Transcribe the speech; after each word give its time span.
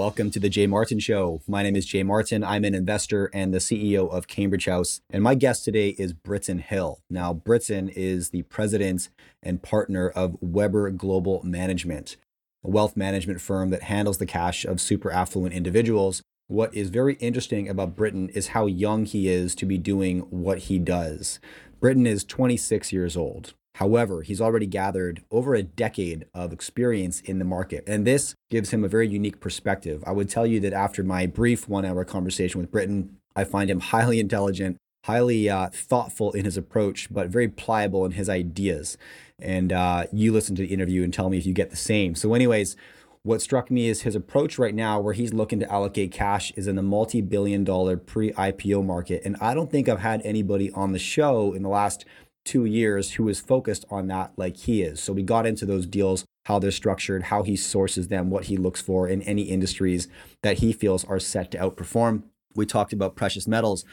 Welcome 0.00 0.30
to 0.30 0.40
the 0.40 0.48
Jay 0.48 0.66
Martin 0.66 0.98
Show. 0.98 1.42
My 1.46 1.62
name 1.62 1.76
is 1.76 1.84
Jay 1.84 2.02
Martin. 2.02 2.42
I'm 2.42 2.64
an 2.64 2.74
investor 2.74 3.28
and 3.34 3.52
the 3.52 3.58
CEO 3.58 4.10
of 4.10 4.28
Cambridge 4.28 4.64
House. 4.64 5.02
And 5.10 5.22
my 5.22 5.34
guest 5.34 5.62
today 5.62 5.90
is 5.90 6.14
Briton 6.14 6.60
Hill. 6.60 7.00
Now, 7.10 7.34
Briton 7.34 7.90
is 7.90 8.30
the 8.30 8.40
president 8.44 9.10
and 9.42 9.62
partner 9.62 10.08
of 10.08 10.38
Weber 10.40 10.90
Global 10.92 11.42
Management, 11.44 12.16
a 12.64 12.70
wealth 12.70 12.96
management 12.96 13.42
firm 13.42 13.68
that 13.68 13.82
handles 13.82 14.16
the 14.16 14.24
cash 14.24 14.64
of 14.64 14.80
super 14.80 15.10
affluent 15.10 15.52
individuals. 15.52 16.22
What 16.46 16.74
is 16.74 16.88
very 16.88 17.16
interesting 17.16 17.68
about 17.68 17.94
Briton 17.94 18.30
is 18.30 18.48
how 18.48 18.64
young 18.64 19.04
he 19.04 19.28
is 19.28 19.54
to 19.56 19.66
be 19.66 19.76
doing 19.76 20.20
what 20.30 20.60
he 20.60 20.78
does. 20.78 21.40
Briton 21.78 22.06
is 22.06 22.24
26 22.24 22.90
years 22.90 23.18
old. 23.18 23.52
However, 23.76 24.22
he's 24.22 24.40
already 24.40 24.66
gathered 24.66 25.22
over 25.30 25.54
a 25.54 25.62
decade 25.62 26.26
of 26.34 26.52
experience 26.52 27.20
in 27.20 27.38
the 27.38 27.44
market, 27.44 27.84
and 27.86 28.06
this 28.06 28.34
gives 28.50 28.70
him 28.70 28.84
a 28.84 28.88
very 28.88 29.08
unique 29.08 29.40
perspective. 29.40 30.02
I 30.06 30.12
would 30.12 30.28
tell 30.28 30.46
you 30.46 30.60
that 30.60 30.72
after 30.72 31.02
my 31.02 31.26
brief 31.26 31.68
one 31.68 31.84
hour 31.84 32.04
conversation 32.04 32.60
with 32.60 32.70
Briton, 32.70 33.16
I 33.34 33.44
find 33.44 33.70
him 33.70 33.80
highly 33.94 34.20
intelligent, 34.20 34.76
highly 35.04 35.48
uh, 35.48 35.70
thoughtful 35.72 36.32
in 36.32 36.44
his 36.44 36.56
approach, 36.56 37.08
but 37.10 37.28
very 37.28 37.48
pliable 37.48 38.04
in 38.04 38.12
his 38.12 38.28
ideas. 38.28 38.98
And 39.40 39.72
uh, 39.72 40.06
you 40.12 40.32
listen 40.32 40.54
to 40.56 40.62
the 40.62 40.72
interview 40.72 41.02
and 41.02 41.14
tell 41.14 41.30
me 41.30 41.38
if 41.38 41.46
you 41.46 41.54
get 41.54 41.70
the 41.70 41.76
same. 41.76 42.14
So, 42.14 42.34
anyways, 42.34 42.76
what 43.22 43.42
struck 43.42 43.70
me 43.70 43.88
is 43.88 44.02
his 44.02 44.14
approach 44.14 44.58
right 44.58 44.74
now, 44.74 44.98
where 44.98 45.12
he's 45.12 45.34
looking 45.34 45.60
to 45.60 45.70
allocate 45.70 46.10
cash, 46.10 46.52
is 46.56 46.66
in 46.66 46.76
the 46.76 46.82
multi 46.82 47.20
billion 47.20 47.64
dollar 47.64 47.96
pre 47.96 48.32
IPO 48.32 48.84
market. 48.84 49.22
And 49.24 49.36
I 49.40 49.54
don't 49.54 49.70
think 49.70 49.88
I've 49.88 50.00
had 50.00 50.22
anybody 50.24 50.70
on 50.72 50.92
the 50.92 50.98
show 50.98 51.52
in 51.52 51.62
the 51.62 51.68
last 51.68 52.04
two 52.44 52.64
years 52.64 53.12
who 53.12 53.28
is 53.28 53.40
focused 53.40 53.84
on 53.90 54.08
that 54.08 54.32
like 54.36 54.56
he 54.56 54.82
is. 54.82 55.00
So 55.00 55.12
we 55.12 55.22
got 55.22 55.46
into 55.46 55.66
those 55.66 55.86
deals, 55.86 56.24
how 56.46 56.58
they're 56.58 56.70
structured, 56.70 57.24
how 57.24 57.42
he 57.42 57.56
sources 57.56 58.08
them, 58.08 58.30
what 58.30 58.44
he 58.44 58.56
looks 58.56 58.80
for 58.80 59.08
in 59.08 59.22
any 59.22 59.42
industries 59.42 60.08
that 60.42 60.58
he 60.58 60.72
feels 60.72 61.04
are 61.04 61.20
set 61.20 61.50
to 61.52 61.58
outperform. 61.58 62.24
We 62.54 62.66
talked 62.66 62.92
about 62.92 63.16
precious 63.16 63.46
metals. 63.46 63.84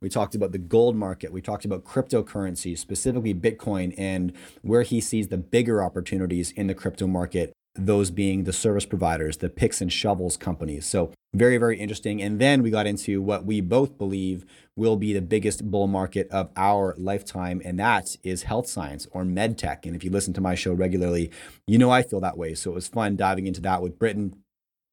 We 0.00 0.08
talked 0.08 0.34
about 0.34 0.52
the 0.52 0.58
gold 0.58 0.96
market. 0.96 1.30
We 1.30 1.42
talked 1.42 1.66
about 1.66 1.84
cryptocurrency, 1.84 2.76
specifically 2.76 3.34
Bitcoin, 3.34 3.94
and 3.98 4.32
where 4.62 4.82
he 4.82 5.00
sees 5.00 5.28
the 5.28 5.36
bigger 5.36 5.82
opportunities 5.82 6.52
in 6.52 6.68
the 6.68 6.74
crypto 6.74 7.06
market 7.06 7.52
those 7.74 8.10
being 8.10 8.44
the 8.44 8.52
service 8.52 8.84
providers, 8.84 9.38
the 9.38 9.48
picks 9.48 9.80
and 9.80 9.92
shovels 9.92 10.36
companies. 10.36 10.86
So, 10.86 11.12
very, 11.32 11.58
very 11.58 11.78
interesting. 11.78 12.20
And 12.20 12.40
then 12.40 12.60
we 12.62 12.70
got 12.70 12.88
into 12.88 13.22
what 13.22 13.44
we 13.44 13.60
both 13.60 13.96
believe 13.96 14.44
will 14.74 14.96
be 14.96 15.12
the 15.12 15.22
biggest 15.22 15.70
bull 15.70 15.86
market 15.86 16.28
of 16.30 16.50
our 16.56 16.96
lifetime, 16.98 17.62
and 17.64 17.78
that 17.78 18.16
is 18.24 18.42
health 18.42 18.66
science 18.66 19.06
or 19.12 19.24
med 19.24 19.56
tech. 19.56 19.86
And 19.86 19.94
if 19.94 20.02
you 20.02 20.10
listen 20.10 20.32
to 20.34 20.40
my 20.40 20.56
show 20.56 20.72
regularly, 20.72 21.30
you 21.68 21.78
know 21.78 21.90
I 21.90 22.02
feel 22.02 22.20
that 22.20 22.36
way. 22.36 22.54
So, 22.54 22.72
it 22.72 22.74
was 22.74 22.88
fun 22.88 23.16
diving 23.16 23.46
into 23.46 23.60
that 23.62 23.82
with 23.82 23.98
Briton. 23.98 24.36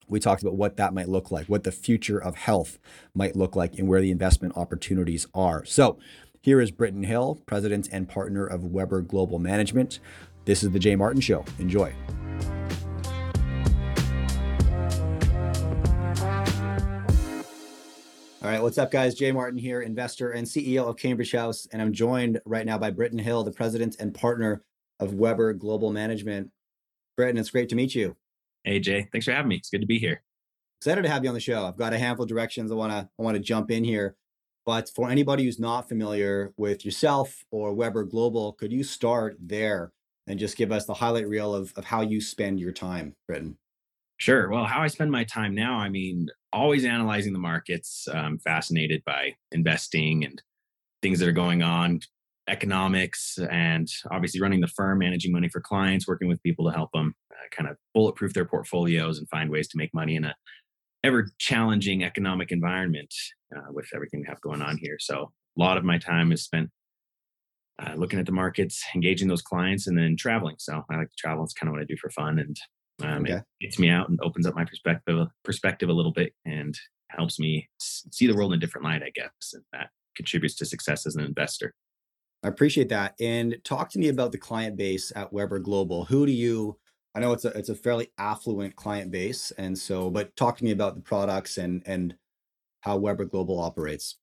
We 0.07 0.19
talked 0.19 0.41
about 0.41 0.55
what 0.55 0.77
that 0.77 0.93
might 0.93 1.09
look 1.09 1.31
like, 1.31 1.47
what 1.47 1.63
the 1.63 1.71
future 1.71 2.21
of 2.21 2.35
health 2.35 2.77
might 3.13 3.35
look 3.35 3.55
like, 3.55 3.77
and 3.77 3.87
where 3.87 4.01
the 4.01 4.11
investment 4.11 4.55
opportunities 4.55 5.25
are. 5.33 5.65
So, 5.65 5.97
here 6.41 6.61
is 6.61 6.71
Briton 6.71 7.03
Hill, 7.03 7.41
president 7.45 7.89
and 7.91 8.07
partner 8.07 8.45
of 8.45 8.63
Weber 8.63 9.01
Global 9.01 9.39
Management. 9.39 9.99
This 10.45 10.63
is 10.63 10.71
the 10.71 10.79
Jay 10.79 10.95
Martin 10.95 11.19
Show. 11.19 11.43
Enjoy. 11.59 11.93
All 18.47 18.53
right, 18.53 18.63
what's 18.63 18.77
up, 18.77 18.91
guys? 18.91 19.13
Jay 19.13 19.33
Martin 19.33 19.59
here, 19.59 19.81
investor 19.81 20.31
and 20.31 20.47
CEO 20.47 20.87
of 20.87 20.95
Cambridge 20.95 21.33
House, 21.33 21.67
and 21.73 21.81
I'm 21.81 21.91
joined 21.91 22.39
right 22.45 22.65
now 22.65 22.77
by 22.77 22.91
Briton 22.91 23.19
Hill, 23.19 23.43
the 23.43 23.51
president 23.51 23.97
and 23.99 24.13
partner 24.13 24.63
of 25.01 25.15
Weber 25.15 25.51
Global 25.51 25.91
Management. 25.91 26.49
Briton, 27.17 27.37
it's 27.37 27.49
great 27.49 27.67
to 27.67 27.75
meet 27.75 27.93
you. 27.93 28.15
Hey, 28.63 28.79
Jay, 28.79 29.09
thanks 29.11 29.25
for 29.25 29.33
having 29.33 29.49
me. 29.49 29.57
It's 29.57 29.69
good 29.69 29.81
to 29.81 29.85
be 29.85 29.99
here. 29.99 30.23
Excited 30.79 31.01
to 31.01 31.09
have 31.09 31.25
you 31.25 31.29
on 31.29 31.33
the 31.33 31.41
show. 31.41 31.65
I've 31.65 31.75
got 31.75 31.91
a 31.91 31.99
handful 31.99 32.23
of 32.23 32.29
directions 32.29 32.71
I 32.71 32.75
want 32.75 32.93
to 32.93 33.09
I 33.19 33.21
want 33.21 33.35
to 33.35 33.43
jump 33.43 33.69
in 33.69 33.83
here, 33.83 34.15
but 34.65 34.89
for 34.95 35.09
anybody 35.09 35.43
who's 35.43 35.59
not 35.59 35.89
familiar 35.89 36.53
with 36.55 36.85
yourself 36.85 37.43
or 37.51 37.73
Weber 37.73 38.05
Global, 38.05 38.53
could 38.53 38.71
you 38.71 38.85
start 38.85 39.35
there 39.41 39.91
and 40.25 40.39
just 40.39 40.55
give 40.55 40.71
us 40.71 40.85
the 40.85 40.93
highlight 40.93 41.27
reel 41.27 41.53
of 41.53 41.73
of 41.75 41.83
how 41.83 41.99
you 41.99 42.21
spend 42.21 42.61
your 42.61 42.71
time, 42.71 43.13
Briton? 43.27 43.57
Sure. 44.15 44.49
Well, 44.49 44.63
how 44.63 44.81
I 44.81 44.87
spend 44.87 45.11
my 45.11 45.25
time 45.25 45.53
now, 45.53 45.77
I 45.77 45.89
mean, 45.89 46.29
always 46.57 46.85
analyzing 46.85 47.33
the 47.33 47.39
markets. 47.39 48.07
I'm 48.11 48.39
fascinated 48.39 49.03
by 49.05 49.35
investing 49.51 50.25
and 50.25 50.41
things 51.01 51.19
that 51.19 51.29
are 51.29 51.33
going 51.33 51.61
on, 51.61 51.99
economics, 52.49 53.37
and 53.51 53.87
obviously 54.11 54.41
running 54.41 54.61
the 54.61 54.67
firm, 54.67 54.99
managing 54.99 55.31
money 55.31 55.49
for 55.49 55.61
clients, 55.61 56.07
working 56.07 56.27
with 56.27 56.41
people 56.43 56.65
to 56.65 56.75
help 56.75 56.91
them 56.93 57.13
uh, 57.31 57.55
kind 57.55 57.69
of 57.69 57.77
bulletproof 57.93 58.33
their 58.33 58.45
portfolios 58.45 59.19
and 59.19 59.29
find 59.29 59.49
ways 59.49 59.67
to 59.69 59.77
make 59.77 59.93
money 59.93 60.15
in 60.15 60.25
a 60.25 60.35
ever 61.03 61.29
challenging 61.37 62.03
economic 62.03 62.51
environment 62.51 63.13
uh, 63.55 63.71
with 63.71 63.87
everything 63.93 64.21
we 64.21 64.27
have 64.27 64.41
going 64.41 64.61
on 64.61 64.77
here. 64.77 64.97
So 64.99 65.31
a 65.57 65.59
lot 65.59 65.77
of 65.77 65.83
my 65.83 65.97
time 65.97 66.31
is 66.31 66.43
spent 66.43 66.69
uh, 67.79 67.93
looking 67.95 68.19
at 68.19 68.25
the 68.25 68.31
markets, 68.31 68.83
engaging 68.95 69.27
those 69.27 69.43
clients, 69.43 69.85
and 69.87 69.97
then 69.97 70.15
traveling. 70.17 70.55
So 70.57 70.83
I 70.89 70.97
like 70.97 71.09
to 71.09 71.15
travel. 71.17 71.43
It's 71.43 71.53
kind 71.53 71.69
of 71.69 71.73
what 71.73 71.81
I 71.81 71.85
do 71.85 71.95
for 72.01 72.09
fun, 72.09 72.39
and 72.39 72.57
um, 73.03 73.23
okay. 73.23 73.33
It 73.33 73.43
gets 73.61 73.79
me 73.79 73.89
out 73.89 74.09
and 74.09 74.19
opens 74.21 74.47
up 74.47 74.55
my 74.55 74.65
perspective 74.65 75.27
perspective 75.43 75.89
a 75.89 75.93
little 75.93 76.11
bit 76.11 76.33
and 76.45 76.77
helps 77.09 77.39
me 77.39 77.69
see 77.79 78.27
the 78.27 78.35
world 78.35 78.53
in 78.53 78.57
a 78.57 78.59
different 78.59 78.85
light, 78.85 79.03
I 79.03 79.11
guess, 79.13 79.53
and 79.53 79.63
that 79.73 79.89
contributes 80.15 80.55
to 80.55 80.65
success 80.65 81.05
as 81.05 81.15
an 81.15 81.23
investor. 81.23 81.73
I 82.43 82.49
appreciate 82.49 82.89
that. 82.89 83.15
And 83.19 83.57
talk 83.63 83.89
to 83.91 83.99
me 83.99 84.09
about 84.09 84.31
the 84.31 84.37
client 84.37 84.77
base 84.77 85.11
at 85.15 85.31
Weber 85.31 85.59
Global. 85.59 86.05
Who 86.05 86.25
do 86.25 86.31
you? 86.31 86.77
I 87.15 87.19
know 87.19 87.31
it's 87.31 87.45
a 87.45 87.49
it's 87.49 87.69
a 87.69 87.75
fairly 87.75 88.11
affluent 88.17 88.75
client 88.75 89.11
base, 89.11 89.51
and 89.57 89.77
so, 89.77 90.09
but 90.09 90.35
talk 90.35 90.57
to 90.57 90.63
me 90.63 90.71
about 90.71 90.95
the 90.95 91.01
products 91.01 91.57
and 91.57 91.83
and 91.85 92.15
how 92.81 92.97
Weber 92.97 93.25
Global 93.25 93.59
operates. 93.59 94.17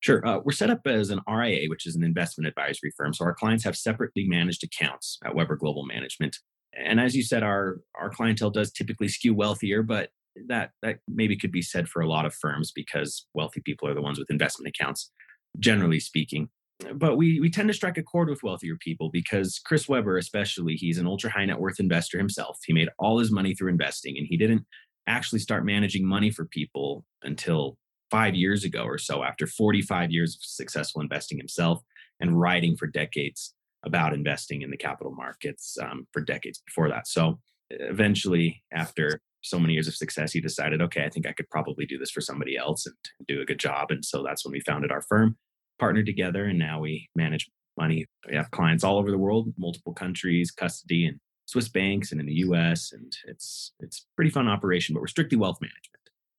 Sure. 0.00 0.24
Uh, 0.24 0.38
we're 0.44 0.52
set 0.52 0.70
up 0.70 0.80
as 0.86 1.10
an 1.10 1.20
RIA, 1.28 1.68
which 1.68 1.86
is 1.86 1.96
an 1.96 2.04
investment 2.04 2.46
advisory 2.46 2.92
firm. 2.96 3.12
So 3.12 3.24
our 3.24 3.34
clients 3.34 3.64
have 3.64 3.76
separately 3.76 4.28
managed 4.28 4.62
accounts 4.62 5.18
at 5.24 5.34
Weber 5.34 5.56
Global 5.56 5.84
Management 5.84 6.36
and 6.84 7.00
as 7.00 7.14
you 7.14 7.22
said, 7.22 7.42
our 7.42 7.80
our 7.94 8.10
clientele 8.10 8.50
does 8.50 8.70
typically 8.70 9.08
skew 9.08 9.34
wealthier, 9.34 9.82
but 9.82 10.10
that 10.46 10.70
that 10.82 10.98
maybe 11.08 11.36
could 11.36 11.52
be 11.52 11.62
said 11.62 11.88
for 11.88 12.00
a 12.00 12.08
lot 12.08 12.26
of 12.26 12.34
firms 12.34 12.72
because 12.74 13.26
wealthy 13.34 13.60
people 13.64 13.88
are 13.88 13.94
the 13.94 14.02
ones 14.02 14.18
with 14.18 14.30
investment 14.30 14.72
accounts, 14.74 15.10
generally 15.58 16.00
speaking. 16.00 16.48
But 16.94 17.16
we 17.16 17.40
we 17.40 17.50
tend 17.50 17.68
to 17.68 17.74
strike 17.74 17.98
a 17.98 18.02
chord 18.02 18.28
with 18.28 18.42
wealthier 18.42 18.76
people 18.76 19.10
because 19.12 19.60
Chris 19.64 19.88
Weber, 19.88 20.16
especially, 20.16 20.74
he's 20.74 20.98
an 20.98 21.06
ultra 21.06 21.30
high 21.30 21.44
net 21.44 21.58
worth 21.58 21.80
investor 21.80 22.18
himself. 22.18 22.58
He 22.64 22.72
made 22.72 22.88
all 22.98 23.18
his 23.18 23.32
money 23.32 23.54
through 23.54 23.70
investing, 23.70 24.16
and 24.16 24.26
he 24.28 24.36
didn't 24.36 24.64
actually 25.06 25.40
start 25.40 25.64
managing 25.64 26.06
money 26.06 26.30
for 26.30 26.44
people 26.44 27.04
until 27.22 27.76
five 28.10 28.34
years 28.34 28.64
ago 28.64 28.84
or 28.84 28.98
so, 28.98 29.22
after 29.22 29.46
45 29.46 30.10
years 30.10 30.34
of 30.34 30.40
successful 30.42 31.02
investing 31.02 31.38
himself 31.38 31.82
and 32.20 32.40
writing 32.40 32.76
for 32.76 32.86
decades 32.86 33.54
about 33.84 34.12
investing 34.12 34.62
in 34.62 34.70
the 34.70 34.76
capital 34.76 35.12
markets 35.14 35.76
um, 35.80 36.06
for 36.12 36.20
decades 36.20 36.60
before 36.66 36.88
that. 36.88 37.06
So 37.06 37.38
eventually, 37.70 38.62
after 38.72 39.20
so 39.42 39.58
many 39.58 39.74
years 39.74 39.88
of 39.88 39.94
success, 39.94 40.32
he 40.32 40.40
decided, 40.40 40.82
okay, 40.82 41.04
I 41.04 41.10
think 41.10 41.26
I 41.26 41.32
could 41.32 41.48
probably 41.48 41.86
do 41.86 41.98
this 41.98 42.10
for 42.10 42.20
somebody 42.20 42.56
else 42.56 42.86
and 42.86 42.96
do 43.26 43.40
a 43.40 43.44
good 43.44 43.60
job. 43.60 43.90
And 43.90 44.04
so 44.04 44.22
that's 44.22 44.44
when 44.44 44.52
we 44.52 44.60
founded 44.60 44.90
our 44.90 45.02
firm, 45.02 45.36
partnered 45.78 46.06
together, 46.06 46.44
and 46.44 46.58
now 46.58 46.80
we 46.80 47.08
manage 47.14 47.48
money. 47.78 48.06
We 48.28 48.36
have 48.36 48.50
clients 48.50 48.82
all 48.82 48.98
over 48.98 49.10
the 49.10 49.18
world, 49.18 49.52
multiple 49.56 49.94
countries, 49.94 50.50
custody 50.50 51.06
and 51.06 51.20
Swiss 51.46 51.68
banks 51.68 52.12
and 52.12 52.20
in 52.20 52.26
the 52.26 52.34
US. 52.34 52.92
And 52.92 53.12
it's 53.26 53.72
it's 53.78 54.06
pretty 54.16 54.30
fun 54.30 54.48
operation, 54.48 54.94
but 54.94 55.00
we're 55.00 55.06
strictly 55.06 55.38
wealth 55.38 55.58
management 55.60 55.98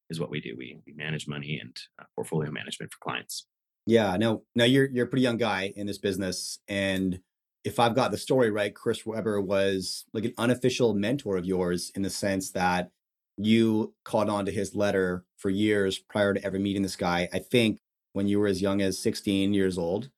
is 0.10 0.20
what 0.20 0.30
we 0.30 0.42
do. 0.42 0.56
We, 0.58 0.80
we 0.86 0.94
manage 0.94 1.28
money 1.28 1.60
and 1.62 1.76
uh, 2.00 2.06
portfolio 2.16 2.52
management 2.52 2.92
for 2.92 2.98
clients. 3.02 3.46
Yeah, 3.86 4.18
no, 4.18 4.44
now 4.56 4.66
you're 4.66 4.90
you're 4.90 5.06
a 5.06 5.10
pretty 5.10 5.24
young 5.24 5.38
guy 5.38 5.74
in 5.76 5.88
this 5.88 5.98
business, 5.98 6.60
and 6.68 7.20
if 7.64 7.80
I've 7.80 7.96
got 7.96 8.12
the 8.12 8.18
story 8.18 8.52
right, 8.52 8.74
Chris 8.74 9.06
Weber 9.06 9.42
was 9.42 10.06
like 10.14 10.26
an 10.26 10.34
unofficial 10.38 10.94
mentor 10.94 11.38
of 11.38 11.46
yours 11.46 11.92
in 11.96 12.02
the 12.02 12.10
sense 12.10 12.52
that 12.52 12.90
you 13.38 13.94
caught 14.04 14.30
on 14.30 14.46
to 14.46 14.52
his 14.52 14.76
letter 14.76 15.24
for 15.38 15.50
years 15.50 15.98
prior 15.98 16.34
to 16.34 16.44
ever 16.44 16.60
meeting 16.60 16.82
this 16.82 16.96
guy. 16.96 17.28
I 17.34 17.40
think 17.40 17.80
when 18.14 18.28
you 18.28 18.40
were 18.40 18.48
as 18.48 18.62
young 18.62 18.82
as 18.82 19.00
16 19.00 19.54
years 19.54 19.78
old. 19.78 20.10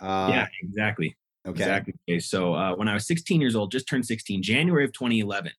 Uh, 0.00 0.28
yeah, 0.30 0.46
exactly. 0.62 1.16
Okay. 1.46 1.62
Exactly. 1.62 1.94
Okay. 2.08 2.18
So 2.18 2.54
uh, 2.54 2.74
when 2.74 2.88
I 2.88 2.94
was 2.94 3.06
16 3.06 3.40
years 3.40 3.54
old, 3.54 3.70
just 3.70 3.88
turned 3.88 4.04
16, 4.04 4.42
January 4.42 4.84
of 4.84 4.92
2011, 4.92 5.52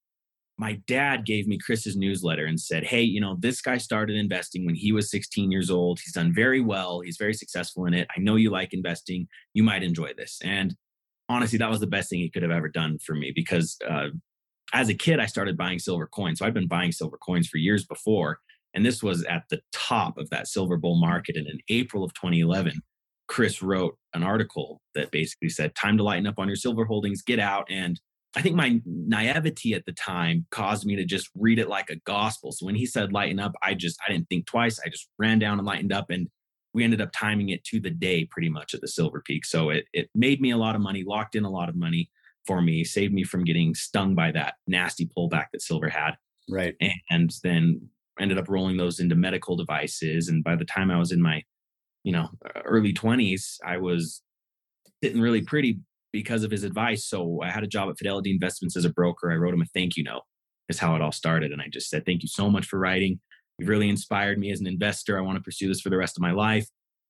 my 0.57 0.81
dad 0.87 1.25
gave 1.25 1.47
me 1.47 1.57
Chris's 1.57 1.95
newsletter 1.95 2.45
and 2.45 2.59
said, 2.59 2.83
Hey, 2.83 3.01
you 3.01 3.21
know, 3.21 3.37
this 3.39 3.61
guy 3.61 3.77
started 3.77 4.17
investing 4.17 4.65
when 4.65 4.75
he 4.75 4.91
was 4.91 5.11
16 5.11 5.51
years 5.51 5.69
old. 5.69 5.99
He's 5.99 6.13
done 6.13 6.33
very 6.33 6.61
well. 6.61 6.99
He's 7.01 7.17
very 7.17 7.33
successful 7.33 7.85
in 7.85 7.93
it. 7.93 8.07
I 8.15 8.19
know 8.19 8.35
you 8.35 8.49
like 8.49 8.73
investing. 8.73 9.27
You 9.53 9.63
might 9.63 9.83
enjoy 9.83 10.13
this. 10.17 10.39
And 10.43 10.75
honestly, 11.29 11.57
that 11.57 11.69
was 11.69 11.79
the 11.79 11.87
best 11.87 12.09
thing 12.09 12.19
he 12.19 12.29
could 12.29 12.43
have 12.43 12.51
ever 12.51 12.69
done 12.69 12.99
for 12.99 13.15
me 13.15 13.31
because 13.35 13.77
uh, 13.87 14.07
as 14.73 14.89
a 14.89 14.93
kid, 14.93 15.19
I 15.19 15.25
started 15.25 15.57
buying 15.57 15.79
silver 15.79 16.07
coins. 16.07 16.39
So 16.39 16.45
I've 16.45 16.53
been 16.53 16.67
buying 16.67 16.91
silver 16.91 17.17
coins 17.17 17.47
for 17.47 17.57
years 17.57 17.85
before. 17.85 18.39
And 18.73 18.85
this 18.85 19.01
was 19.01 19.23
at 19.23 19.43
the 19.49 19.61
top 19.73 20.17
of 20.17 20.29
that 20.29 20.47
silver 20.47 20.77
bull 20.77 20.99
market. 20.99 21.35
And 21.35 21.47
in 21.47 21.59
April 21.69 22.03
of 22.03 22.13
2011, 22.13 22.81
Chris 23.27 23.61
wrote 23.61 23.97
an 24.13 24.23
article 24.23 24.81
that 24.93 25.11
basically 25.11 25.49
said, 25.49 25.75
Time 25.75 25.97
to 25.97 26.03
lighten 26.03 26.27
up 26.27 26.37
on 26.37 26.47
your 26.47 26.55
silver 26.55 26.85
holdings, 26.85 27.21
get 27.21 27.39
out 27.39 27.65
and 27.69 27.99
I 28.37 28.41
think 28.41 28.55
my 28.55 28.79
naivety 28.85 29.73
at 29.73 29.85
the 29.85 29.93
time 29.93 30.45
caused 30.51 30.85
me 30.85 30.95
to 30.95 31.05
just 31.05 31.27
read 31.33 31.57
it 31.57 31.69
like 31.69 31.89
a 31.89 31.95
gospel. 32.05 32.51
So 32.51 32.67
when 32.67 32.75
he 32.75 32.85
said 32.85 33.11
lighten 33.11 33.39
up, 33.39 33.53
I 33.63 33.73
just 33.73 33.97
I 34.07 34.11
didn't 34.11 34.29
think 34.29 34.45
twice. 34.45 34.79
I 34.85 34.89
just 34.89 35.07
ran 35.17 35.39
down 35.39 35.57
and 35.57 35.65
lightened 35.65 35.91
up 35.91 36.11
and 36.11 36.27
we 36.77 36.83
ended 36.83 37.01
up 37.01 37.09
timing 37.11 37.49
it 37.49 37.63
to 37.63 37.79
the 37.79 37.89
day 37.89 38.23
pretty 38.25 38.49
much 38.49 38.75
at 38.75 38.81
the 38.81 38.87
Silver 38.87 39.19
Peak. 39.25 39.45
So 39.45 39.71
it 39.71 39.85
it 39.93 40.11
made 40.13 40.39
me 40.39 40.51
a 40.51 40.57
lot 40.57 40.75
of 40.75 40.81
money, 40.81 41.03
locked 41.03 41.35
in 41.35 41.43
a 41.43 41.49
lot 41.49 41.69
of 41.69 41.75
money 41.75 42.11
for 42.45 42.61
me, 42.61 42.83
saved 42.83 43.15
me 43.15 43.23
from 43.23 43.43
getting 43.43 43.73
stung 43.73 44.13
by 44.13 44.31
that 44.33 44.53
nasty 44.67 45.09
pullback 45.17 45.47
that 45.51 45.63
Silver 45.63 45.89
had. 45.89 46.11
Right. 46.47 46.75
And 47.09 47.33
then 47.43 47.81
ended 48.19 48.37
up 48.37 48.47
rolling 48.47 48.77
those 48.77 48.99
into 48.99 49.15
medical 49.15 49.55
devices. 49.55 50.29
And 50.29 50.43
by 50.43 50.55
the 50.55 50.65
time 50.65 50.91
I 50.91 50.99
was 50.99 51.11
in 51.11 51.19
my, 51.19 51.43
you 52.03 52.11
know, 52.11 52.29
early 52.63 52.93
20s, 52.93 53.57
I 53.65 53.77
was 53.77 54.21
sitting 55.03 55.19
really 55.19 55.41
pretty 55.41 55.79
because 56.13 56.43
of 56.43 56.51
his 56.51 56.63
advice. 56.63 57.05
So 57.05 57.41
I 57.43 57.49
had 57.49 57.63
a 57.63 57.67
job 57.67 57.89
at 57.89 57.97
Fidelity 57.97 58.29
Investments 58.29 58.77
as 58.77 58.85
a 58.85 58.91
broker. 58.91 59.31
I 59.31 59.35
wrote 59.35 59.55
him 59.55 59.63
a 59.63 59.65
thank 59.73 59.97
you 59.97 60.03
note. 60.03 60.21
Is 60.69 60.77
how 60.77 60.95
it 60.95 61.01
all 61.01 61.11
started. 61.11 61.51
And 61.51 61.61
I 61.61 61.69
just 61.71 61.89
said, 61.89 62.05
thank 62.05 62.21
you 62.21 62.27
so 62.27 62.51
much 62.51 62.67
for 62.67 62.77
writing. 62.77 63.19
You've 63.57 63.69
really 63.69 63.89
inspired 63.89 64.37
me 64.37 64.51
as 64.51 64.59
an 64.59 64.67
investor. 64.67 65.17
I 65.17 65.21
want 65.21 65.37
to 65.37 65.43
pursue 65.43 65.67
this 65.67 65.81
for 65.81 65.89
the 65.89 65.97
rest 65.97 66.17
of 66.17 66.21
my 66.21 66.31
life. 66.31 66.67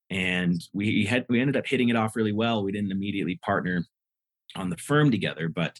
And 0.10 0.62
we 0.74 1.06
had 1.06 1.26
we 1.28 1.42
ended 1.42 1.58
up 1.58 1.68
hitting 1.68 1.90
it 1.90 1.96
off 1.96 2.16
really 2.16 2.32
well. 2.32 2.64
We 2.64 2.72
didn't 2.72 2.92
immediately 2.92 3.40
partner 3.44 3.86
on 4.56 4.70
the 4.70 4.78
firm 4.78 5.12
together, 5.12 5.50
but 5.50 5.80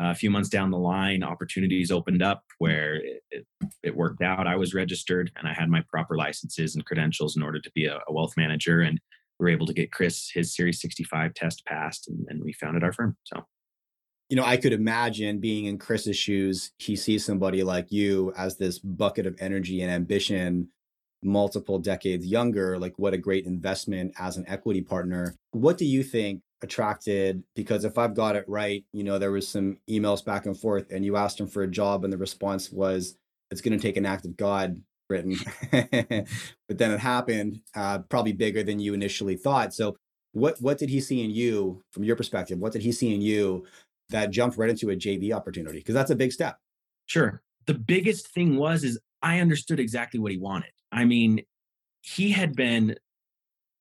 uh, 0.00 0.10
a 0.10 0.14
few 0.14 0.30
months 0.30 0.48
down 0.48 0.70
the 0.70 0.78
line, 0.78 1.22
opportunities 1.22 1.90
opened 1.90 2.22
up 2.22 2.44
where 2.58 2.96
it, 3.30 3.46
it, 3.82 3.96
worked 3.96 4.22
out. 4.22 4.46
I 4.46 4.56
was 4.56 4.74
registered 4.74 5.30
and 5.36 5.48
I 5.48 5.54
had 5.54 5.70
my 5.70 5.82
proper 5.88 6.16
licenses 6.16 6.74
and 6.74 6.84
credentials 6.84 7.34
in 7.36 7.42
order 7.42 7.60
to 7.60 7.70
be 7.74 7.86
a, 7.86 7.98
a 8.06 8.12
wealth 8.12 8.34
manager. 8.36 8.82
And 8.82 9.00
we 9.38 9.44
were 9.44 9.50
able 9.50 9.66
to 9.66 9.72
get 9.72 9.92
Chris 9.92 10.30
his 10.32 10.54
Series 10.54 10.80
65 10.82 11.32
test 11.32 11.64
passed, 11.64 12.08
and, 12.08 12.26
and 12.28 12.42
we 12.42 12.52
founded 12.52 12.84
our 12.84 12.92
firm. 12.92 13.16
So 13.24 13.44
you 14.28 14.36
know, 14.36 14.44
I 14.44 14.56
could 14.56 14.72
imagine 14.72 15.38
being 15.38 15.66
in 15.66 15.78
Chris's 15.78 16.16
shoes. 16.16 16.72
He 16.78 16.96
sees 16.96 17.24
somebody 17.24 17.62
like 17.62 17.92
you 17.92 18.32
as 18.36 18.56
this 18.56 18.78
bucket 18.78 19.26
of 19.26 19.36
energy 19.38 19.80
and 19.80 19.90
ambition, 19.90 20.68
multiple 21.22 21.78
decades 21.78 22.26
younger. 22.26 22.78
Like, 22.78 22.94
what 22.96 23.14
a 23.14 23.18
great 23.18 23.46
investment 23.46 24.14
as 24.18 24.36
an 24.36 24.44
equity 24.48 24.82
partner. 24.82 25.36
What 25.52 25.78
do 25.78 25.84
you 25.84 26.02
think 26.02 26.42
attracted? 26.62 27.44
Because 27.54 27.84
if 27.84 27.98
I've 27.98 28.14
got 28.14 28.34
it 28.34 28.44
right, 28.48 28.84
you 28.92 29.04
know, 29.04 29.18
there 29.18 29.30
was 29.30 29.46
some 29.46 29.78
emails 29.88 30.24
back 30.24 30.46
and 30.46 30.58
forth, 30.58 30.90
and 30.90 31.04
you 31.04 31.16
asked 31.16 31.38
him 31.38 31.46
for 31.46 31.62
a 31.62 31.70
job, 31.70 32.02
and 32.02 32.12
the 32.12 32.18
response 32.18 32.72
was, 32.72 33.16
"It's 33.52 33.60
going 33.60 33.78
to 33.78 33.82
take 33.82 33.96
an 33.96 34.06
act 34.06 34.24
of 34.24 34.36
God." 34.36 34.82
Briton, 35.08 35.36
but 35.70 36.78
then 36.78 36.90
it 36.90 36.98
happened, 36.98 37.60
uh, 37.76 38.00
probably 38.08 38.32
bigger 38.32 38.64
than 38.64 38.80
you 38.80 38.92
initially 38.92 39.36
thought. 39.36 39.72
So, 39.72 39.94
what 40.32 40.60
what 40.60 40.78
did 40.78 40.90
he 40.90 41.00
see 41.00 41.22
in 41.22 41.30
you, 41.30 41.82
from 41.92 42.02
your 42.02 42.16
perspective? 42.16 42.58
What 42.58 42.72
did 42.72 42.82
he 42.82 42.90
see 42.90 43.14
in 43.14 43.22
you 43.22 43.64
that 44.10 44.30
jumped 44.30 44.56
right 44.56 44.70
into 44.70 44.90
a 44.90 44.96
JV 44.96 45.32
opportunity? 45.32 45.78
Because 45.78 45.94
that's 45.94 46.10
a 46.10 46.16
big 46.16 46.32
step. 46.32 46.58
Sure. 47.06 47.42
The 47.66 47.74
biggest 47.74 48.28
thing 48.28 48.56
was 48.56 48.84
is 48.84 48.98
I 49.22 49.40
understood 49.40 49.80
exactly 49.80 50.20
what 50.20 50.32
he 50.32 50.38
wanted. 50.38 50.70
I 50.92 51.04
mean, 51.04 51.42
he 52.00 52.30
had 52.30 52.54
been 52.54 52.96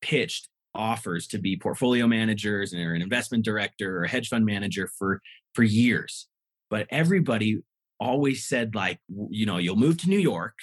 pitched 0.02 0.50
offers 0.74 1.28
to 1.28 1.38
be 1.38 1.58
portfolio 1.58 2.08
managers 2.08 2.74
or 2.74 2.94
an 2.94 3.02
investment 3.02 3.46
director 3.46 4.00
or 4.00 4.04
a 4.04 4.10
hedge 4.10 4.28
fund 4.30 4.46
manager 4.46 4.90
for 5.00 5.22
for 5.54 5.64
years. 5.64 6.28
But 6.70 6.88
everybody 6.90 7.60
always 8.00 8.46
said 8.46 8.76
like, 8.76 9.00
you 9.30 9.46
know, 9.46 9.58
you'll 9.58 9.78
move 9.78 9.98
to 10.00 10.10
New 10.10 10.20
York, 10.20 10.56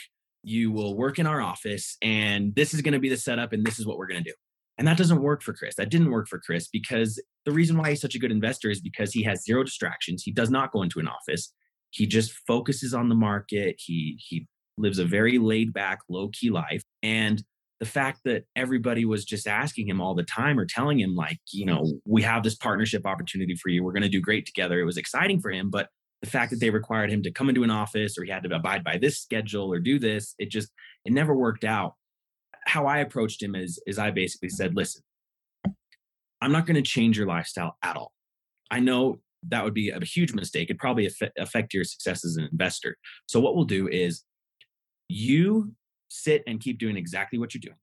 you 0.42 0.70
will 0.70 0.96
work 0.96 1.18
in 1.18 1.26
our 1.26 1.40
office 1.40 1.96
and 2.02 2.54
this 2.54 2.74
is 2.74 2.82
going 2.82 2.92
to 2.92 3.00
be 3.00 3.08
the 3.08 3.16
setup 3.16 3.52
and 3.52 3.64
this 3.64 3.78
is 3.78 3.86
what 3.86 3.96
we're 3.96 4.06
going 4.06 4.22
to 4.22 4.30
do. 4.30 4.36
And 4.82 4.88
that 4.88 4.98
doesn't 4.98 5.22
work 5.22 5.42
for 5.42 5.52
Chris. 5.52 5.76
That 5.76 5.90
didn't 5.90 6.10
work 6.10 6.26
for 6.26 6.40
Chris 6.40 6.66
because 6.66 7.22
the 7.44 7.52
reason 7.52 7.78
why 7.78 7.90
he's 7.90 8.00
such 8.00 8.16
a 8.16 8.18
good 8.18 8.32
investor 8.32 8.68
is 8.68 8.80
because 8.80 9.12
he 9.12 9.22
has 9.22 9.44
zero 9.44 9.62
distractions. 9.62 10.24
He 10.24 10.32
does 10.32 10.50
not 10.50 10.72
go 10.72 10.82
into 10.82 10.98
an 10.98 11.06
office. 11.06 11.54
He 11.90 12.04
just 12.04 12.32
focuses 12.48 12.92
on 12.92 13.08
the 13.08 13.14
market. 13.14 13.76
He 13.78 14.18
he 14.18 14.48
lives 14.76 14.98
a 14.98 15.04
very 15.04 15.38
laid 15.38 15.72
back, 15.72 16.00
low 16.08 16.30
key 16.32 16.50
life. 16.50 16.82
And 17.00 17.44
the 17.78 17.86
fact 17.86 18.22
that 18.24 18.42
everybody 18.56 19.04
was 19.04 19.24
just 19.24 19.46
asking 19.46 19.86
him 19.86 20.00
all 20.00 20.16
the 20.16 20.24
time 20.24 20.58
or 20.58 20.66
telling 20.66 20.98
him 20.98 21.14
like, 21.14 21.38
you 21.52 21.64
know, 21.64 21.88
we 22.04 22.22
have 22.22 22.42
this 22.42 22.56
partnership 22.56 23.06
opportunity 23.06 23.54
for 23.54 23.68
you. 23.68 23.84
We're 23.84 23.92
going 23.92 24.02
to 24.02 24.08
do 24.08 24.20
great 24.20 24.46
together. 24.46 24.80
It 24.80 24.84
was 24.84 24.96
exciting 24.96 25.40
for 25.40 25.52
him, 25.52 25.70
but 25.70 25.90
the 26.22 26.28
fact 26.28 26.50
that 26.50 26.58
they 26.58 26.70
required 26.70 27.12
him 27.12 27.22
to 27.22 27.30
come 27.30 27.48
into 27.48 27.62
an 27.62 27.70
office 27.70 28.18
or 28.18 28.24
he 28.24 28.32
had 28.32 28.42
to 28.42 28.52
abide 28.52 28.82
by 28.82 28.98
this 28.98 29.20
schedule 29.20 29.72
or 29.72 29.78
do 29.78 30.00
this, 30.00 30.34
it 30.40 30.50
just 30.50 30.72
it 31.04 31.12
never 31.12 31.36
worked 31.36 31.62
out. 31.62 31.94
How 32.66 32.86
I 32.86 32.98
approached 32.98 33.42
him 33.42 33.54
is 33.54 33.80
is 33.86 33.98
I 33.98 34.10
basically 34.10 34.48
said, 34.48 34.70
mm-hmm. 34.70 34.78
listen, 34.78 35.02
I'm 36.40 36.52
not 36.52 36.66
going 36.66 36.76
to 36.76 36.82
change 36.82 37.16
your 37.16 37.26
lifestyle 37.26 37.76
at 37.82 37.96
all. 37.96 38.12
I 38.70 38.80
know 38.80 39.20
that 39.48 39.64
would 39.64 39.74
be 39.74 39.90
a 39.90 40.04
huge 40.04 40.34
mistake. 40.34 40.70
It'd 40.70 40.78
probably 40.78 41.10
affect 41.38 41.74
your 41.74 41.84
success 41.84 42.24
as 42.24 42.36
an 42.36 42.48
investor. 42.50 42.96
So, 43.26 43.40
what 43.40 43.54
we'll 43.54 43.64
do 43.64 43.88
is 43.88 44.24
you 45.08 45.72
sit 46.08 46.42
and 46.46 46.60
keep 46.60 46.78
doing 46.78 46.96
exactly 46.96 47.38
what 47.38 47.54
you're 47.54 47.60
doing. 47.60 47.76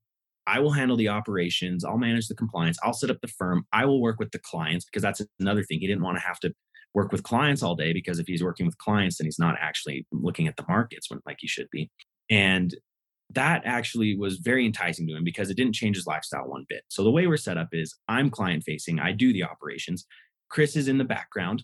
I 0.48 0.60
will 0.60 0.72
handle 0.72 0.98
the 0.98 1.10
operations. 1.10 1.86
I'll 1.86 1.98
manage 1.98 2.28
the 2.28 2.36
compliance. 2.36 2.80
I'll 2.84 2.94
set 2.94 3.12
up 3.12 3.22
the 3.22 3.28
firm. 3.28 3.66
I 3.72 3.86
will 3.86 4.02
work 4.02 4.20
with 4.20 4.32
the 4.32 4.40
clients 4.40 4.86
because 4.86 5.04
that's 5.04 5.22
another 5.40 5.64
thing. 5.64 5.80
He 5.80 5.88
didn't 5.88 6.04
want 6.04 6.18
to 6.18 6.24
have 6.24 6.40
to 6.40 6.54
work 6.94 7.12
with 7.12 7.24
clients 7.24 7.62
all 7.62 7.76
day 7.76 7.94
because 7.94 8.20
if 8.20 8.26
he's 8.26 8.44
working 8.44 8.66
with 8.66 8.78
clients, 8.80 9.18
then 9.18 9.26
he's 9.26 9.38
not 9.38 9.56
actually 9.60 10.08
looking 10.12 10.48
at 10.48 10.58
the 10.58 10.66
markets 10.68 11.10
when, 11.10 11.20
like 11.26 11.38
he 11.40 11.48
should 11.48 11.68
be. 11.72 11.92
And 12.30 12.76
that 13.32 13.62
actually 13.66 14.16
was 14.18 14.38
very 14.38 14.66
enticing 14.66 15.08
to 15.08 15.16
him 15.16 15.24
because 15.24 15.50
it 15.50 15.58
didn't 15.58 15.74
change 15.74 15.96
his 15.96 16.08
lifestyle 16.08 16.48
one 16.48 16.66
bit. 16.68 16.84
So 16.88 17.04
the 17.04 17.12
way 17.12 17.28
we're 17.28 17.38
set 17.38 17.58
up 17.58 17.70
is 17.72 17.96
I'm 18.08 18.30
client 18.30 18.64
facing, 18.64 19.00
I 19.00 19.12
do 19.12 19.32
the 19.32 19.44
operations. 19.44 20.06
Chris 20.50 20.76
is 20.76 20.88
in 20.88 20.98
the 20.98 21.04
background, 21.04 21.64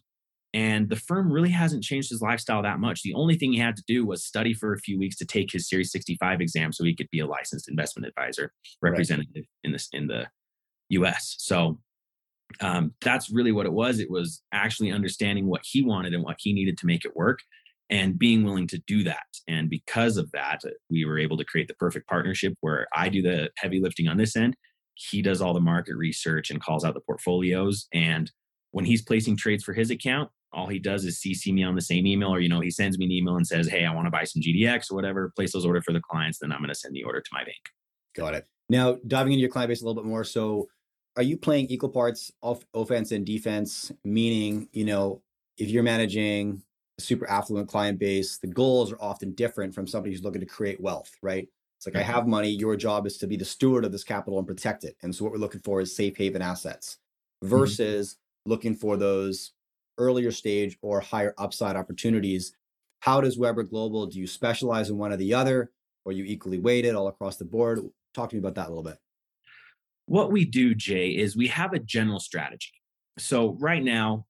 and 0.54 0.90
the 0.90 0.96
firm 0.96 1.32
really 1.32 1.50
hasn't 1.50 1.84
changed 1.84 2.10
his 2.10 2.22
lifestyle 2.22 2.62
that 2.62 2.80
much. 2.80 3.02
The 3.02 3.16
only 3.16 3.36
thing 3.36 3.52
he 3.52 3.60
had 3.60 3.76
to 3.78 3.84
do 3.88 4.06
was 4.06 4.24
study 4.24 4.54
for 4.54 4.74
a 4.74 4.80
few 4.80 5.00
weeks 5.00 5.18
to 5.18 5.26
take 5.26 5.52
his 5.52 5.68
Series 5.68 5.92
65 5.92 6.40
exam 6.40 6.72
so 6.72 6.84
he 6.84 6.96
could 6.96 7.10
be 7.12 7.20
a 7.20 7.26
licensed 7.26 7.68
investment 7.68 8.08
advisor 8.08 8.54
representative 8.82 9.34
right. 9.36 9.46
in 9.64 9.72
this 9.72 9.90
in 9.92 10.08
the 10.08 10.28
US. 10.90 11.36
So 11.40 11.80
um, 12.62 12.94
that's 13.02 13.32
really 13.32 13.52
what 13.52 13.66
it 13.66 13.74
was. 13.74 14.00
It 14.00 14.12
was 14.12 14.44
actually 14.54 14.92
understanding 14.92 15.48
what 15.48 15.62
he 15.64 15.82
wanted 15.82 16.14
and 16.14 16.24
what 16.24 16.38
he 16.40 16.54
needed 16.54 16.78
to 16.78 16.86
make 16.86 17.06
it 17.06 17.16
work 17.16 17.40
and 17.90 18.18
being 18.18 18.44
willing 18.44 18.68
to 18.68 18.82
do 18.88 19.04
that. 19.04 19.26
And 19.48 19.70
because 19.70 20.18
of 20.18 20.32
that, 20.32 20.62
we 20.90 21.06
were 21.06 21.20
able 21.20 21.38
to 21.38 21.46
create 21.46 21.68
the 21.68 21.76
perfect 21.76 22.08
partnership 22.08 22.54
where 22.62 22.88
I 22.96 23.09
do 23.09 23.21
the 23.21 23.50
heavy 23.57 23.80
lifting 23.80 24.07
on 24.07 24.18
this 24.18 24.36
end. 24.36 24.56
He 24.95 25.21
does 25.21 25.42
all 25.42 25.54
the 25.54 25.59
market 25.59 25.95
research 25.95 26.50
and 26.50 26.62
calls 26.62 26.83
out 26.83 26.94
the 26.94 27.02
portfolios. 27.02 27.88
And 27.94 28.31
when 28.71 28.86
he's 28.86 29.02
placing 29.02 29.38
trades 29.38 29.64
for 29.64 29.74
his 29.74 29.92
account, 29.92 30.30
all 30.56 30.68
he 30.68 30.80
does 30.80 31.04
is 31.04 31.19
CC 31.19 31.54
me 31.54 31.64
on 31.64 31.76
the 31.76 31.81
same 31.81 32.07
email, 32.07 32.33
or 32.33 32.40
you 32.40 32.50
know, 32.50 32.62
he 32.62 32.71
sends 32.71 32.98
me 32.98 33.06
an 33.06 33.12
email 33.12 33.36
and 33.36 33.45
says, 33.45 33.68
"Hey, 33.68 33.86
I 33.86 33.94
want 33.94 34.07
to 34.07 34.12
buy 34.12 34.24
some 34.24 34.42
GDX 34.42 34.90
or 34.90 34.95
whatever." 34.95 35.31
Place 35.36 35.52
those 35.52 35.66
order 35.66 35.81
for 35.81 35.92
the 35.92 36.00
clients, 36.00 36.40
then 36.40 36.52
I'm 36.52 36.59
going 36.59 36.69
to 36.69 36.76
send 36.76 36.95
the 36.95 37.04
order 37.04 37.19
to 37.19 37.30
my 37.33 37.44
bank. 37.44 37.57
Got 38.16 38.36
it. 38.36 38.48
Now 38.69 38.98
diving 39.06 39.33
into 39.33 39.42
your 39.42 39.50
client 39.50 39.68
base 39.69 39.81
a 39.81 39.86
little 39.86 40.02
bit 40.02 40.07
more. 40.07 40.24
So, 40.24 40.69
are 41.18 41.24
you 41.24 41.38
playing 41.38 41.68
equal 41.68 41.90
parts 41.90 42.31
of 42.42 42.66
offense 42.74 43.12
and 43.12 43.26
defense? 43.26 43.92
Meaning, 44.06 44.69
you 44.71 44.86
know, 44.86 45.21
if 45.57 45.69
you're 45.69 45.83
managing 45.83 46.64
super 46.99 47.30
affluent 47.30 47.68
client 47.68 47.99
base, 47.99 48.37
the 48.37 48.47
goals 48.47 48.92
are 48.92 49.02
often 49.02 49.33
different 49.33 49.73
from 49.73 49.87
somebody 49.87 50.14
who's 50.14 50.23
looking 50.23 50.42
to 50.42 50.47
create 50.47 50.80
wealth, 50.80 51.11
right? 51.21 51.47
It's 51.78 51.85
like, 51.85 51.95
I 51.95 52.06
have 52.06 52.28
money. 52.28 52.49
Your 52.49 52.75
job 52.75 53.06
is 53.06 53.18
to 53.18 53.28
be 53.28 53.35
the 53.35 53.45
steward 53.45 53.85
of 53.85 53.92
this 53.92 54.04
capital 54.04 54.40
and 54.40 54.47
protect 54.47 54.83
it. 54.85 54.95
And 55.04 55.14
so, 55.14 55.23
what 55.23 55.33
we're 55.33 55.40
looking 55.40 55.61
for 55.61 55.81
is 55.81 55.95
safe 55.95 56.18
haven 56.18 56.42
assets 56.42 56.97
mm-hmm. 57.44 57.49
versus 57.49 58.14
mm-hmm. 58.14 58.52
looking 58.52 58.75
for 58.75 58.97
those 58.97 59.52
earlier 59.97 60.31
stage 60.31 60.78
or 60.81 60.99
higher 60.99 61.33
upside 61.37 61.75
opportunities. 61.75 62.54
How 63.02 63.21
does 63.21 63.37
Weber 63.37 63.64
Global? 63.64 64.07
Do 64.07 64.19
you 64.19 64.28
specialize 64.28 64.90
in 64.90 64.97
one 64.97 65.11
or 65.11 65.18
the 65.18 65.33
other, 65.33 65.71
or 66.06 66.11
you 66.11 66.23
equally 66.23 66.57
weighted 66.57 66.95
all 66.95 67.07
across 67.07 67.37
the 67.37 67.45
board? 67.45 67.81
Talk 68.14 68.30
to 68.30 68.35
me 68.35 68.40
about 68.40 68.56
that 68.56 68.68
a 68.68 68.69
little 68.69 68.83
bit. 68.83 68.97
What 70.07 70.31
we 70.31 70.45
do, 70.45 70.73
Jay, 70.75 71.09
is 71.09 71.35
we 71.35 71.47
have 71.47 71.73
a 71.73 71.80
general 71.80 72.19
strategy. 72.19 72.73
So, 73.18 73.57
right 73.59 73.83
now, 73.83 74.25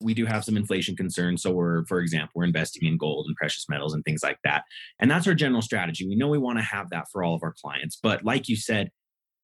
we 0.00 0.14
do 0.14 0.26
have 0.26 0.44
some 0.44 0.56
inflation 0.56 0.96
concerns. 0.96 1.42
So 1.42 1.50
we're, 1.50 1.84
for 1.86 2.00
example, 2.00 2.32
we're 2.34 2.44
investing 2.44 2.86
in 2.86 2.96
gold 2.96 3.26
and 3.26 3.36
precious 3.36 3.66
metals 3.68 3.94
and 3.94 4.04
things 4.04 4.22
like 4.22 4.38
that. 4.44 4.64
And 5.00 5.10
that's 5.10 5.26
our 5.26 5.34
general 5.34 5.62
strategy. 5.62 6.08
We 6.08 6.16
know 6.16 6.28
we 6.28 6.38
want 6.38 6.58
to 6.58 6.64
have 6.64 6.90
that 6.90 7.06
for 7.10 7.22
all 7.22 7.34
of 7.34 7.42
our 7.42 7.54
clients. 7.60 7.98
But 8.00 8.24
like 8.24 8.48
you 8.48 8.56
said, 8.56 8.90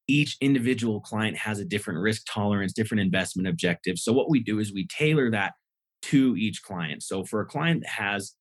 each 0.07 0.37
individual 0.41 1.01
client 1.01 1.37
has 1.39 1.59
a 1.59 1.65
different 1.65 2.01
risk 2.01 2.23
tolerance, 2.31 2.73
different 2.73 3.01
investment 3.01 3.49
objectives. 3.49 4.05
So 4.05 4.13
what 4.13 4.31
we 4.31 4.41
do 4.41 4.59
is 4.59 4.73
we 4.73 4.87
tailor 4.87 5.31
that 5.31 5.55
to 6.03 6.37
each 6.37 6.63
client. 6.63 7.03
So 7.03 7.25
for 7.25 7.41
a 7.41 7.47
client 7.47 7.83
that 7.83 7.91
has 7.91 8.35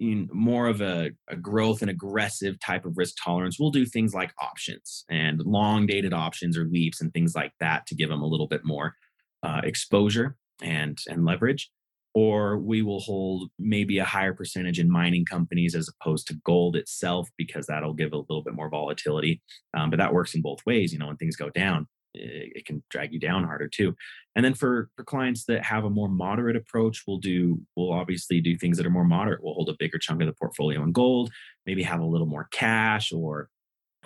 more 0.00 0.66
of 0.66 0.80
a, 0.80 1.12
a, 1.28 1.36
growth 1.36 1.80
and 1.80 1.90
aggressive 1.90 2.58
type 2.58 2.84
of 2.84 2.98
risk 2.98 3.14
tolerance, 3.22 3.58
we'll 3.60 3.70
do 3.70 3.86
things 3.86 4.12
like 4.12 4.32
options 4.40 5.04
and 5.08 5.40
long 5.40 5.86
dated 5.86 6.12
options 6.12 6.58
or 6.58 6.64
leaps 6.64 7.00
and 7.00 7.12
things 7.12 7.36
like 7.36 7.52
that 7.60 7.86
to 7.86 7.94
give 7.94 8.08
them 8.08 8.20
a 8.20 8.26
little 8.26 8.48
bit 8.48 8.62
more 8.64 8.94
uh, 9.44 9.60
exposure 9.62 10.36
and 10.62 10.98
and 11.08 11.24
leverage 11.24 11.70
or 12.14 12.58
we 12.58 12.82
will 12.82 13.00
hold 13.00 13.48
maybe 13.58 13.96
a 13.98 14.04
higher 14.04 14.34
percentage 14.34 14.78
in 14.78 14.90
mining 14.90 15.24
companies 15.24 15.74
as 15.74 15.88
opposed 15.88 16.26
to 16.26 16.34
gold 16.44 16.76
itself 16.76 17.30
because 17.38 17.66
that'll 17.66 17.94
give 17.94 18.12
a 18.12 18.18
little 18.18 18.42
bit 18.42 18.54
more 18.54 18.68
volatility 18.68 19.40
um, 19.76 19.90
but 19.90 19.98
that 19.98 20.12
works 20.12 20.34
in 20.34 20.42
both 20.42 20.58
ways 20.66 20.92
you 20.92 20.98
know 20.98 21.06
when 21.06 21.16
things 21.16 21.36
go 21.36 21.50
down 21.50 21.86
it, 22.14 22.52
it 22.56 22.66
can 22.66 22.82
drag 22.90 23.12
you 23.12 23.20
down 23.20 23.44
harder 23.44 23.68
too. 23.68 23.94
And 24.36 24.44
then 24.44 24.54
for 24.54 24.90
for 24.96 25.04
clients 25.04 25.44
that 25.44 25.64
have 25.64 25.84
a 25.84 25.90
more 25.90 26.08
moderate 26.08 26.56
approach, 26.56 27.04
we'll 27.06 27.18
do 27.18 27.60
we'll 27.76 27.92
obviously 27.92 28.40
do 28.40 28.56
things 28.56 28.76
that 28.76 28.86
are 28.86 28.90
more 28.90 29.04
moderate. 29.04 29.42
We'll 29.42 29.54
hold 29.54 29.68
a 29.68 29.76
bigger 29.78 29.98
chunk 29.98 30.20
of 30.20 30.26
the 30.26 30.34
portfolio 30.34 30.82
in 30.82 30.92
gold, 30.92 31.30
maybe 31.66 31.82
have 31.82 32.00
a 32.00 32.06
little 32.06 32.26
more 32.26 32.48
cash 32.52 33.12
or 33.12 33.48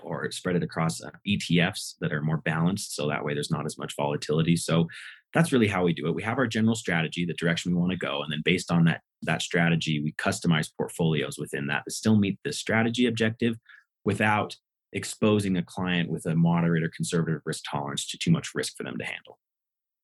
or 0.03 0.31
spread 0.31 0.57
it 0.57 0.63
across 0.63 1.03
uh, 1.03 1.11
ETFs 1.27 1.95
that 2.01 2.13
are 2.13 2.21
more 2.21 2.37
balanced. 2.39 2.95
So 2.95 3.09
that 3.09 3.25
way 3.25 3.35
there's 3.35 3.51
not 3.51 3.67
as 3.67 3.79
much 3.79 3.95
volatility. 3.97 4.55
So 4.55 4.89
that's 5.37 5.53
really 5.53 5.69
how 5.69 5.85
we 5.85 5.93
do 5.93 6.07
it. 6.07 6.15
We 6.15 6.23
have 6.23 6.39
our 6.39 6.47
general 6.47 6.75
strategy, 6.75 7.27
the 7.27 7.35
direction 7.35 7.71
we 7.71 7.79
want 7.79 7.91
to 7.91 7.99
go. 7.99 8.23
And 8.23 8.33
then 8.33 8.41
based 8.43 8.73
on 8.73 8.85
that, 8.85 9.03
that 9.23 9.43
strategy, 9.43 10.01
we 10.03 10.13
customize 10.13 10.71
portfolios 10.75 11.37
within 11.39 11.67
that 11.67 11.83
to 11.85 11.95
still 11.95 12.17
meet 12.17 12.39
the 12.43 12.55
strategy 12.55 13.07
objective 13.07 13.57
without 14.05 14.57
exposing 14.95 15.59
a 15.59 15.63
client 15.63 16.11
with 16.11 16.25
a 16.25 16.35
moderate 16.35 16.83
or 16.83 16.91
conservative 16.97 17.43
risk 17.45 17.65
tolerance 17.71 18.07
to 18.07 18.17
too 18.17 18.31
much 18.31 18.55
risk 18.55 18.79
for 18.79 18.85
them 18.85 18.97
to 18.97 19.05
handle. 19.05 19.39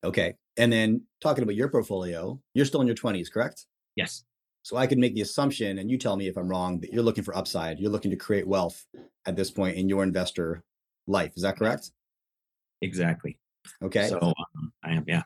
Okay. 0.05 0.35
And 0.59 0.71
then 0.71 1.03
talking 1.23 1.43
about 1.43 1.55
your 1.55 1.69
portfolio, 1.69 2.39
you're 2.53 2.67
still 2.67 2.83
in 2.83 2.87
your 2.87 2.97
20s, 2.97 3.33
correct? 3.33 3.65
Yes. 3.97 4.25
So 4.65 4.77
I 4.77 4.87
could 4.87 4.99
make 4.99 5.15
the 5.15 5.23
assumption, 5.23 5.79
and 5.79 5.91
you 5.91 5.97
tell 5.97 6.17
me 6.17 6.29
if 6.29 6.37
I'm 6.37 6.49
wrong, 6.49 6.79
that 6.81 6.93
you're 6.93 7.03
looking 7.03 7.25
for 7.25 7.35
upside. 7.35 7.81
You're 7.81 7.91
looking 7.91 8.11
to 8.11 8.19
create 8.19 8.47
wealth 8.47 8.85
at 9.25 9.35
this 9.35 9.51
point 9.51 9.77
in 9.79 9.89
your 9.89 10.03
investor 10.03 10.63
life. 11.07 11.33
Is 11.37 11.43
that 11.43 11.57
correct? 11.57 11.91
Exactly. 12.83 13.39
Okay. 13.83 14.09
So 14.09 14.19
um, 14.21 14.72
I 14.83 14.93
am, 14.93 15.05
yeah. 15.07 15.23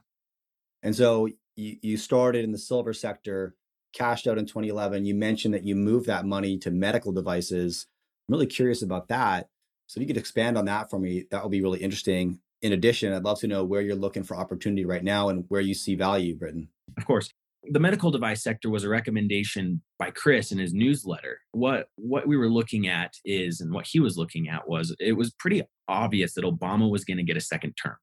And 0.82 0.94
so 0.94 1.28
you, 1.56 1.76
you 1.82 1.96
started 1.96 2.44
in 2.44 2.52
the 2.52 2.58
silver 2.58 2.92
sector, 2.92 3.54
cashed 3.92 4.26
out 4.26 4.38
in 4.38 4.46
2011. 4.46 5.04
You 5.04 5.14
mentioned 5.14 5.54
that 5.54 5.64
you 5.64 5.74
moved 5.74 6.06
that 6.06 6.26
money 6.26 6.58
to 6.58 6.70
medical 6.70 7.12
devices. 7.12 7.86
I'm 8.28 8.34
really 8.34 8.46
curious 8.46 8.82
about 8.82 9.08
that. 9.08 9.48
So 9.86 9.98
if 9.98 10.02
you 10.02 10.06
could 10.06 10.20
expand 10.20 10.58
on 10.58 10.64
that 10.66 10.90
for 10.90 10.98
me, 10.98 11.26
that 11.30 11.42
would 11.42 11.52
be 11.52 11.62
really 11.62 11.80
interesting. 11.80 12.40
In 12.62 12.72
addition, 12.72 13.12
I'd 13.12 13.24
love 13.24 13.40
to 13.40 13.46
know 13.46 13.64
where 13.64 13.80
you're 13.80 13.94
looking 13.94 14.24
for 14.24 14.36
opportunity 14.36 14.84
right 14.84 15.04
now 15.04 15.28
and 15.28 15.44
where 15.48 15.60
you 15.60 15.74
see 15.74 15.94
value, 15.94 16.34
Briton. 16.36 16.68
Of 16.96 17.06
course 17.06 17.30
the 17.70 17.80
medical 17.80 18.10
device 18.10 18.42
sector 18.42 18.70
was 18.70 18.84
a 18.84 18.88
recommendation 18.88 19.82
by 19.98 20.10
Chris 20.10 20.52
in 20.52 20.58
his 20.58 20.72
newsletter. 20.72 21.40
What 21.52 21.88
what 21.96 22.26
we 22.26 22.36
were 22.36 22.48
looking 22.48 22.88
at 22.88 23.14
is, 23.24 23.60
and 23.60 23.72
what 23.72 23.86
he 23.86 24.00
was 24.00 24.16
looking 24.16 24.48
at 24.48 24.68
was, 24.68 24.94
it 25.00 25.12
was 25.12 25.32
pretty 25.32 25.62
obvious 25.88 26.34
that 26.34 26.44
Obama 26.44 26.90
was 26.90 27.04
going 27.04 27.16
to 27.18 27.22
get 27.22 27.36
a 27.36 27.40
second 27.40 27.74
term, 27.74 27.96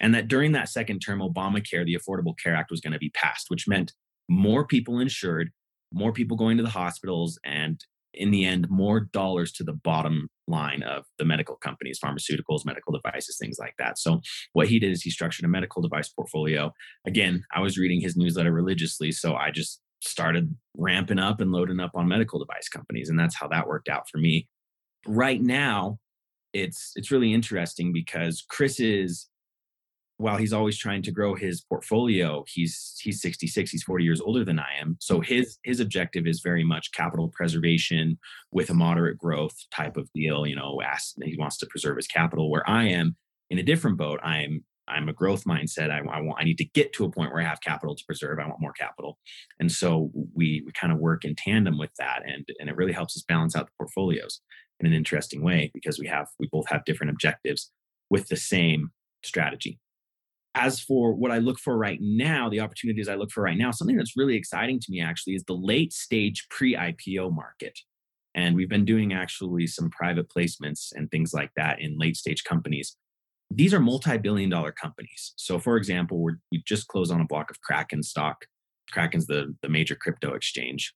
and 0.00 0.14
that 0.14 0.28
during 0.28 0.52
that 0.52 0.68
second 0.68 1.00
term, 1.00 1.20
Obamacare, 1.20 1.84
the 1.84 1.96
Affordable 1.96 2.34
Care 2.42 2.54
Act, 2.54 2.70
was 2.70 2.80
going 2.80 2.92
to 2.92 2.98
be 2.98 3.10
passed, 3.10 3.46
which 3.48 3.68
meant 3.68 3.92
more 4.28 4.66
people 4.66 4.98
insured, 4.98 5.50
more 5.92 6.12
people 6.12 6.36
going 6.36 6.56
to 6.56 6.62
the 6.62 6.70
hospitals, 6.70 7.38
and 7.44 7.80
in 8.12 8.30
the 8.30 8.44
end, 8.44 8.68
more 8.70 9.00
dollars 9.00 9.52
to 9.52 9.64
the 9.64 9.72
bottom 9.72 10.28
line 10.46 10.82
of 10.82 11.04
the 11.18 11.24
medical 11.24 11.56
companies, 11.56 11.98
pharmaceuticals, 12.02 12.64
medical 12.64 12.92
devices, 12.92 13.36
things 13.38 13.56
like 13.58 13.74
that. 13.78 13.98
So, 13.98 14.20
what 14.52 14.68
he 14.68 14.78
did 14.78 14.92
is 14.92 15.02
he 15.02 15.10
structured 15.10 15.44
a 15.44 15.48
medical 15.48 15.82
device 15.82 16.08
portfolio. 16.08 16.72
Again, 17.06 17.44
I 17.52 17.60
was 17.60 17.78
reading 17.78 18.00
his 18.00 18.16
newsletter 18.16 18.52
religiously. 18.52 19.12
So, 19.12 19.34
I 19.34 19.50
just 19.50 19.80
started 20.00 20.54
ramping 20.76 21.18
up 21.18 21.40
and 21.40 21.52
loading 21.52 21.80
up 21.80 21.92
on 21.94 22.08
medical 22.08 22.38
device 22.38 22.68
companies. 22.68 23.08
And 23.08 23.18
that's 23.18 23.36
how 23.36 23.48
that 23.48 23.66
worked 23.66 23.88
out 23.88 24.08
for 24.10 24.18
me. 24.18 24.48
Right 25.06 25.40
now, 25.40 25.98
it's 26.52 26.92
it's 26.94 27.10
really 27.10 27.32
interesting 27.32 27.92
because 27.92 28.44
Chris 28.48 28.80
is 28.80 29.28
while 30.16 30.36
he's 30.36 30.52
always 30.52 30.78
trying 30.78 31.02
to 31.02 31.10
grow 31.10 31.34
his 31.34 31.60
portfolio 31.62 32.44
he's 32.46 32.96
he's 33.00 33.20
66 33.20 33.70
he's 33.70 33.82
40 33.82 34.04
years 34.04 34.20
older 34.20 34.44
than 34.44 34.58
i 34.58 34.68
am. 34.80 34.96
So 35.00 35.16
mm-hmm. 35.16 35.34
his 35.34 35.58
his 35.64 35.80
objective 35.80 36.26
is 36.26 36.40
very 36.40 36.64
much 36.64 36.92
capital 36.92 37.28
preservation 37.28 38.18
with 38.52 38.70
a 38.70 38.74
moderate 38.74 39.18
growth 39.18 39.56
type 39.70 39.96
of 39.96 40.08
deal 40.14 40.46
you 40.46 40.56
know 40.56 40.80
as 40.84 41.14
he 41.22 41.36
wants 41.38 41.58
to 41.58 41.66
preserve 41.66 41.96
his 41.96 42.06
capital 42.06 42.50
where 42.50 42.68
i 42.68 42.84
am 42.84 43.16
in 43.50 43.58
a 43.58 43.62
different 43.62 43.96
boat. 43.96 44.20
I'm 44.22 44.64
i'm 44.86 45.08
a 45.08 45.14
growth 45.14 45.44
mindset. 45.44 45.90
I, 45.90 45.98
I 45.98 46.20
want 46.20 46.40
i 46.40 46.44
need 46.44 46.58
to 46.58 46.64
get 46.64 46.92
to 46.94 47.04
a 47.04 47.10
point 47.10 47.32
where 47.32 47.42
i 47.42 47.46
have 47.46 47.60
capital 47.60 47.94
to 47.94 48.04
preserve. 48.04 48.38
I 48.38 48.46
want 48.46 48.60
more 48.60 48.72
capital. 48.72 49.18
And 49.58 49.70
so 49.70 50.10
we 50.34 50.62
we 50.64 50.72
kind 50.72 50.92
of 50.92 50.98
work 50.98 51.24
in 51.24 51.34
tandem 51.36 51.78
with 51.78 51.94
that 51.98 52.22
and 52.26 52.46
and 52.58 52.68
it 52.68 52.76
really 52.76 52.92
helps 52.92 53.16
us 53.16 53.24
balance 53.26 53.56
out 53.56 53.66
the 53.66 53.72
portfolios 53.78 54.40
in 54.80 54.86
an 54.86 54.92
interesting 54.92 55.42
way 55.42 55.70
because 55.72 55.98
we 55.98 56.06
have 56.06 56.28
we 56.38 56.48
both 56.50 56.68
have 56.68 56.84
different 56.84 57.10
objectives 57.10 57.70
with 58.10 58.28
the 58.28 58.36
same 58.36 58.90
strategy 59.22 59.78
as 60.54 60.80
for 60.80 61.12
what 61.12 61.30
I 61.30 61.38
look 61.38 61.58
for 61.58 61.76
right 61.76 61.98
now, 62.00 62.48
the 62.48 62.60
opportunities 62.60 63.08
I 63.08 63.16
look 63.16 63.30
for 63.30 63.42
right 63.42 63.58
now, 63.58 63.70
something 63.70 63.96
that's 63.96 64.16
really 64.16 64.36
exciting 64.36 64.78
to 64.80 64.86
me 64.90 65.00
actually 65.00 65.34
is 65.34 65.44
the 65.44 65.54
late 65.54 65.92
stage 65.92 66.46
pre 66.48 66.74
IPO 66.74 67.34
market. 67.34 67.78
And 68.34 68.56
we've 68.56 68.68
been 68.68 68.84
doing 68.84 69.12
actually 69.12 69.66
some 69.66 69.90
private 69.90 70.28
placements 70.28 70.92
and 70.94 71.10
things 71.10 71.32
like 71.32 71.50
that 71.56 71.80
in 71.80 71.98
late 71.98 72.16
stage 72.16 72.44
companies. 72.44 72.96
These 73.50 73.74
are 73.74 73.80
multi 73.80 74.16
billion 74.18 74.50
dollar 74.50 74.72
companies. 74.72 75.34
So, 75.36 75.58
for 75.58 75.76
example, 75.76 76.18
we're, 76.18 76.38
we 76.50 76.62
just 76.66 76.88
closed 76.88 77.12
on 77.12 77.20
a 77.20 77.26
block 77.26 77.50
of 77.50 77.60
Kraken 77.60 78.02
stock. 78.02 78.46
Kraken's 78.92 79.26
the, 79.26 79.54
the 79.62 79.68
major 79.68 79.94
crypto 79.94 80.34
exchange. 80.34 80.92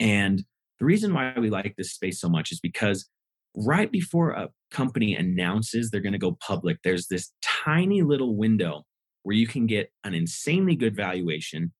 And 0.00 0.44
the 0.78 0.84
reason 0.84 1.12
why 1.12 1.34
we 1.36 1.50
like 1.50 1.74
this 1.76 1.92
space 1.92 2.20
so 2.20 2.28
much 2.28 2.52
is 2.52 2.60
because 2.60 3.08
right 3.54 3.90
before 3.90 4.30
a 4.30 4.48
company 4.70 5.16
announces 5.16 5.90
they're 5.90 6.00
going 6.00 6.12
to 6.12 6.18
go 6.18 6.36
public, 6.40 6.78
there's 6.84 7.08
this 7.08 7.32
tiny 7.42 8.02
little 8.02 8.36
window 8.36 8.84
where 9.22 9.36
you 9.36 9.46
can 9.46 9.66
get 9.66 9.90
an 10.04 10.14
insanely 10.14 10.76
good 10.76 10.96
valuation. 10.96 11.72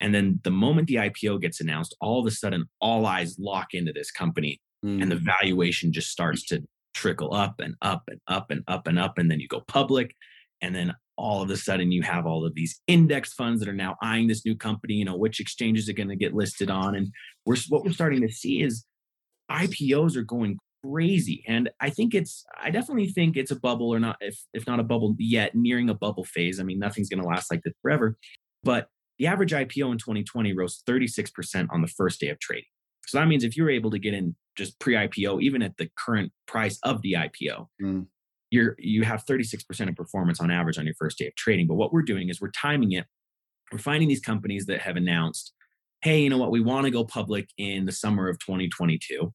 And 0.00 0.14
then 0.14 0.40
the 0.44 0.50
moment 0.50 0.88
the 0.88 0.96
IPO 0.96 1.40
gets 1.40 1.60
announced, 1.60 1.96
all 2.00 2.20
of 2.20 2.26
a 2.26 2.30
sudden, 2.30 2.64
all 2.80 3.06
eyes 3.06 3.36
lock 3.38 3.68
into 3.72 3.92
this 3.92 4.10
company 4.10 4.60
mm. 4.84 5.00
and 5.00 5.10
the 5.10 5.16
mm. 5.16 5.28
valuation 5.40 5.92
just 5.92 6.10
starts 6.10 6.44
to 6.46 6.62
trickle 6.94 7.34
up 7.34 7.60
and 7.60 7.74
up 7.82 8.04
and 8.08 8.20
up 8.26 8.50
and 8.50 8.62
up 8.68 8.86
and 8.86 8.98
up. 8.98 9.18
And 9.18 9.30
then 9.30 9.40
you 9.40 9.48
go 9.48 9.62
public. 9.68 10.14
And 10.62 10.74
then 10.74 10.94
all 11.16 11.42
of 11.42 11.50
a 11.50 11.56
sudden, 11.56 11.92
you 11.92 12.02
have 12.02 12.26
all 12.26 12.46
of 12.46 12.54
these 12.54 12.80
index 12.86 13.34
funds 13.34 13.60
that 13.60 13.68
are 13.68 13.74
now 13.74 13.96
eyeing 14.02 14.26
this 14.26 14.44
new 14.44 14.56
company. 14.56 14.94
You 14.94 15.04
know, 15.04 15.16
which 15.16 15.40
exchanges 15.40 15.88
are 15.88 15.94
going 15.94 16.08
to 16.08 16.16
get 16.16 16.34
listed 16.34 16.70
on. 16.70 16.94
And 16.94 17.12
we're, 17.44 17.56
what 17.68 17.84
we're 17.84 17.92
starting 17.92 18.22
to 18.22 18.32
see 18.32 18.62
is 18.62 18.84
IPOs 19.50 20.16
are 20.16 20.22
going 20.22 20.58
crazy. 20.90 21.44
And 21.46 21.70
I 21.80 21.90
think 21.90 22.14
it's, 22.14 22.44
I 22.62 22.70
definitely 22.70 23.08
think 23.08 23.36
it's 23.36 23.50
a 23.50 23.56
bubble 23.58 23.88
or 23.88 24.00
not, 24.00 24.16
if, 24.20 24.38
if 24.52 24.66
not 24.66 24.80
a 24.80 24.84
bubble 24.84 25.14
yet, 25.18 25.54
nearing 25.54 25.88
a 25.90 25.94
bubble 25.94 26.24
phase. 26.24 26.60
I 26.60 26.62
mean, 26.62 26.78
nothing's 26.78 27.08
going 27.08 27.22
to 27.22 27.28
last 27.28 27.50
like 27.50 27.62
this 27.62 27.74
forever. 27.82 28.16
But 28.62 28.88
the 29.18 29.26
average 29.26 29.52
IPO 29.52 29.92
in 29.92 29.98
2020 29.98 30.52
rose 30.52 30.82
36% 30.88 31.68
on 31.70 31.82
the 31.82 31.88
first 31.88 32.20
day 32.20 32.28
of 32.28 32.38
trading. 32.38 32.64
So 33.06 33.18
that 33.18 33.28
means 33.28 33.44
if 33.44 33.56
you're 33.56 33.70
able 33.70 33.90
to 33.92 33.98
get 33.98 34.14
in 34.14 34.34
just 34.56 34.78
pre 34.80 34.94
IPO, 34.94 35.42
even 35.42 35.62
at 35.62 35.76
the 35.76 35.88
current 35.96 36.32
price 36.46 36.78
of 36.82 37.02
the 37.02 37.14
IPO, 37.14 37.66
mm. 37.80 38.06
you're, 38.50 38.74
you 38.78 39.04
have 39.04 39.24
36% 39.24 39.88
of 39.88 39.94
performance 39.94 40.40
on 40.40 40.50
average 40.50 40.78
on 40.78 40.86
your 40.86 40.94
first 40.98 41.18
day 41.18 41.26
of 41.26 41.34
trading. 41.36 41.66
But 41.66 41.76
what 41.76 41.92
we're 41.92 42.02
doing 42.02 42.28
is 42.28 42.40
we're 42.40 42.50
timing 42.50 42.92
it. 42.92 43.06
We're 43.72 43.78
finding 43.78 44.08
these 44.08 44.20
companies 44.20 44.66
that 44.66 44.80
have 44.80 44.96
announced, 44.96 45.52
hey, 46.02 46.20
you 46.20 46.30
know 46.30 46.38
what, 46.38 46.50
we 46.50 46.60
want 46.60 46.84
to 46.84 46.90
go 46.90 47.04
public 47.04 47.48
in 47.58 47.84
the 47.84 47.92
summer 47.92 48.28
of 48.28 48.38
2022 48.40 49.32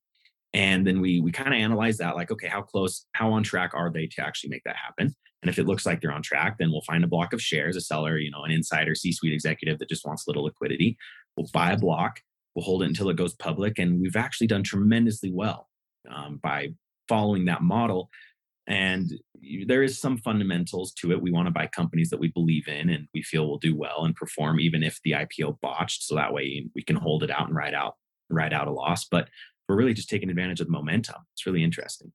and 0.54 0.86
then 0.86 1.02
we 1.02 1.22
we 1.22 1.32
kind 1.32 1.54
of 1.54 1.60
analyze 1.60 1.98
that 1.98 2.16
like 2.16 2.32
okay 2.32 2.48
how 2.48 2.62
close 2.62 3.06
how 3.14 3.32
on 3.32 3.44
track 3.44 3.72
are 3.74 3.92
they 3.92 4.08
to 4.08 4.26
actually 4.26 4.50
make 4.50 4.64
that 4.66 4.76
happen? 4.76 5.16
And 5.44 5.50
if 5.50 5.58
it 5.58 5.66
looks 5.66 5.88
like 5.88 6.02
they're 6.02 6.12
on 6.12 6.22
track 6.22 6.58
then 6.60 6.72
we'll 6.72 6.82
find 6.82 7.04
a 7.04 7.08
block 7.08 7.34
of 7.34 7.42
shares 7.42 7.76
a 7.76 7.82
seller 7.82 8.18
you 8.18 8.32
know 8.32 8.44
an 8.44 8.52
insider 8.52 8.96
c-suite 8.96 9.34
executive 9.34 9.80
that 9.80 9.90
just 9.90 10.06
wants 10.06 10.26
a 10.26 10.30
little 10.30 10.44
liquidity. 10.44 10.98
We'll 11.36 11.48
buy 11.54 11.72
a 11.72 11.78
block 11.78 12.20
we'll 12.56 12.66
hold 12.66 12.84
it 12.84 12.88
until 12.88 13.10
it 13.10 13.18
goes 13.18 13.34
public 13.34 13.80
and 13.80 14.02
we've 14.02 14.16
actually 14.16 14.48
done 14.48 14.64
tremendously 14.64 15.32
well 15.32 15.70
um, 16.10 16.40
by 16.42 16.70
following 17.08 17.46
that 17.46 17.62
model. 17.62 18.10
And 18.68 19.12
there 19.68 19.84
is 19.84 20.00
some 20.00 20.18
fundamentals 20.18 20.94
to 20.94 21.12
it. 21.12 21.22
We 21.22 21.32
want 21.32 21.48
to 21.48 21.52
buy 21.52 21.68
companies 21.68 22.10
that 22.10 22.20
we 22.20 22.30
believe 22.30 22.68
in 22.68 22.90
and 22.90 23.08
we 23.14 23.24
feel 23.24 23.48
will 23.48 23.58
do 23.58 23.76
well 23.76 24.06
and 24.06 24.16
perform 24.16 24.60
even 24.60 24.84
if 24.84 25.00
the 25.04 25.12
ipo 25.12 25.60
botched 25.62 26.04
so 26.04 26.16
that 26.16 26.34
way 26.34 26.68
we 26.76 26.84
can 26.84 26.96
hold 26.96 27.24
it 27.24 27.32
out 27.32 27.48
and 27.48 27.56
ride 27.56 27.74
out 27.74 27.96
ride 28.30 28.54
out 28.54 28.68
a 28.68 28.72
loss. 28.72 29.06
But 29.06 29.30
we're 29.72 29.78
really 29.78 29.94
just 29.94 30.10
taking 30.10 30.30
advantage 30.30 30.60
of 30.60 30.68
the 30.68 30.74
momentum. 30.74 31.16
It's 31.34 31.46
really 31.46 31.64
interesting. 31.64 32.12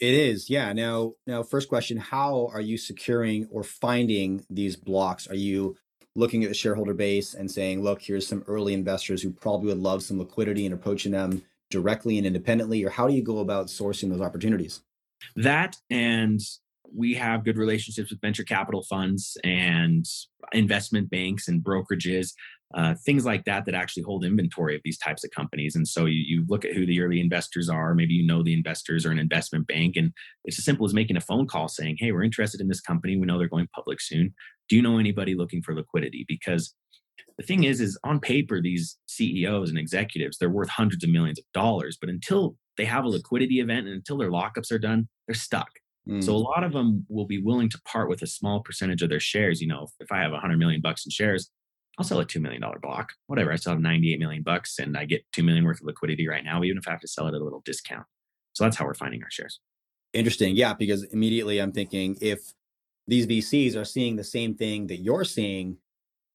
It 0.00 0.14
is, 0.14 0.48
yeah. 0.48 0.72
Now, 0.72 1.12
now, 1.26 1.42
first 1.42 1.68
question: 1.68 1.98
How 1.98 2.50
are 2.52 2.60
you 2.60 2.78
securing 2.78 3.46
or 3.50 3.62
finding 3.62 4.44
these 4.50 4.74
blocks? 4.74 5.28
Are 5.28 5.36
you 5.36 5.76
looking 6.16 6.42
at 6.42 6.48
the 6.48 6.54
shareholder 6.54 6.94
base 6.94 7.34
and 7.34 7.48
saying, 7.48 7.82
"Look, 7.82 8.02
here's 8.02 8.26
some 8.26 8.42
early 8.46 8.72
investors 8.72 9.22
who 9.22 9.30
probably 9.30 9.68
would 9.68 9.78
love 9.78 10.02
some 10.02 10.18
liquidity," 10.18 10.64
and 10.64 10.74
approaching 10.74 11.12
them 11.12 11.42
directly 11.70 12.18
and 12.18 12.26
independently, 12.26 12.82
or 12.84 12.90
how 12.90 13.06
do 13.06 13.14
you 13.14 13.22
go 13.22 13.38
about 13.38 13.66
sourcing 13.66 14.08
those 14.08 14.20
opportunities? 14.20 14.80
That 15.36 15.76
and 15.90 16.40
we 16.92 17.14
have 17.14 17.44
good 17.44 17.56
relationships 17.56 18.10
with 18.10 18.20
venture 18.20 18.44
capital 18.44 18.82
funds 18.82 19.36
and 19.44 20.06
investment 20.52 21.10
banks 21.10 21.48
and 21.48 21.62
brokerages 21.62 22.32
uh, 22.72 22.94
things 23.04 23.24
like 23.24 23.44
that 23.44 23.66
that 23.66 23.74
actually 23.74 24.02
hold 24.02 24.24
inventory 24.24 24.74
of 24.74 24.80
these 24.84 24.98
types 24.98 25.22
of 25.24 25.30
companies. 25.30 25.76
And 25.76 25.86
so 25.86 26.06
you, 26.06 26.22
you 26.26 26.44
look 26.48 26.64
at 26.64 26.72
who 26.72 26.86
the 26.86 27.00
early 27.00 27.20
investors 27.20 27.68
are. 27.68 27.94
Maybe 27.94 28.14
you 28.14 28.26
know 28.26 28.42
the 28.42 28.54
investors 28.54 29.06
or 29.06 29.10
an 29.10 29.18
investment 29.18 29.66
bank, 29.66 29.96
and 29.96 30.12
it's 30.44 30.58
as 30.58 30.64
simple 30.64 30.86
as 30.86 30.94
making 30.94 31.16
a 31.16 31.20
phone 31.20 31.46
call 31.46 31.68
saying, 31.68 31.96
"Hey, 31.98 32.12
we're 32.12 32.24
interested 32.24 32.60
in 32.60 32.68
this 32.68 32.80
company. 32.80 33.16
We 33.16 33.26
know 33.26 33.38
they're 33.38 33.48
going 33.48 33.68
public 33.74 34.00
soon. 34.00 34.34
Do 34.68 34.76
you 34.76 34.82
know 34.82 34.98
anybody 34.98 35.34
looking 35.34 35.62
for 35.62 35.74
liquidity?" 35.74 36.24
Because 36.26 36.74
the 37.38 37.44
thing 37.44 37.64
is, 37.64 37.80
is 37.80 37.98
on 38.04 38.20
paper, 38.20 38.60
these 38.60 38.96
CEOs 39.06 39.68
and 39.68 39.78
executives 39.78 40.38
they're 40.38 40.50
worth 40.50 40.68
hundreds 40.68 41.04
of 41.04 41.10
millions 41.10 41.38
of 41.38 41.44
dollars, 41.52 41.96
but 42.00 42.08
until 42.08 42.56
they 42.76 42.84
have 42.84 43.04
a 43.04 43.08
liquidity 43.08 43.60
event 43.60 43.86
and 43.86 43.94
until 43.94 44.18
their 44.18 44.30
lockups 44.30 44.72
are 44.72 44.78
done, 44.78 45.08
they're 45.26 45.34
stuck. 45.34 45.70
Mm. 46.08 46.22
So 46.22 46.36
a 46.36 46.40
mm. 46.40 46.44
lot 46.44 46.64
of 46.64 46.72
them 46.72 47.06
will 47.08 47.26
be 47.26 47.40
willing 47.40 47.68
to 47.70 47.80
part 47.82 48.08
with 48.08 48.22
a 48.22 48.26
small 48.26 48.60
percentage 48.60 49.02
of 49.02 49.10
their 49.10 49.20
shares. 49.20 49.60
You 49.60 49.68
know, 49.68 49.84
if, 49.84 49.90
if 50.00 50.12
I 50.12 50.20
have 50.20 50.32
100 50.32 50.58
million 50.58 50.80
bucks 50.80 51.04
in 51.04 51.10
shares, 51.10 51.50
I'll 51.98 52.04
sell 52.04 52.20
a 52.20 52.26
$2 52.26 52.40
million 52.40 52.62
block, 52.82 53.12
whatever. 53.26 53.50
Hmm. 53.50 53.54
I 53.54 53.56
still 53.56 53.72
have 53.72 53.80
98 53.80 54.18
million 54.18 54.42
bucks 54.42 54.78
and 54.78 54.96
I 54.96 55.04
get 55.04 55.24
2 55.32 55.42
million 55.42 55.64
worth 55.64 55.80
of 55.80 55.86
liquidity 55.86 56.26
right 56.26 56.44
now, 56.44 56.62
even 56.62 56.78
if 56.78 56.88
I 56.88 56.92
have 56.92 57.00
to 57.00 57.08
sell 57.08 57.26
it 57.26 57.34
at 57.34 57.40
a 57.40 57.44
little 57.44 57.62
discount. 57.64 58.06
So 58.52 58.64
that's 58.64 58.76
how 58.76 58.84
we're 58.84 58.94
finding 58.94 59.22
our 59.22 59.30
shares. 59.30 59.60
Interesting. 60.12 60.56
Yeah. 60.56 60.74
Because 60.74 61.04
immediately 61.04 61.60
I'm 61.60 61.72
thinking 61.72 62.16
if 62.20 62.52
these 63.06 63.26
VCs 63.26 63.76
are 63.76 63.84
seeing 63.84 64.16
the 64.16 64.24
same 64.24 64.54
thing 64.54 64.86
that 64.88 64.98
you're 64.98 65.24
seeing, 65.24 65.76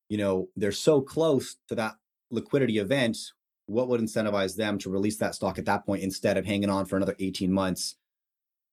you 0.09 0.17
know, 0.17 0.49
they're 0.55 0.71
so 0.71 1.01
close 1.01 1.55
to 1.67 1.75
that 1.75 1.95
liquidity 2.31 2.77
event. 2.77 3.17
What 3.65 3.87
would 3.87 4.01
incentivize 4.01 4.55
them 4.55 4.77
to 4.79 4.89
release 4.89 5.17
that 5.17 5.35
stock 5.35 5.59
at 5.59 5.65
that 5.65 5.85
point 5.85 6.03
instead 6.03 6.37
of 6.37 6.45
hanging 6.45 6.69
on 6.69 6.85
for 6.85 6.97
another 6.97 7.15
18 7.19 7.51
months? 7.51 7.95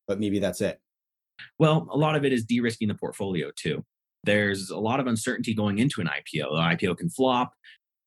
But 0.08 0.18
maybe 0.18 0.38
that's 0.38 0.60
it. 0.60 0.80
Well, 1.58 1.86
a 1.90 1.96
lot 1.96 2.16
of 2.16 2.24
it 2.24 2.32
is 2.32 2.44
de 2.44 2.60
risking 2.60 2.88
the 2.88 2.94
portfolio 2.94 3.50
too 3.54 3.84
there's 4.26 4.70
a 4.70 4.78
lot 4.78 5.00
of 5.00 5.06
uncertainty 5.06 5.54
going 5.54 5.78
into 5.78 6.00
an 6.00 6.08
IPO. 6.08 6.50
The 6.50 6.86
IPO 6.86 6.98
can 6.98 7.08
flop, 7.08 7.52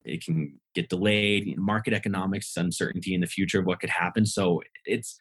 it 0.04 0.24
can 0.24 0.60
get 0.76 0.90
delayed, 0.90 1.58
market 1.58 1.94
economics, 1.94 2.56
uncertainty 2.56 3.14
in 3.14 3.22
the 3.22 3.28
future 3.28 3.60
of 3.60 3.66
what 3.66 3.80
could 3.80 3.90
happen. 3.90 4.26
So 4.26 4.62
it's 4.86 5.18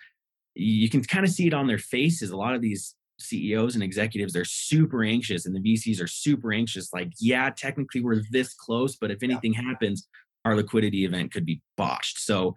you 0.55 0.90
can 0.90 1.02
kind 1.05 1.25
of 1.25 1.31
see 1.31 1.47
it 1.47 1.55
on 1.55 1.67
their 1.67 1.78
faces. 1.78 2.31
A 2.31 2.37
lot 2.37 2.55
of 2.55 2.61
these 2.61 2.95
CEOs 3.21 3.75
and 3.75 3.83
executives, 3.83 4.33
they're 4.33 4.45
super 4.45 5.02
anxious, 5.05 5.47
and 5.47 5.55
the 5.55 5.61
VCs 5.61 6.02
are 6.02 6.07
super 6.07 6.52
anxious. 6.52 6.93
Like, 6.93 7.12
yeah, 7.21 7.50
technically 7.50 8.00
we're 8.00 8.23
this 8.31 8.55
close, 8.55 8.97
but 8.97 9.11
if 9.11 9.23
anything 9.23 9.55
yeah. 9.55 9.62
happens, 9.62 10.07
our 10.45 10.57
liquidity 10.57 11.05
event 11.05 11.33
could 11.33 11.45
be 11.47 11.61
botched. 11.76 12.19
So 12.19 12.55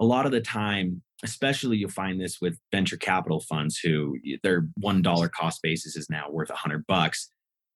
a 0.00 0.04
lot 0.04 0.26
of 0.26 0.32
the 0.32 0.40
time, 0.40 1.02
especially 1.22 1.76
you'll 1.76 1.90
find 1.90 2.20
this 2.20 2.40
with 2.40 2.58
venture 2.72 2.96
capital 2.96 3.40
funds 3.40 3.78
who 3.78 4.16
their 4.42 4.68
one 4.76 5.02
dollar 5.02 5.28
cost 5.28 5.60
basis 5.62 5.96
is 5.96 6.08
now 6.10 6.26
worth 6.30 6.50
a 6.50 6.54
hundred 6.54 6.86
bucks 6.86 7.28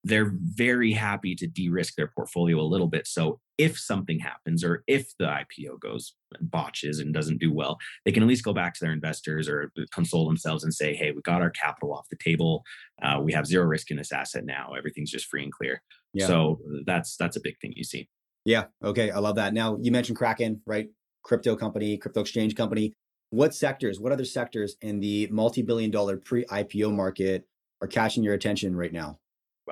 they're 0.05 0.33
very 0.35 0.93
happy 0.93 1.35
to 1.35 1.47
de-risk 1.47 1.95
their 1.97 2.11
portfolio 2.15 2.61
a 2.61 2.63
little 2.63 2.87
bit. 2.87 3.07
So 3.07 3.41
if 3.59 3.79
something 3.79 4.21
happens 4.21 4.63
or 4.63 4.85
if 4.87 5.13
the 5.19 5.27
IPO 5.27 5.81
goes 5.81 6.15
and 6.39 6.51
botches 6.51 7.01
and 7.01 7.13
doesn't 7.13 7.41
do 7.41 7.53
well, 7.53 7.79
they 8.05 8.13
can 8.13 8.23
at 8.23 8.29
least 8.29 8.45
go 8.45 8.53
back 8.53 8.75
to 8.75 8.85
their 8.85 8.93
investors 8.93 9.49
or 9.49 9.73
console 9.93 10.27
themselves 10.27 10.63
and 10.63 10.73
say, 10.73 10.95
"Hey, 10.95 11.11
we 11.11 11.21
got 11.23 11.43
our 11.43 11.51
capital 11.51 11.93
off 11.93 12.07
the 12.09 12.17
table. 12.17 12.63
Uh, 13.03 13.21
we 13.23 13.33
have 13.33 13.47
zero 13.47 13.67
risk 13.67 13.91
in 13.91 13.97
this 13.97 14.13
asset 14.13 14.45
now. 14.45 14.75
Everything's 14.79 15.11
just 15.11 15.27
free 15.27 15.43
and 15.43 15.53
clear." 15.53 15.83
Yeah. 16.15 16.27
So 16.27 16.61
that's 16.87 17.17
that's 17.17 17.37
a 17.37 17.41
big 17.41 17.59
thing 17.61 17.73
you 17.75 17.85
see. 17.85 18.09
Yeah. 18.45 18.67
Okay. 18.83 19.11
I 19.11 19.19
love 19.19 19.37
that. 19.37 19.53
Now 19.53 19.79
you 19.83 19.91
mentioned 19.91 20.17
Kraken, 20.17 20.63
right? 20.65 20.89
Crypto 21.25 21.57
company, 21.57 21.99
crypto 21.99 22.21
exchange 22.21 22.55
company. 22.55 22.95
What 23.31 23.55
sectors? 23.55 24.01
What 24.01 24.13
other 24.13 24.25
sectors 24.25 24.77
in 24.81 25.01
the 25.01 25.29
multi-billion-dollar 25.31 26.19
pre-IPO 26.19 26.95
market 26.95 27.47
are 27.83 27.89
catching 27.89 28.23
your 28.23 28.33
attention 28.33 28.75
right 28.75 28.93
now? 28.93 29.19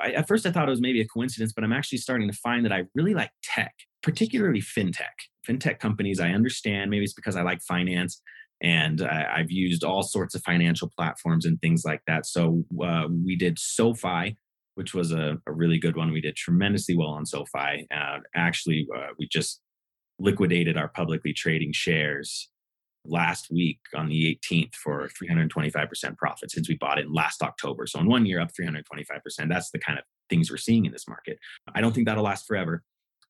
I, 0.03 0.13
at 0.13 0.29
first 0.29 0.47
I 0.47 0.51
thought 0.51 0.69
it 0.69 0.71
was 0.71 0.81
maybe 0.81 1.01
a 1.01 1.07
coincidence, 1.07 1.53
but 1.53 1.65
I'm 1.65 1.73
actually 1.73 1.99
starting 1.99 2.31
to 2.31 2.37
find 2.37 2.65
that 2.65 2.73
I 2.73 2.85
really 2.95 3.15
like 3.15 3.31
tech, 3.43 3.75
particularly 4.03 4.61
fintech. 4.61 5.17
Fintech 5.49 5.79
companies, 5.79 6.21
I 6.21 6.31
understand. 6.31 6.91
Maybe 6.91 7.05
it's 7.05 7.15
because 7.15 7.37
I 7.37 7.43
like 7.43 7.61
finance 7.63 8.21
and 8.63 9.03
I, 9.03 9.39
have 9.39 9.51
used 9.51 9.85
all 9.85 10.03
sorts 10.03 10.35
of 10.35 10.43
financial 10.43 10.91
platforms 10.97 11.45
and 11.45 11.61
things 11.61 11.83
like 11.85 12.01
that. 12.07 12.27
So 12.27 12.65
uh, 12.83 13.05
we 13.11 13.37
did 13.37 13.59
SoFi, 13.59 14.37
which 14.75 14.95
was 14.95 15.13
a, 15.13 15.37
a, 15.47 15.53
really 15.53 15.79
good 15.79 15.97
one. 15.97 16.11
We 16.11 16.23
did 16.23 16.37
tremendously 16.37 16.97
well 16.97 17.11
on 17.11 17.27
SoFi. 17.27 17.87
Uh, 17.95 18.19
actually, 18.35 18.87
uh, 18.97 19.09
we 19.19 19.29
just 19.31 19.61
liquidated 20.19 20.79
our 20.79 20.89
publicly 20.89 21.35
trading 21.35 21.73
shares 21.73 22.49
last 23.09 23.51
week 23.51 23.79
on 23.95 24.09
the 24.09 24.39
18th 24.45 24.75
for 24.75 25.09
325% 25.23 26.17
profit 26.17 26.51
since 26.51 26.69
we 26.69 26.77
bought 26.77 26.99
it 26.99 27.07
in 27.07 27.13
last 27.13 27.43
October. 27.43 27.87
So 27.87 28.01
in 28.01 28.07
one 28.07 28.27
year, 28.27 28.41
up 28.41 28.51
325%. 28.59 29.49
That's 29.49 29.71
the 29.71 29.79
kind 29.79 29.99
of 29.99 30.05
things 30.29 30.51
we're 30.51 30.57
seeing 30.57 30.87
in 30.87 30.93
this 30.93 31.09
market. 31.09 31.39
I 31.75 31.81
don't 31.81 31.95
think 31.95 32.07
that'll 32.07 32.25
last 32.25 32.47
forever, 32.47 32.83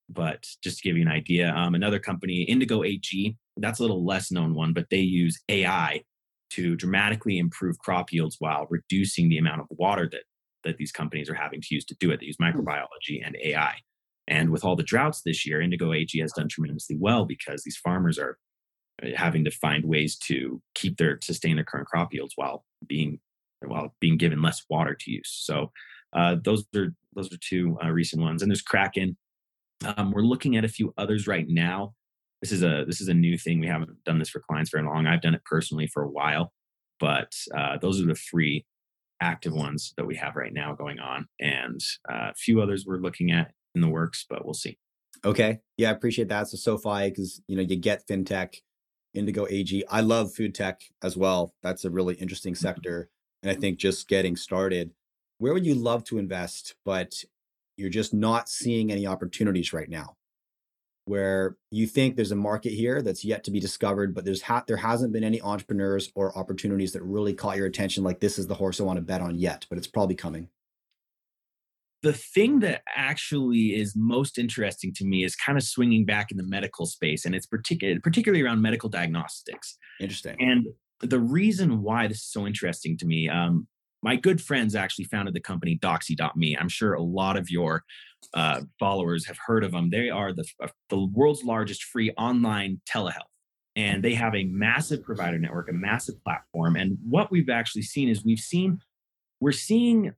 but 0.09 0.45
just 0.63 0.79
to 0.79 0.83
give 0.83 0.97
you 0.97 1.03
an 1.03 1.11
idea, 1.11 1.53
um, 1.55 1.75
another 1.75 1.99
company, 1.99 2.43
Indigo 2.43 2.85
AG, 2.85 3.37
that's 3.57 3.79
a 3.79 3.83
little 3.83 4.05
less 4.05 4.31
known 4.31 4.55
one, 4.55 4.73
but 4.73 4.87
they 4.91 5.01
use 5.01 5.41
AI 5.49 6.03
to 6.51 6.77
dramatically 6.77 7.39
improve 7.39 7.79
crop 7.79 8.13
yields 8.13 8.37
while 8.39 8.67
reducing 8.71 9.29
the 9.29 9.39
amount 9.39 9.61
of 9.61 9.67
water 9.71 10.09
that 10.11 10.23
that 10.65 10.77
these 10.79 10.93
companies 10.93 11.31
are 11.31 11.35
having 11.35 11.61
to 11.61 11.69
use 11.71 11.85
to 11.85 11.97
do 12.01 12.11
it. 12.11 12.19
They 12.19 12.27
use 12.27 12.39
microbiology 12.43 13.25
and 13.25 13.37
AI. 13.43 13.77
And 14.29 14.51
with 14.51 14.65
all 14.65 14.75
the 14.75 14.83
droughts 14.83 15.23
this 15.23 15.47
year, 15.47 15.61
Indigo 15.61 15.93
AG 15.93 16.19
has 16.19 16.33
done 16.33 16.49
tremendously 16.49 16.97
well 16.99 17.25
because 17.25 17.63
these 17.63 17.77
farmers 17.77 18.19
are 18.19 18.37
having 19.15 19.45
to 19.45 19.51
find 19.51 19.85
ways 19.85 20.17
to 20.17 20.61
keep 20.75 20.97
their 20.97 21.19
sustain 21.23 21.57
their 21.57 21.65
current 21.65 21.87
crop 21.87 22.13
yields 22.13 22.33
while 22.37 22.65
being 22.87 23.21
while 23.65 23.95
being 24.01 24.17
given 24.17 24.43
less 24.43 24.65
water 24.69 24.95
to 24.95 25.11
use. 25.11 25.31
So 25.45 25.73
uh, 26.13 26.37
those 26.43 26.65
are 26.75 26.95
those 27.15 27.33
are 27.33 27.39
two 27.41 27.79
uh, 27.85 27.91
recent 27.91 28.23
ones, 28.23 28.43
and 28.43 28.51
there's 28.51 28.63
Kraken. 28.63 29.17
Um, 29.97 30.13
we're 30.13 30.23
looking 30.23 30.57
at 30.57 30.65
a 30.65 30.69
few 30.69 30.95
others 30.97 31.27
right 31.27 31.47
now. 31.49 31.95
This 32.43 32.53
is 32.53 32.63
a 32.63 32.85
this 32.87 33.01
is 33.01 33.09
a 33.09 33.15
new 33.15 33.37
thing. 33.37 33.61
We 33.61 33.67
haven't 33.67 34.05
done 34.05 34.19
this 34.19 34.31
for 34.31 34.41
clients 34.41 34.71
very 34.71 34.85
long. 34.85 35.07
I've 35.07 35.23
done 35.23 35.35
it 35.35 35.45
personally 35.45 35.87
for 35.87 36.03
a 36.03 36.09
while, 36.09 36.53
but 37.01 37.33
uh, 37.55 37.79
those 37.79 38.01
are 38.01 38.07
the 38.07 38.15
three 38.15 38.65
active 39.21 39.55
ones 39.55 39.95
that 39.97 40.07
we 40.07 40.15
have 40.17 40.37
right 40.37 40.53
now 40.53 40.75
going 40.75 40.99
on, 40.99 41.27
and 41.41 41.81
uh, 42.11 42.31
a 42.31 42.35
few 42.35 42.61
others 42.61 42.85
we're 42.87 42.97
looking 42.97 43.31
at 43.31 43.53
in 43.75 43.81
the 43.81 43.89
works, 43.89 44.25
but 44.29 44.45
we'll 44.45 44.55
see. 44.55 44.79
Okay, 45.25 45.59
yeah, 45.77 45.89
I 45.89 45.93
appreciate 45.93 46.29
that. 46.29 46.49
So 46.49 46.57
SoFi, 46.57 47.11
because 47.11 47.41
you 47.47 47.57
know 47.57 47.63
you 47.63 47.77
get 47.77 48.07
fintech, 48.07 48.57
Indigo 49.17 49.47
AG. 49.49 49.85
I 49.91 50.01
love 50.01 50.35
food 50.35 50.55
tech 50.55 50.83
as 51.03 51.17
well. 51.17 51.55
That's 51.63 51.85
a 51.85 51.91
really 51.91 52.15
interesting 52.15 52.55
mm-hmm. 52.55 52.67
sector. 52.67 53.09
And 53.43 53.51
I 53.51 53.55
think 53.55 53.79
just 53.79 54.09
getting 54.09 54.37
started, 54.37 54.93
where 55.39 55.53
would 55.53 55.67
you 55.67 55.75
love 55.75 56.05
to 56.05 56.19
invest, 56.19 56.75
but 56.85 57.25
you're 57.77 57.91
just 57.91 58.15
not 58.15 58.49
seeing 58.49 58.91
any 58.91 59.07
opportunities 59.07 59.73
right 59.73 59.89
now? 59.89 60.17
Where 61.05 61.57
you 61.71 61.87
think 61.87 62.17
there's 62.17 62.33
a 62.33 62.37
market 62.37 62.73
here 62.73 63.01
that's 63.01 63.25
yet 63.25 63.45
to 63.45 63.53
be 63.53 63.61
discovered, 63.61 64.15
but 64.15 64.25
there's 64.25 64.43
ha- 64.43 64.65
there 64.67 64.79
hasn't 64.79 65.13
been 65.13 65.23
any 65.23 65.41
entrepreneurs 65.41 66.11
or 66.17 66.37
opportunities 66.37 66.93
that 66.93 67.03
really 67.03 67.33
caught 67.33 67.57
your 67.57 67.67
attention, 67.67 68.03
like 68.03 68.19
this 68.19 68.39
is 68.39 68.49
the 68.49 68.55
horse 68.55 68.81
I 68.81 68.85
want 68.85 68.97
to 68.97 69.03
bet 69.03 69.21
on 69.21 69.37
yet, 69.37 69.67
but 69.69 69.79
it's 69.79 69.87
probably 69.87 70.17
coming 70.17 70.49
the 72.03 72.13
thing 72.13 72.61
that 72.61 72.83
actually 72.95 73.75
is 73.75 73.95
most 73.97 74.39
interesting 74.39 74.93
to 74.95 75.05
me 75.05 75.25
is 75.25 75.35
kind 75.35 75.59
of 75.59 75.65
swinging 75.65 76.05
back 76.05 76.31
in 76.31 76.37
the 76.37 76.47
medical 76.47 76.87
space 76.87 77.25
and 77.25 77.35
it's 77.35 77.47
particular, 77.47 77.99
particularly 78.01 78.43
around 78.45 78.61
medical 78.61 78.89
diagnostics. 78.89 79.77
Interesting. 80.01 80.37
And 80.39 80.67
the 81.01 81.19
reason 81.19 81.83
why 81.83 82.07
this 82.07 82.19
is 82.19 82.31
so 82.31 82.47
interesting 82.47 82.97
to 82.99 83.07
me 83.07 83.29
um, 83.29 83.67
my 84.03 84.17
good 84.17 84.41
friends 84.41 84.75
actually 84.75 85.05
founded 85.05 85.35
the 85.35 85.41
company 85.41 85.79
doxy.me 85.83 86.57
i'm 86.59 86.69
sure 86.69 86.95
a 86.95 87.03
lot 87.03 87.37
of 87.37 87.51
your 87.51 87.85
uh, 88.35 88.61
followers 88.79 89.27
have 89.27 89.39
heard 89.47 89.65
of 89.65 89.73
them 89.73 89.91
they 89.91 90.11
are 90.11 90.33
the, 90.33 90.45
uh, 90.63 90.69
the 90.91 91.07
world's 91.13 91.45
largest 91.45 91.85
free 91.85 92.11
online 92.13 92.81
telehealth 92.89 93.33
and 93.75 94.03
they 94.03 94.15
have 94.15 94.35
a 94.35 94.45
massive 94.45 95.03
provider 95.03 95.39
network 95.39 95.69
a 95.69 95.73
massive 95.73 96.15
platform 96.25 96.77
and 96.77 96.97
what 97.03 97.31
we've 97.31 97.51
actually 97.51 97.83
seen 97.83 98.09
is 98.09 98.25
we've 98.25 98.39
seen 98.39 98.79
we're 99.41 99.53
seeing 99.53 100.13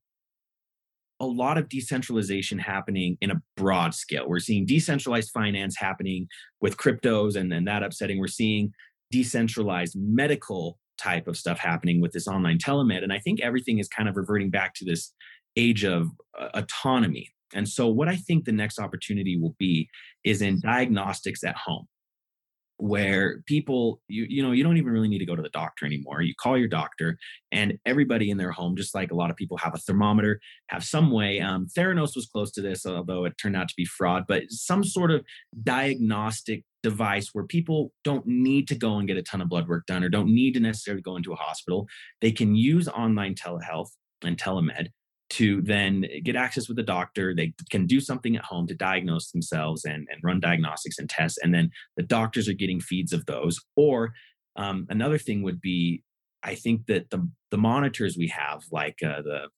a 1.20 1.26
lot 1.26 1.58
of 1.58 1.68
decentralization 1.68 2.58
happening 2.58 3.16
in 3.20 3.30
a 3.30 3.42
broad 3.56 3.94
scale. 3.94 4.28
We're 4.28 4.38
seeing 4.38 4.66
decentralized 4.66 5.30
finance 5.32 5.76
happening 5.76 6.28
with 6.60 6.76
cryptos 6.76 7.36
and 7.36 7.50
then 7.50 7.64
that 7.64 7.82
upsetting. 7.82 8.18
We're 8.18 8.28
seeing 8.28 8.72
decentralized 9.10 9.96
medical 9.96 10.78
type 10.98 11.26
of 11.28 11.36
stuff 11.36 11.58
happening 11.58 12.00
with 12.00 12.12
this 12.12 12.28
online 12.28 12.58
telemed. 12.58 13.02
And 13.02 13.12
I 13.12 13.18
think 13.18 13.40
everything 13.40 13.78
is 13.78 13.88
kind 13.88 14.08
of 14.08 14.16
reverting 14.16 14.50
back 14.50 14.74
to 14.74 14.84
this 14.84 15.12
age 15.56 15.84
of 15.84 16.08
uh, 16.38 16.48
autonomy. 16.54 17.32
And 17.54 17.68
so, 17.68 17.88
what 17.88 18.08
I 18.08 18.16
think 18.16 18.44
the 18.44 18.52
next 18.52 18.78
opportunity 18.78 19.38
will 19.38 19.56
be 19.58 19.88
is 20.22 20.42
in 20.42 20.60
diagnostics 20.60 21.42
at 21.42 21.56
home 21.56 21.88
where 22.78 23.42
people 23.46 24.00
you 24.08 24.26
you 24.28 24.42
know 24.42 24.52
you 24.52 24.62
don't 24.62 24.76
even 24.76 24.92
really 24.92 25.08
need 25.08 25.18
to 25.18 25.26
go 25.26 25.36
to 25.36 25.42
the 25.42 25.48
doctor 25.50 25.84
anymore. 25.84 26.22
You 26.22 26.34
call 26.40 26.56
your 26.56 26.68
doctor 26.68 27.18
and 27.52 27.78
everybody 27.84 28.30
in 28.30 28.38
their 28.38 28.52
home 28.52 28.76
just 28.76 28.94
like 28.94 29.10
a 29.10 29.16
lot 29.16 29.30
of 29.30 29.36
people 29.36 29.56
have 29.58 29.74
a 29.74 29.78
thermometer 29.78 30.40
have 30.68 30.84
some 30.84 31.10
way 31.10 31.40
um, 31.40 31.66
theranos 31.76 32.14
was 32.14 32.28
close 32.32 32.52
to 32.52 32.62
this 32.62 32.86
although 32.86 33.24
it 33.24 33.34
turned 33.40 33.56
out 33.56 33.68
to 33.68 33.74
be 33.76 33.84
fraud 33.84 34.24
but 34.28 34.44
some 34.48 34.84
sort 34.84 35.10
of 35.10 35.24
diagnostic 35.62 36.64
device 36.82 37.30
where 37.32 37.44
people 37.44 37.92
don't 38.04 38.26
need 38.26 38.68
to 38.68 38.74
go 38.74 38.98
and 38.98 39.08
get 39.08 39.16
a 39.16 39.22
ton 39.22 39.40
of 39.40 39.48
blood 39.48 39.68
work 39.68 39.86
done 39.86 40.04
or 40.04 40.08
don't 40.08 40.32
need 40.32 40.54
to 40.54 40.60
necessarily 40.60 41.02
go 41.02 41.16
into 41.16 41.32
a 41.32 41.36
hospital. 41.36 41.88
They 42.20 42.32
can 42.32 42.54
use 42.54 42.88
online 42.88 43.34
telehealth 43.34 43.90
and 44.24 44.36
telemed 44.36 44.88
to 45.30 45.60
then 45.62 46.04
get 46.24 46.36
access 46.36 46.68
with 46.68 46.78
a 46.78 46.82
doctor. 46.82 47.34
They 47.34 47.52
can 47.70 47.86
do 47.86 48.00
something 48.00 48.36
at 48.36 48.44
home 48.44 48.66
to 48.66 48.74
diagnose 48.74 49.30
themselves 49.30 49.84
and, 49.84 50.08
and 50.10 50.20
run 50.22 50.40
diagnostics 50.40 50.98
and 50.98 51.08
tests. 51.08 51.38
And 51.42 51.54
then 51.54 51.70
the 51.96 52.02
doctors 52.02 52.48
are 52.48 52.54
getting 52.54 52.80
feeds 52.80 53.12
of 53.12 53.26
those. 53.26 53.60
Or 53.76 54.12
um, 54.56 54.86
another 54.88 55.18
thing 55.18 55.42
would 55.42 55.60
be, 55.60 56.02
I 56.42 56.54
think 56.54 56.86
that 56.86 57.10
the, 57.10 57.28
the 57.50 57.58
monitors 57.58 58.16
we 58.16 58.28
have, 58.28 58.64
like 58.70 58.98
uh, 59.04 59.22
the 59.22 59.48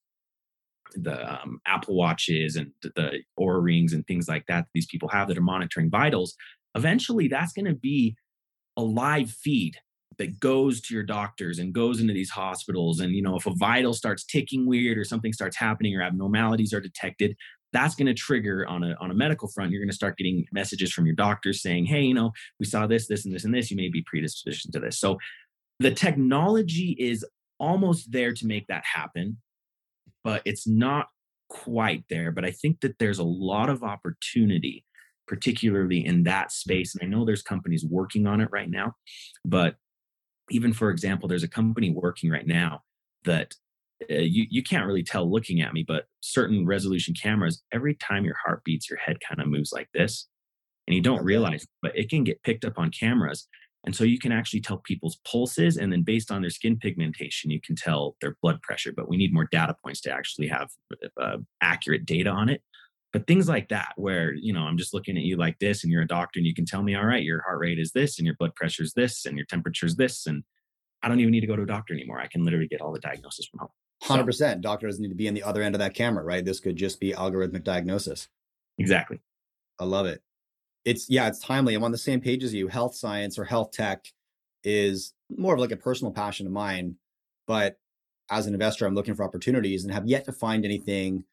the 0.96 1.40
um, 1.40 1.60
Apple 1.66 1.94
Watches 1.94 2.56
and 2.56 2.72
the 2.82 3.20
Oura 3.38 3.62
Rings 3.62 3.92
and 3.92 4.04
things 4.06 4.28
like 4.28 4.46
that, 4.46 4.62
that 4.62 4.70
these 4.74 4.86
people 4.86 5.08
have 5.08 5.28
that 5.28 5.38
are 5.38 5.42
monitoring 5.42 5.88
vitals, 5.88 6.34
eventually 6.74 7.28
that's 7.28 7.52
going 7.52 7.66
to 7.66 7.74
be 7.74 8.16
a 8.76 8.82
live 8.82 9.30
feed 9.30 9.76
that 10.20 10.38
goes 10.38 10.80
to 10.82 10.94
your 10.94 11.02
doctors 11.02 11.58
and 11.58 11.72
goes 11.72 11.98
into 11.98 12.12
these 12.12 12.30
hospitals. 12.30 13.00
And 13.00 13.12
you 13.12 13.22
know 13.22 13.36
if 13.36 13.46
a 13.46 13.54
vital 13.54 13.94
starts 13.94 14.24
ticking 14.24 14.66
weird 14.66 14.98
or 14.98 15.04
something 15.04 15.32
starts 15.32 15.56
happening 15.56 15.96
or 15.96 16.02
abnormalities 16.02 16.72
are 16.72 16.80
detected 16.80 17.36
that's 17.72 17.94
going 17.94 18.06
to 18.06 18.14
trigger 18.14 18.66
on 18.68 18.82
a 18.82 18.96
on 19.00 19.10
a 19.10 19.14
medical 19.14 19.48
front. 19.48 19.70
You're 19.70 19.80
going 19.80 19.90
to 19.90 19.94
start 19.94 20.16
getting 20.16 20.46
messages 20.52 20.92
from 20.92 21.06
your 21.06 21.14
doctors 21.14 21.62
saying 21.62 21.86
hey 21.86 22.02
you 22.02 22.14
know 22.14 22.32
we 22.58 22.66
saw 22.66 22.86
this 22.86 23.06
this 23.06 23.24
and 23.24 23.34
this 23.34 23.44
and 23.44 23.54
this. 23.54 23.70
You 23.70 23.76
may 23.76 23.88
be 23.88 24.04
predisposed 24.06 24.72
to 24.72 24.80
this. 24.80 24.98
So 24.98 25.18
the 25.78 25.90
technology 25.90 26.96
is 26.98 27.24
almost 27.58 28.10
there 28.12 28.32
to 28.32 28.46
make 28.46 28.66
that 28.68 28.84
happen 28.84 29.38
but 30.22 30.42
it's 30.44 30.66
not 30.66 31.08
quite 31.48 32.04
there. 32.10 32.32
But 32.32 32.44
i 32.44 32.50
think 32.50 32.80
that 32.80 32.98
there's 32.98 33.18
a 33.18 33.24
lot 33.24 33.68
of 33.70 33.82
opportunity 33.82 34.84
particularly 35.26 36.04
in 36.04 36.24
that 36.24 36.50
space. 36.50 36.94
And 36.94 37.04
i 37.04 37.06
know 37.06 37.24
there's 37.24 37.42
companies 37.42 37.84
working 37.84 38.26
on 38.26 38.40
it 38.40 38.48
right 38.50 38.70
now 38.70 38.94
but 39.44 39.76
even 40.50 40.72
for 40.72 40.90
example 40.90 41.28
there's 41.28 41.42
a 41.42 41.48
company 41.48 41.90
working 41.90 42.30
right 42.30 42.46
now 42.46 42.82
that 43.24 43.54
uh, 44.10 44.14
you, 44.14 44.46
you 44.48 44.62
can't 44.62 44.86
really 44.86 45.02
tell 45.02 45.30
looking 45.30 45.60
at 45.60 45.72
me, 45.72 45.84
but 45.86 46.06
certain 46.20 46.66
resolution 46.66 47.14
cameras, 47.14 47.62
every 47.72 47.94
time 47.94 48.24
your 48.24 48.36
heart 48.44 48.64
beats, 48.64 48.88
your 48.88 48.98
head 48.98 49.18
kind 49.26 49.40
of 49.40 49.48
moves 49.48 49.72
like 49.72 49.88
this. 49.92 50.26
And 50.86 50.94
you 50.94 51.02
don't 51.02 51.22
realize, 51.22 51.66
but 51.82 51.96
it 51.96 52.08
can 52.08 52.24
get 52.24 52.42
picked 52.42 52.64
up 52.64 52.78
on 52.78 52.90
cameras. 52.90 53.46
And 53.84 53.94
so 53.94 54.04
you 54.04 54.18
can 54.18 54.32
actually 54.32 54.60
tell 54.60 54.78
people's 54.78 55.18
pulses. 55.30 55.76
And 55.76 55.92
then 55.92 56.02
based 56.02 56.30
on 56.30 56.40
their 56.40 56.50
skin 56.50 56.78
pigmentation, 56.78 57.50
you 57.50 57.60
can 57.60 57.76
tell 57.76 58.16
their 58.20 58.36
blood 58.42 58.60
pressure. 58.62 58.92
But 58.94 59.08
we 59.08 59.16
need 59.16 59.32
more 59.32 59.48
data 59.52 59.76
points 59.82 60.00
to 60.02 60.12
actually 60.12 60.48
have 60.48 60.68
uh, 61.20 61.38
accurate 61.62 62.06
data 62.06 62.30
on 62.30 62.48
it. 62.48 62.62
But 63.12 63.26
things 63.26 63.48
like 63.48 63.68
that, 63.70 63.92
where, 63.96 64.32
you 64.34 64.52
know, 64.52 64.60
I'm 64.60 64.78
just 64.78 64.94
looking 64.94 65.16
at 65.16 65.24
you 65.24 65.36
like 65.36 65.58
this 65.58 65.82
and 65.82 65.92
you're 65.92 66.02
a 66.02 66.06
doctor 66.06 66.38
and 66.38 66.46
you 66.46 66.54
can 66.54 66.64
tell 66.64 66.82
me, 66.82 66.94
all 66.94 67.04
right, 67.04 67.22
your 67.22 67.42
heart 67.42 67.58
rate 67.58 67.80
is 67.80 67.90
this 67.90 68.18
and 68.18 68.26
your 68.26 68.36
blood 68.36 68.54
pressure 68.54 68.84
is 68.84 68.92
this 68.92 69.26
and 69.26 69.36
your 69.36 69.46
temperature 69.46 69.86
is 69.86 69.96
this. 69.96 70.26
And 70.26 70.44
I 71.02 71.08
don't 71.08 71.18
even 71.18 71.32
need 71.32 71.40
to 71.40 71.48
go 71.48 71.56
to 71.56 71.62
a 71.62 71.66
doctor 71.66 71.92
anymore. 71.92 72.20
I 72.20 72.28
can 72.28 72.44
literally 72.44 72.68
get 72.68 72.80
all 72.80 72.92
the 72.92 73.00
diagnosis 73.00 73.46
from 73.46 73.60
home. 73.60 73.70
Hundred 74.02 74.24
percent. 74.24 74.62
Doctor 74.62 74.86
doesn't 74.86 75.02
need 75.02 75.08
to 75.08 75.14
be 75.14 75.28
on 75.28 75.34
the 75.34 75.42
other 75.42 75.62
end 75.62 75.74
of 75.74 75.80
that 75.80 75.94
camera, 75.94 76.24
right? 76.24 76.44
This 76.44 76.60
could 76.60 76.76
just 76.76 77.00
be 77.00 77.12
algorithmic 77.12 77.64
diagnosis. 77.64 78.28
Exactly. 78.78 79.20
I 79.78 79.84
love 79.84 80.06
it. 80.06 80.22
It's 80.84 81.10
yeah, 81.10 81.26
it's 81.28 81.40
timely. 81.40 81.74
I'm 81.74 81.84
on 81.84 81.92
the 81.92 81.98
same 81.98 82.20
page 82.20 82.42
as 82.44 82.54
you. 82.54 82.68
Health 82.68 82.94
science 82.94 83.38
or 83.38 83.44
health 83.44 83.72
tech 83.72 84.06
is 84.64 85.12
more 85.36 85.54
of 85.54 85.60
like 85.60 85.72
a 85.72 85.76
personal 85.76 86.12
passion 86.12 86.46
of 86.46 86.52
mine, 86.52 86.96
but 87.46 87.76
as 88.30 88.46
an 88.46 88.54
investor, 88.54 88.86
I'm 88.86 88.94
looking 88.94 89.14
for 89.14 89.24
opportunities 89.24 89.84
and 89.84 89.92
have 89.92 90.06
yet 90.06 90.24
to 90.26 90.32
find 90.32 90.64
anything 90.64 91.24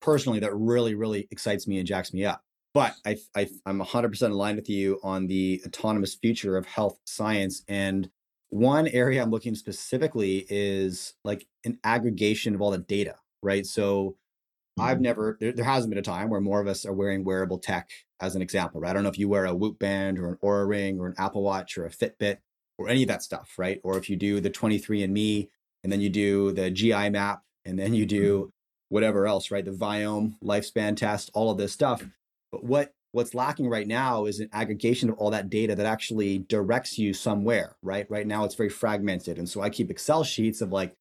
personally 0.00 0.40
that 0.40 0.54
really, 0.54 0.94
really 0.94 1.28
excites 1.30 1.66
me 1.66 1.78
and 1.78 1.86
jacks 1.86 2.12
me 2.12 2.24
up. 2.24 2.42
But 2.74 2.94
I, 3.06 3.16
I 3.34 3.48
I'm 3.66 3.80
100% 3.80 4.30
aligned 4.30 4.56
with 4.56 4.68
you 4.68 5.00
on 5.02 5.26
the 5.26 5.62
autonomous 5.66 6.14
future 6.14 6.56
of 6.56 6.66
health 6.66 6.98
science 7.04 7.62
and 7.68 8.10
one 8.50 8.88
area 8.88 9.22
I'm 9.22 9.30
looking 9.30 9.54
specifically 9.54 10.46
is 10.48 11.14
like 11.24 11.46
an 11.64 11.78
aggregation 11.84 12.54
of 12.54 12.62
all 12.62 12.70
the 12.70 12.78
data, 12.78 13.16
right? 13.42 13.66
So 13.66 14.16
mm-hmm. 14.78 14.82
I've 14.82 15.00
never, 15.00 15.36
there, 15.40 15.52
there, 15.52 15.64
hasn't 15.64 15.90
been 15.90 15.98
a 15.98 16.02
time 16.02 16.30
where 16.30 16.40
more 16.40 16.60
of 16.60 16.66
us 16.66 16.86
are 16.86 16.92
wearing 16.92 17.24
wearable 17.24 17.58
tech 17.58 17.90
as 18.20 18.36
an 18.36 18.42
example, 18.42 18.80
right? 18.80 18.90
I 18.90 18.92
don't 18.94 19.02
know 19.02 19.10
if 19.10 19.18
you 19.18 19.28
wear 19.28 19.44
a 19.44 19.54
Whoop 19.54 19.78
band 19.78 20.18
or 20.18 20.28
an 20.28 20.38
Oura 20.42 20.66
ring 20.66 20.98
or 20.98 21.06
an 21.06 21.14
Apple 21.18 21.42
Watch 21.42 21.76
or 21.76 21.86
a 21.86 21.90
Fitbit 21.90 22.38
or 22.78 22.88
any 22.88 23.02
of 23.02 23.08
that 23.08 23.22
stuff, 23.22 23.54
right? 23.58 23.80
Or 23.84 23.98
if 23.98 24.08
you 24.08 24.16
do 24.16 24.40
the 24.40 24.50
23andMe 24.50 25.48
and 25.84 25.92
then 25.92 26.00
you 26.00 26.08
do 26.08 26.52
the 26.52 26.70
GI 26.70 27.10
map 27.10 27.42
and 27.64 27.78
then 27.78 27.92
you 27.92 28.06
do 28.06 28.38
mm-hmm. 28.38 28.48
Whatever 28.88 29.26
else, 29.26 29.50
right? 29.50 29.64
The 29.64 29.70
Viome 29.70 30.34
lifespan 30.42 30.96
test, 30.96 31.30
all 31.34 31.50
of 31.50 31.58
this 31.58 31.72
stuff. 31.72 32.04
But 32.50 32.64
what 32.64 32.92
What's 33.12 33.34
lacking 33.34 33.70
right 33.70 33.86
now 33.86 34.26
is 34.26 34.38
an 34.38 34.50
aggregation 34.52 35.08
of 35.08 35.16
all 35.16 35.30
that 35.30 35.48
data 35.48 35.74
that 35.74 35.86
actually 35.86 36.40
directs 36.40 36.98
you 36.98 37.14
somewhere, 37.14 37.74
right? 37.82 38.08
Right 38.10 38.26
now 38.26 38.44
it's 38.44 38.54
very 38.54 38.68
fragmented. 38.68 39.38
And 39.38 39.48
so 39.48 39.62
I 39.62 39.70
keep 39.70 39.90
Excel 39.90 40.24
sheets 40.24 40.60
of 40.60 40.72
like 40.72 40.94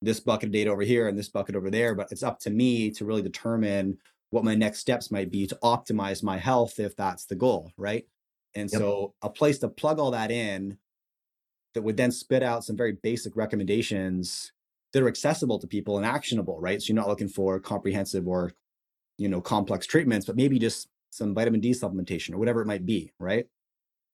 this 0.00 0.20
bucket 0.20 0.48
of 0.48 0.52
data 0.52 0.70
over 0.70 0.82
here 0.82 1.08
and 1.08 1.18
this 1.18 1.28
bucket 1.28 1.56
over 1.56 1.68
there, 1.68 1.94
but 1.96 2.10
it's 2.12 2.22
up 2.22 2.38
to 2.40 2.50
me 2.50 2.90
to 2.92 3.04
really 3.04 3.22
determine 3.22 3.98
what 4.30 4.44
my 4.44 4.54
next 4.54 4.78
steps 4.78 5.10
might 5.10 5.30
be 5.30 5.46
to 5.48 5.58
optimize 5.62 6.22
my 6.22 6.38
health 6.38 6.78
if 6.78 6.94
that's 6.94 7.24
the 7.24 7.34
goal, 7.34 7.72
right? 7.76 8.06
And 8.54 8.70
yep. 8.70 8.80
so 8.80 9.14
a 9.20 9.28
place 9.28 9.58
to 9.58 9.68
plug 9.68 9.98
all 9.98 10.12
that 10.12 10.30
in 10.30 10.78
that 11.74 11.82
would 11.82 11.96
then 11.96 12.12
spit 12.12 12.44
out 12.44 12.64
some 12.64 12.76
very 12.76 12.92
basic 12.92 13.36
recommendations 13.36 14.52
that 14.92 15.02
are 15.02 15.08
accessible 15.08 15.58
to 15.58 15.66
people 15.66 15.96
and 15.96 16.06
actionable, 16.06 16.60
right? 16.60 16.80
So 16.80 16.88
you're 16.88 17.00
not 17.00 17.08
looking 17.08 17.28
for 17.28 17.60
comprehensive 17.60 18.26
or 18.26 18.52
you 19.18 19.28
know 19.28 19.40
complex 19.40 19.86
treatments, 19.86 20.26
but 20.26 20.36
maybe 20.36 20.58
just 20.58 20.88
some 21.10 21.34
vitamin 21.34 21.60
D 21.60 21.70
supplementation 21.70 22.34
or 22.34 22.38
whatever 22.38 22.60
it 22.60 22.66
might 22.66 22.86
be, 22.86 23.12
right? 23.18 23.46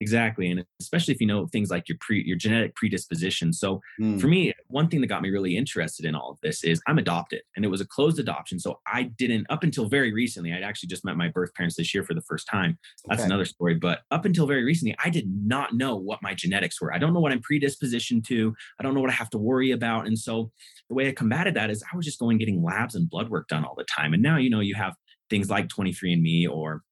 Exactly, 0.00 0.50
and 0.50 0.62
especially 0.78 1.14
if 1.14 1.20
you 1.20 1.26
know 1.26 1.46
things 1.46 1.70
like 1.70 1.88
your 1.88 1.96
pre 2.00 2.22
your 2.22 2.36
genetic 2.36 2.74
predisposition. 2.74 3.52
So 3.52 3.80
mm. 4.00 4.20
for 4.20 4.26
me, 4.26 4.52
one 4.66 4.88
thing 4.88 5.00
that 5.00 5.06
got 5.06 5.22
me 5.22 5.30
really 5.30 5.56
interested 5.56 6.04
in 6.04 6.14
all 6.14 6.30
of 6.30 6.38
this 6.42 6.64
is 6.64 6.82
I'm 6.86 6.98
adopted, 6.98 7.40
and 7.56 7.64
it 7.64 7.68
was 7.68 7.80
a 7.80 7.86
closed 7.86 8.18
adoption. 8.18 8.58
So 8.58 8.78
I 8.86 9.04
didn't 9.04 9.46
up 9.48 9.62
until 9.62 9.88
very 9.88 10.12
recently. 10.12 10.52
I'd 10.52 10.62
actually 10.62 10.88
just 10.88 11.04
met 11.04 11.16
my 11.16 11.28
birth 11.28 11.54
parents 11.54 11.76
this 11.76 11.94
year 11.94 12.04
for 12.04 12.12
the 12.12 12.20
first 12.20 12.46
time. 12.46 12.78
That's 13.06 13.20
okay. 13.20 13.26
another 13.26 13.46
story. 13.46 13.74
But 13.74 14.00
up 14.10 14.26
until 14.26 14.46
very 14.46 14.64
recently, 14.64 14.94
I 15.02 15.08
did 15.08 15.28
not 15.28 15.74
know 15.74 15.96
what 15.96 16.22
my 16.22 16.34
genetics 16.34 16.78
were. 16.80 16.92
I 16.92 16.98
don't 16.98 17.14
know 17.14 17.20
what 17.20 17.32
I'm 17.32 17.40
predispositioned 17.40 18.26
to. 18.26 18.54
I 18.78 18.82
don't 18.82 18.94
know 18.94 19.00
what 19.00 19.10
I 19.10 19.14
have 19.14 19.30
to 19.30 19.38
worry 19.38 19.70
about. 19.70 20.06
And 20.06 20.18
so 20.18 20.50
the 20.90 20.94
way 20.94 21.08
I 21.08 21.12
combated 21.12 21.54
that 21.54 21.70
is 21.70 21.82
I 21.90 21.96
was 21.96 22.04
just 22.04 22.18
going 22.18 22.36
getting 22.36 22.62
labs 22.62 22.94
and 22.94 23.08
blood 23.08 23.30
work 23.30 23.48
done 23.48 23.64
all 23.64 23.74
the 23.74 23.84
time. 23.84 24.12
And 24.12 24.22
now 24.22 24.36
you 24.36 24.50
know 24.50 24.60
you 24.60 24.74
have 24.74 24.94
things 25.30 25.48
like 25.50 25.68
23andMe 25.68 26.48
or 26.48 26.82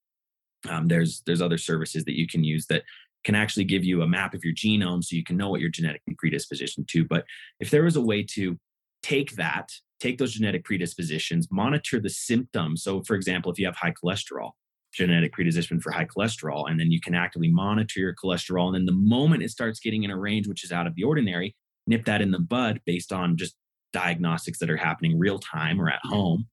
um, 0.69 0.89
there's 0.89 1.23
there's 1.27 1.43
other 1.43 1.59
services 1.59 2.05
that 2.05 2.19
you 2.19 2.27
can 2.27 2.45
use 2.45 2.67
that 2.67 2.83
can 3.25 3.35
actually 3.35 3.65
give 3.65 3.85
you 3.85 4.03
a 4.03 4.07
map 4.07 4.35
of 4.35 4.45
your 4.45 4.55
genome 4.55 5.03
so 5.03 5.17
you 5.17 5.25
can 5.25 5.37
know 5.37 5.49
what 5.49 5.61
you're 5.61 5.71
genetically 5.71 6.15
predispositioned 6.23 6.87
to. 6.89 7.05
But 7.05 7.25
if 7.59 7.71
there 7.71 7.83
was 7.83 7.97
a 7.97 8.01
way 8.01 8.23
to 8.35 8.59
take 9.03 9.37
that, 9.37 9.71
take 9.99 10.19
those 10.19 10.35
genetic 10.35 10.65
predispositions, 10.65 11.49
monitor 11.51 12.01
the 12.01 12.11
symptoms. 12.11 12.83
So, 12.83 13.03
for 13.03 13.17
example, 13.17 13.51
if 13.51 13.59
you 13.59 13.67
have 13.67 13.77
high 13.77 13.93
cholesterol, 13.93 14.51
genetic 14.93 15.33
predisposition 15.33 15.81
for 15.81 15.91
high 15.91 16.05
cholesterol, 16.05 16.71
and 16.71 16.79
then 16.79 16.91
you 16.91 17.01
can 17.01 17.15
actively 17.15 17.51
monitor 17.51 18.01
your 18.01 18.15
cholesterol. 18.15 18.67
And 18.67 18.75
then 18.75 18.87
the 18.87 18.93
moment 18.93 19.43
it 19.43 19.51
starts 19.51 19.81
getting 19.81 20.05
in 20.05 20.11
a 20.11 20.19
range 20.19 20.47
which 20.47 20.65
is 20.65 20.73
out 20.73 20.87
of 20.87 20.95
the 20.95 21.03
ordinary, 21.03 21.57
nip 21.87 22.05
that 22.05 22.23
in 22.23 22.31
the 22.31 22.39
bud 22.39 22.81
based 22.87 23.13
on 23.13 23.37
just 23.37 23.55
diagnostics 23.93 24.59
that 24.59 24.71
are 24.71 24.77
happening 24.77 25.19
real 25.19 25.39
time 25.39 25.81
or 25.81 25.89
at 25.89 26.01
home. 26.03 26.47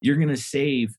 You're 0.00 0.16
going 0.16 0.28
to 0.28 0.36
save 0.36 0.94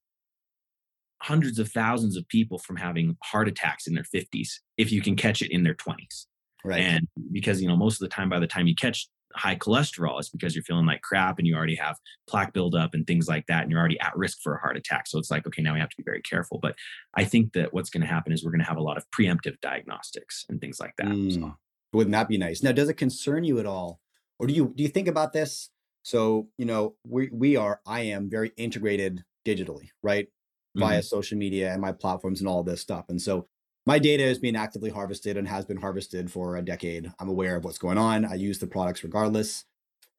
hundreds 1.21 1.60
of 1.60 1.69
thousands 1.71 2.15
of 2.15 2.27
people 2.27 2.60
from 2.60 2.77
having 2.77 3.17
heart 3.23 3.47
attacks 3.47 3.88
in 3.88 3.93
their 3.93 4.03
50s 4.03 4.49
if 4.77 4.91
you 4.91 5.01
can 5.01 5.15
catch 5.15 5.41
it 5.41 5.51
in 5.51 5.63
their 5.63 5.75
20s. 5.75 6.25
Right. 6.63 6.82
And 6.82 7.08
because, 7.32 7.62
you 7.62 7.67
know, 7.67 7.75
most 7.75 8.01
of 8.01 8.10
the 8.10 8.13
time, 8.13 8.29
by 8.29 8.39
the 8.39 8.47
time 8.47 8.67
you 8.67 8.75
catch 8.75 9.08
high 9.36 9.55
cholesterol, 9.55 10.19
it's 10.19 10.29
because 10.29 10.55
you're 10.55 10.63
feeling 10.63 10.86
like 10.86 11.01
crap 11.01 11.38
and 11.38 11.47
you 11.47 11.55
already 11.55 11.75
have 11.75 11.97
plaque 12.27 12.53
buildup 12.53 12.93
and 12.93 13.05
things 13.05 13.27
like 13.27 13.45
that. 13.47 13.63
And 13.63 13.71
you're 13.71 13.79
already 13.79 13.99
at 13.99 14.15
risk 14.17 14.39
for 14.41 14.55
a 14.55 14.60
heart 14.60 14.77
attack. 14.77 15.08
So 15.08 15.19
it's 15.19 15.32
like, 15.32 15.45
okay, 15.47 15.62
now 15.62 15.73
we 15.73 15.79
have 15.79 15.89
to 15.89 15.97
be 15.97 16.03
very 16.03 16.21
careful. 16.21 16.60
But 16.62 16.75
I 17.13 17.23
think 17.23 17.53
that 17.53 17.73
what's 17.73 17.89
going 17.89 18.01
to 18.01 18.08
happen 18.08 18.34
is 18.34 18.43
we're 18.43 18.51
going 18.51 18.63
to 18.63 18.67
have 18.67 18.77
a 18.77 18.84
lot 18.84 18.97
of 18.97 19.05
preemptive 19.12 19.60
diagnostics 19.62 20.45
and 20.49 20.60
things 20.60 20.79
like 20.79 20.95
that. 20.97 21.08
Mm. 21.08 21.34
So. 21.34 21.55
Wouldn't 21.93 22.12
that 22.13 22.27
be 22.27 22.38
nice? 22.38 22.62
Now, 22.62 22.71
does 22.71 22.89
it 22.89 22.95
concern 22.95 23.43
you 23.43 23.60
at 23.60 23.65
all? 23.65 23.99
Or 24.38 24.47
do 24.47 24.53
you 24.53 24.73
do 24.75 24.84
you 24.84 24.89
think 24.89 25.08
about 25.08 25.34
this? 25.34 25.69
So, 26.03 26.47
you 26.58 26.65
know, 26.65 26.95
we 27.05 27.29
we 27.32 27.55
are, 27.55 27.82
I 27.86 28.01
am 28.01 28.29
very 28.29 28.51
integrated 28.58 29.23
digitally, 29.45 29.89
right? 30.01 30.27
Via 30.75 30.99
mm-hmm. 30.99 31.03
social 31.03 31.38
media 31.38 31.71
and 31.71 31.82
my 31.82 31.91
platforms 31.91 32.39
and 32.39 32.47
all 32.47 32.63
this 32.63 32.82
stuff. 32.82 33.05
And 33.10 33.21
so 33.21 33.47
my 33.86 33.97
data 33.97 34.23
is 34.23 34.39
being 34.39 34.55
actively 34.55 34.89
harvested 34.89 35.38
and 35.38 35.47
has 35.47 35.65
been 35.65 35.77
harvested 35.77 36.32
for 36.32 36.58
a 36.58 36.62
decade. 36.62 37.12
I'm 37.19 37.29
aware 37.29 37.55
of 37.55 37.63
what's 37.63 37.77
going 37.77 37.97
on. 37.97 38.25
I 38.25 38.36
use 38.36 38.60
the 38.60 38.67
products 38.67 39.03
regardless. 39.03 39.65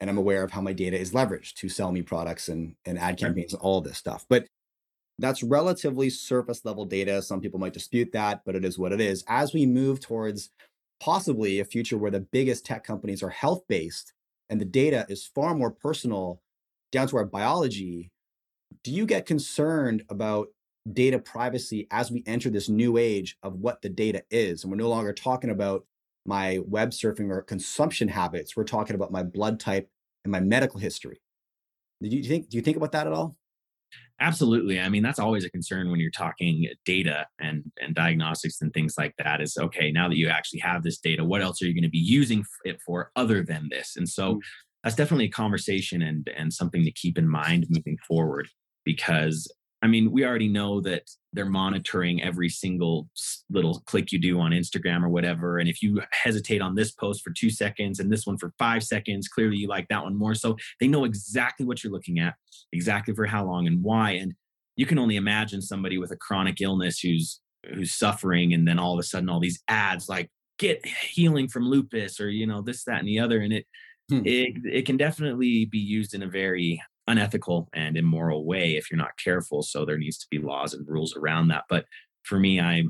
And 0.01 0.09
I'm 0.09 0.19
aware 0.19 0.43
of 0.43 0.51
how 0.51 0.63
my 0.63 0.73
data 0.73 0.99
is 0.99 1.13
leveraged 1.13 1.55
to 1.57 1.69
sell 1.69 1.93
me 1.93 2.01
products 2.01 2.49
and, 2.49 2.75
and 2.87 2.99
ad 2.99 3.19
campaigns 3.19 3.53
and 3.53 3.61
all 3.61 3.79
of 3.79 3.85
this 3.85 3.99
stuff. 3.99 4.25
But 4.31 4.47
that's 5.19 5.43
relatively 5.43 6.09
surface 6.09 6.65
level 6.65 6.87
data. 6.87 7.21
Some 7.21 7.43
people 7.43 7.61
might 7.61 7.75
dispute 7.75 8.11
that, 8.13 8.41
but 8.47 8.57
it 8.57 8.65
is 8.65 8.79
what 8.79 8.93
it 8.93 9.01
is. 9.01 9.23
As 9.29 9.53
we 9.53 9.67
move 9.67 10.01
towards 10.01 10.51
possibly 11.01 11.61
a 11.61 11.65
future 11.65 11.99
where 11.99 12.11
the 12.11 12.21
biggest 12.21 12.65
tech 12.65 12.83
companies 12.83 13.23
are 13.23 13.29
health 13.29 13.63
based 13.69 14.15
and 14.49 14.61
the 14.61 14.65
data 14.65 15.07
is 15.09 15.31
far 15.35 15.55
more 15.55 15.71
personal 15.71 16.41
down 16.93 17.07
to 17.09 17.17
our 17.19 17.25
biology, 17.25 18.11
do 18.83 18.93
you 18.93 19.07
get 19.07 19.27
concerned 19.27 20.05
about 20.09 20.49
data 20.91 21.19
privacy 21.19 21.87
as 21.91 22.11
we 22.11 22.23
enter 22.27 22.51
this 22.51 22.69
new 22.69 22.97
age 22.97 23.37
of 23.43 23.55
what 23.55 23.83
the 23.83 23.89
data 23.89 24.23
is? 24.31 24.63
And 24.63 24.71
we're 24.71 24.79
no 24.79 24.89
longer 24.89 25.13
talking 25.13 25.51
about 25.51 25.85
my 26.27 26.61
web 26.67 26.91
surfing 26.91 27.31
or 27.31 27.43
consumption 27.43 28.09
habits. 28.09 28.57
We're 28.57 28.65
talking 28.65 28.95
about 28.95 29.13
my 29.13 29.23
blood 29.23 29.61
type 29.61 29.89
and 30.25 30.33
my 30.33 30.41
medical 30.41 30.79
history. 30.79 31.21
Do 32.03 32.09
you 32.09 32.25
think 32.25 32.49
do 32.49 32.57
you 32.57 32.63
think 32.63 32.77
about 32.77 32.93
that 32.93 33.07
at 33.07 33.13
all? 33.13 33.37
Absolutely. 34.21 34.79
I 34.79 34.89
mean, 34.91 35.03
that's 35.03 35.19
always 35.19 35.45
a 35.45 35.51
concern 35.51 35.91
when 35.91 35.99
you're 35.99 36.11
talking 36.11 36.69
data 36.85 37.27
and, 37.39 37.65
and 37.81 37.95
diagnostics 37.95 38.61
and 38.61 38.73
things 38.73 38.95
like 38.99 39.15
that 39.17 39.41
is 39.41 39.57
okay, 39.57 39.91
now 39.91 40.09
that 40.09 40.17
you 40.17 40.29
actually 40.29 40.61
have 40.61 40.83
this 40.83 40.99
data, 40.99 41.25
what 41.25 41.41
else 41.41 41.63
are 41.63 41.67
you 41.67 41.75
going 41.75 41.85
to 41.85 41.89
be 41.91 41.99
using 41.99 42.45
it 42.65 42.81
for 42.85 43.11
other 43.17 43.43
than 43.43 43.69
this? 43.71 43.97
And 43.97 44.07
so 44.07 44.35
mm. 44.35 44.41
That's 44.83 44.97
definitely 44.97 45.27
a 45.27 45.31
conversation 45.31 46.03
and, 46.03 46.31
and 46.37 46.53
something 46.53 46.85
to 46.85 46.93
keep 46.93 47.19
in 47.19 47.29
mind 47.29 47.67
moving 47.71 47.99
forward 48.07 48.49
because 48.85 49.47
I 49.83 49.87
mean, 49.87 50.11
we 50.11 50.27
already 50.27 50.49
know 50.49 50.83
that 50.83 51.05
they're 51.33 51.47
monitoring 51.47 52.23
every 52.23 52.51
single 52.51 53.09
little 53.49 53.81
click 53.87 54.13
you 54.13 54.19
do 54.19 54.39
on 54.39 54.51
Instagram 54.51 55.03
or 55.03 55.09
whatever. 55.09 55.59
And 55.59 55.71
if 55.71 55.83
you 55.83 56.03
hesitate 56.13 56.61
on 56.61 56.75
this 56.75 56.91
post 56.91 57.23
for 57.23 57.31
two 57.31 57.49
seconds 57.49 57.99
and 57.99 58.13
this 58.13 58.27
one 58.27 58.37
for 58.37 58.53
five 58.59 58.83
seconds, 58.83 59.27
clearly 59.27 59.57
you 59.57 59.69
like 59.69 59.89
that 59.89 60.03
one 60.03 60.17
more. 60.17 60.35
So 60.35 60.57
they 60.81 60.89
know 60.89 61.05
exactly 61.05 61.65
what 61.65 61.83
you're 61.83 61.93
looking 61.93 62.19
at, 62.19 62.35
exactly 62.73 63.15
for 63.15 63.25
how 63.25 63.47
long 63.47 63.67
and 63.67 63.83
why. 63.83 64.13
And 64.13 64.35
you 64.77 64.85
can 64.85 64.99
only 64.99 65.17
imagine 65.17 65.63
somebody 65.63 65.97
with 65.97 66.11
a 66.11 66.17
chronic 66.17 66.61
illness 66.61 67.01
who's 67.01 67.41
who's 67.75 67.93
suffering 67.93 68.55
and 68.55 68.67
then 68.67 68.79
all 68.79 68.95
of 68.95 68.99
a 68.99 69.03
sudden 69.03 69.29
all 69.29 69.41
these 69.41 69.63
ads 69.69 70.09
like 70.09 70.31
get 70.59 70.85
healing 70.87 71.47
from 71.47 71.69
lupus 71.69 72.19
or 72.19 72.31
you 72.31 72.47
know 72.47 72.63
this 72.63 72.85
that 72.85 72.99
and 72.99 73.07
the 73.07 73.19
other 73.19 73.41
and 73.41 73.53
it 73.53 73.67
hmm. 74.11 74.23
it, 74.25 74.55
it 74.65 74.87
can 74.87 74.97
definitely 74.97 75.65
be 75.65 75.79
used 75.79 76.15
in 76.15 76.23
a 76.23 76.29
very 76.29 76.83
unethical 77.07 77.69
and 77.73 77.97
immoral 77.97 78.45
way 78.45 78.77
if 78.77 78.91
you're 78.91 78.99
not 78.99 79.19
careful. 79.23 79.63
So 79.63 79.85
there 79.85 79.99
needs 79.99 80.19
to 80.19 80.27
be 80.31 80.39
laws 80.39 80.75
and 80.75 80.87
rules 80.87 81.17
around 81.17 81.49
that. 81.49 81.65
But 81.69 81.87
for 82.23 82.39
me, 82.39 82.61
I 82.61 82.85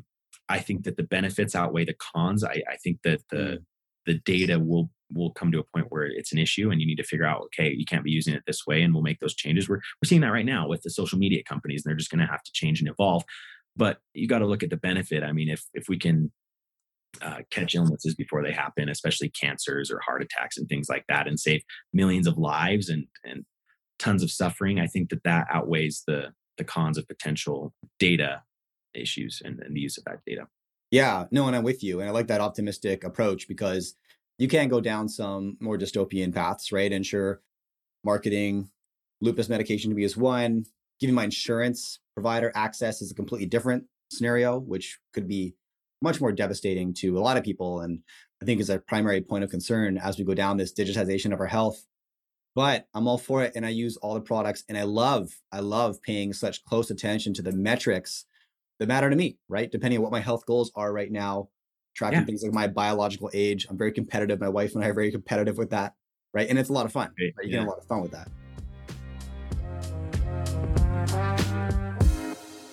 I 0.48 0.58
think 0.58 0.84
that 0.84 0.96
the 0.96 1.04
benefits 1.04 1.54
outweigh 1.54 1.84
the 1.84 1.94
cons. 1.94 2.42
I, 2.42 2.62
I 2.68 2.76
think 2.82 2.98
that 3.04 3.20
the 3.30 3.36
mm. 3.36 3.58
the 4.06 4.14
data 4.24 4.58
will 4.58 4.90
will 5.12 5.30
come 5.32 5.50
to 5.52 5.58
a 5.58 5.64
point 5.64 5.86
where 5.90 6.04
it's 6.04 6.32
an 6.32 6.38
issue 6.38 6.70
and 6.70 6.80
you 6.80 6.86
need 6.86 6.96
to 6.96 7.02
figure 7.02 7.26
out 7.26 7.42
okay 7.42 7.72
you 7.72 7.84
can't 7.84 8.04
be 8.04 8.10
using 8.10 8.34
it 8.34 8.42
this 8.46 8.66
way 8.66 8.82
and 8.82 8.94
we'll 8.94 9.02
make 9.02 9.18
those 9.18 9.34
changes 9.34 9.68
we're, 9.68 9.76
we're 9.76 10.06
seeing 10.06 10.20
that 10.20 10.32
right 10.32 10.46
now 10.46 10.68
with 10.68 10.82
the 10.82 10.90
social 10.90 11.18
media 11.18 11.42
companies 11.42 11.84
and 11.84 11.90
they're 11.90 11.96
just 11.96 12.10
going 12.10 12.24
to 12.24 12.30
have 12.30 12.42
to 12.42 12.52
change 12.52 12.80
and 12.80 12.88
evolve 12.88 13.24
but 13.76 13.98
you 14.14 14.28
got 14.28 14.38
to 14.38 14.46
look 14.46 14.62
at 14.62 14.70
the 14.70 14.76
benefit 14.76 15.24
i 15.24 15.32
mean 15.32 15.48
if 15.48 15.64
if 15.74 15.88
we 15.88 15.98
can 15.98 16.30
uh, 17.22 17.38
catch 17.50 17.74
illnesses 17.74 18.14
before 18.14 18.42
they 18.42 18.52
happen 18.52 18.88
especially 18.88 19.28
cancers 19.30 19.90
or 19.90 20.00
heart 20.00 20.22
attacks 20.22 20.56
and 20.56 20.68
things 20.68 20.88
like 20.88 21.04
that 21.08 21.26
and 21.26 21.40
save 21.40 21.60
millions 21.92 22.26
of 22.26 22.38
lives 22.38 22.88
and 22.88 23.04
and 23.24 23.44
tons 24.00 24.22
of 24.22 24.32
suffering, 24.32 24.80
I 24.80 24.86
think 24.86 25.10
that 25.10 25.22
that 25.22 25.46
outweighs 25.52 26.02
the 26.06 26.32
the 26.58 26.64
cons 26.64 26.98
of 26.98 27.06
potential 27.06 27.72
data 27.98 28.42
issues 28.94 29.40
and, 29.44 29.60
and 29.60 29.76
the 29.76 29.80
use 29.80 29.96
of 29.96 30.04
that 30.04 30.18
data. 30.26 30.48
Yeah, 30.90 31.26
no, 31.30 31.46
and 31.46 31.54
I'm 31.54 31.62
with 31.62 31.84
you, 31.84 32.00
and 32.00 32.08
I 32.08 32.12
like 32.12 32.26
that 32.26 32.40
optimistic 32.40 33.04
approach 33.04 33.46
because 33.46 33.94
you 34.38 34.48
can 34.48 34.68
go 34.68 34.80
down 34.80 35.08
some 35.08 35.56
more 35.60 35.78
dystopian 35.78 36.34
paths, 36.34 36.72
right? 36.72 36.90
And 36.90 37.06
sure, 37.06 37.40
marketing 38.02 38.70
lupus 39.20 39.48
medication 39.48 39.90
to 39.90 39.96
me 39.96 40.02
is 40.02 40.16
one. 40.16 40.64
Giving 40.98 41.14
my 41.14 41.24
insurance 41.24 42.00
provider 42.14 42.50
access 42.54 43.00
is 43.00 43.10
a 43.10 43.14
completely 43.14 43.46
different 43.46 43.84
scenario, 44.10 44.58
which 44.58 44.98
could 45.14 45.28
be 45.28 45.54
much 46.02 46.20
more 46.20 46.32
devastating 46.32 46.94
to 46.94 47.18
a 47.18 47.20
lot 47.20 47.36
of 47.36 47.44
people. 47.44 47.80
And 47.80 48.00
I 48.42 48.44
think 48.44 48.60
is 48.60 48.70
a 48.70 48.78
primary 48.78 49.20
point 49.20 49.44
of 49.44 49.50
concern 49.50 49.98
as 49.98 50.18
we 50.18 50.24
go 50.24 50.34
down 50.34 50.56
this 50.56 50.72
digitization 50.72 51.32
of 51.32 51.40
our 51.40 51.46
health 51.46 51.84
but 52.54 52.86
I'm 52.94 53.06
all 53.06 53.18
for 53.18 53.44
it 53.44 53.52
and 53.54 53.64
I 53.64 53.70
use 53.70 53.96
all 53.98 54.14
the 54.14 54.20
products 54.20 54.64
and 54.68 54.76
I 54.76 54.82
love 54.82 55.30
I 55.52 55.60
love 55.60 56.02
paying 56.02 56.32
such 56.32 56.64
close 56.64 56.90
attention 56.90 57.34
to 57.34 57.42
the 57.42 57.52
metrics 57.52 58.24
that 58.78 58.88
matter 58.88 59.10
to 59.10 59.16
me, 59.16 59.36
right? 59.48 59.70
Depending 59.70 59.98
on 59.98 60.02
what 60.02 60.12
my 60.12 60.20
health 60.20 60.46
goals 60.46 60.72
are 60.74 60.92
right 60.92 61.12
now, 61.12 61.48
tracking 61.94 62.20
yeah. 62.20 62.24
things 62.24 62.42
like 62.42 62.52
my 62.52 62.66
biological 62.66 63.30
age. 63.34 63.66
I'm 63.68 63.78
very 63.78 63.92
competitive. 63.92 64.40
My 64.40 64.48
wife 64.48 64.74
and 64.74 64.82
I 64.82 64.88
are 64.88 64.94
very 64.94 65.12
competitive 65.12 65.58
with 65.58 65.70
that, 65.70 65.94
right? 66.32 66.48
And 66.48 66.58
it's 66.58 66.70
a 66.70 66.72
lot 66.72 66.86
of 66.86 66.92
fun. 66.92 67.12
Right? 67.18 67.32
You 67.46 67.50
yeah. 67.50 67.58
get 67.58 67.66
a 67.66 67.70
lot 67.70 67.78
of 67.78 67.86
fun 67.86 68.00
with 68.02 68.12
that. 68.12 68.28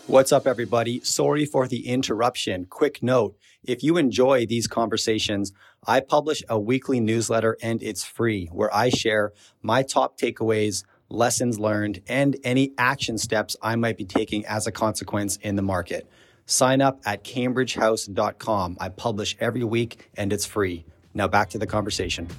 What's 0.08 0.32
up, 0.32 0.48
everybody? 0.48 1.02
Sorry 1.02 1.46
for 1.46 1.67
the 1.67 1.86
interruption. 1.86 2.63
Quick 2.70 3.04
note 3.04 3.36
if 3.62 3.84
you 3.84 3.98
enjoy 3.98 4.46
these 4.46 4.65
conversations, 4.65 5.52
I 5.86 6.00
publish 6.00 6.41
a 6.48 6.58
weekly 6.58 7.02
newsletter 7.02 7.58
and 7.62 7.84
it's 7.84 8.06
free 8.06 8.46
where 8.54 8.74
I 8.74 8.88
share 8.88 9.34
my 9.62 9.84
top 9.84 10.17
takeaways, 10.17 10.86
lessons 11.10 11.60
learned, 11.60 12.04
and 12.08 12.38
any 12.46 12.72
action 12.78 13.17
steps 13.17 13.58
I 13.62 13.76
might 13.76 13.98
be 13.98 14.06
taking 14.06 14.46
as 14.46 14.65
a 14.65 14.72
consequence 14.72 15.36
in 15.41 15.58
the 15.58 15.62
market. 15.62 16.10
Sign 16.46 16.80
up 16.80 17.02
at 17.06 17.26
cambridgehouse.com. 17.26 18.78
I 18.80 18.88
publish 18.88 19.36
every 19.41 19.65
week 19.65 20.10
and 20.15 20.32
it's 20.32 20.46
free. 20.46 20.86
Now 21.13 21.28
back 21.28 21.50
to 21.50 21.58
the 21.58 21.67
conversation. 21.67 22.30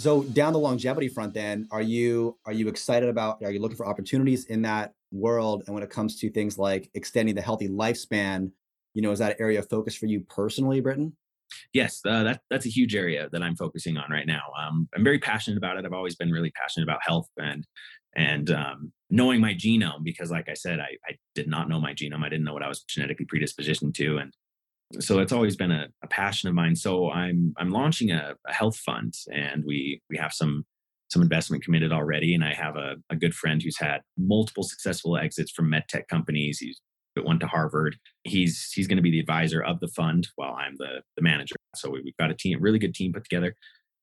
So 0.00 0.22
down 0.22 0.54
the 0.54 0.58
longevity 0.58 1.08
front, 1.08 1.34
then 1.34 1.68
are 1.70 1.82
you 1.82 2.38
are 2.46 2.54
you 2.54 2.68
excited 2.68 3.10
about? 3.10 3.42
Are 3.44 3.50
you 3.50 3.60
looking 3.60 3.76
for 3.76 3.86
opportunities 3.86 4.46
in 4.46 4.62
that 4.62 4.94
world? 5.12 5.64
And 5.66 5.74
when 5.74 5.82
it 5.82 5.90
comes 5.90 6.18
to 6.20 6.30
things 6.30 6.56
like 6.56 6.90
extending 6.94 7.34
the 7.34 7.42
healthy 7.42 7.68
lifespan, 7.68 8.50
you 8.94 9.02
know, 9.02 9.10
is 9.10 9.18
that 9.18 9.36
area 9.38 9.58
of 9.58 9.68
focus 9.68 9.94
for 9.94 10.06
you 10.06 10.20
personally, 10.20 10.80
Briton? 10.80 11.14
Yes, 11.74 12.00
uh, 12.06 12.22
that 12.22 12.40
that's 12.48 12.64
a 12.64 12.70
huge 12.70 12.96
area 12.96 13.28
that 13.30 13.42
I'm 13.42 13.56
focusing 13.56 13.98
on 13.98 14.10
right 14.10 14.26
now. 14.26 14.40
Um, 14.58 14.88
I'm 14.96 15.04
very 15.04 15.18
passionate 15.18 15.58
about 15.58 15.76
it. 15.76 15.84
I've 15.84 15.92
always 15.92 16.16
been 16.16 16.32
really 16.32 16.52
passionate 16.52 16.84
about 16.84 17.00
health 17.02 17.28
and 17.36 17.66
and 18.16 18.50
um, 18.52 18.92
knowing 19.10 19.38
my 19.38 19.52
genome 19.52 20.02
because, 20.02 20.30
like 20.30 20.48
I 20.48 20.54
said, 20.54 20.80
I, 20.80 20.96
I 21.06 21.18
did 21.34 21.46
not 21.46 21.68
know 21.68 21.78
my 21.78 21.92
genome. 21.92 22.24
I 22.24 22.30
didn't 22.30 22.44
know 22.44 22.54
what 22.54 22.62
I 22.62 22.68
was 22.68 22.84
genetically 22.84 23.26
predispositioned 23.26 23.92
to, 23.96 24.16
and 24.16 24.32
so 24.98 25.20
it's 25.20 25.32
always 25.32 25.56
been 25.56 25.70
a, 25.70 25.86
a, 26.02 26.08
passion 26.08 26.48
of 26.48 26.54
mine. 26.54 26.74
So 26.74 27.10
I'm 27.10 27.54
I'm 27.58 27.70
launching 27.70 28.10
a, 28.10 28.34
a, 28.46 28.52
health 28.52 28.76
fund, 28.76 29.14
and 29.32 29.64
we 29.64 30.02
we 30.10 30.16
have 30.16 30.32
some 30.32 30.64
some 31.10 31.22
investment 31.22 31.62
committed 31.62 31.92
already. 31.92 32.34
And 32.34 32.44
I 32.44 32.54
have 32.54 32.76
a, 32.76 32.96
a 33.08 33.16
good 33.16 33.34
friend 33.34 33.62
who's 33.62 33.78
had 33.78 34.00
multiple 34.16 34.62
successful 34.62 35.16
exits 35.16 35.52
from 35.52 35.70
med 35.70 35.84
tech 35.88 36.08
companies. 36.08 36.58
He's 36.58 36.80
went 37.24 37.40
to 37.40 37.46
Harvard. 37.46 37.96
He's 38.24 38.72
he's 38.74 38.88
going 38.88 38.96
to 38.96 39.02
be 39.02 39.10
the 39.10 39.20
advisor 39.20 39.62
of 39.62 39.78
the 39.80 39.88
fund 39.88 40.28
while 40.34 40.54
I'm 40.54 40.74
the 40.78 41.02
the 41.16 41.22
manager. 41.22 41.54
So 41.76 41.90
we, 41.90 41.98
have 41.98 42.16
got 42.18 42.30
a 42.30 42.34
team, 42.34 42.58
a 42.58 42.60
really 42.60 42.80
good 42.80 42.94
team 42.94 43.12
put 43.12 43.22
together, 43.22 43.54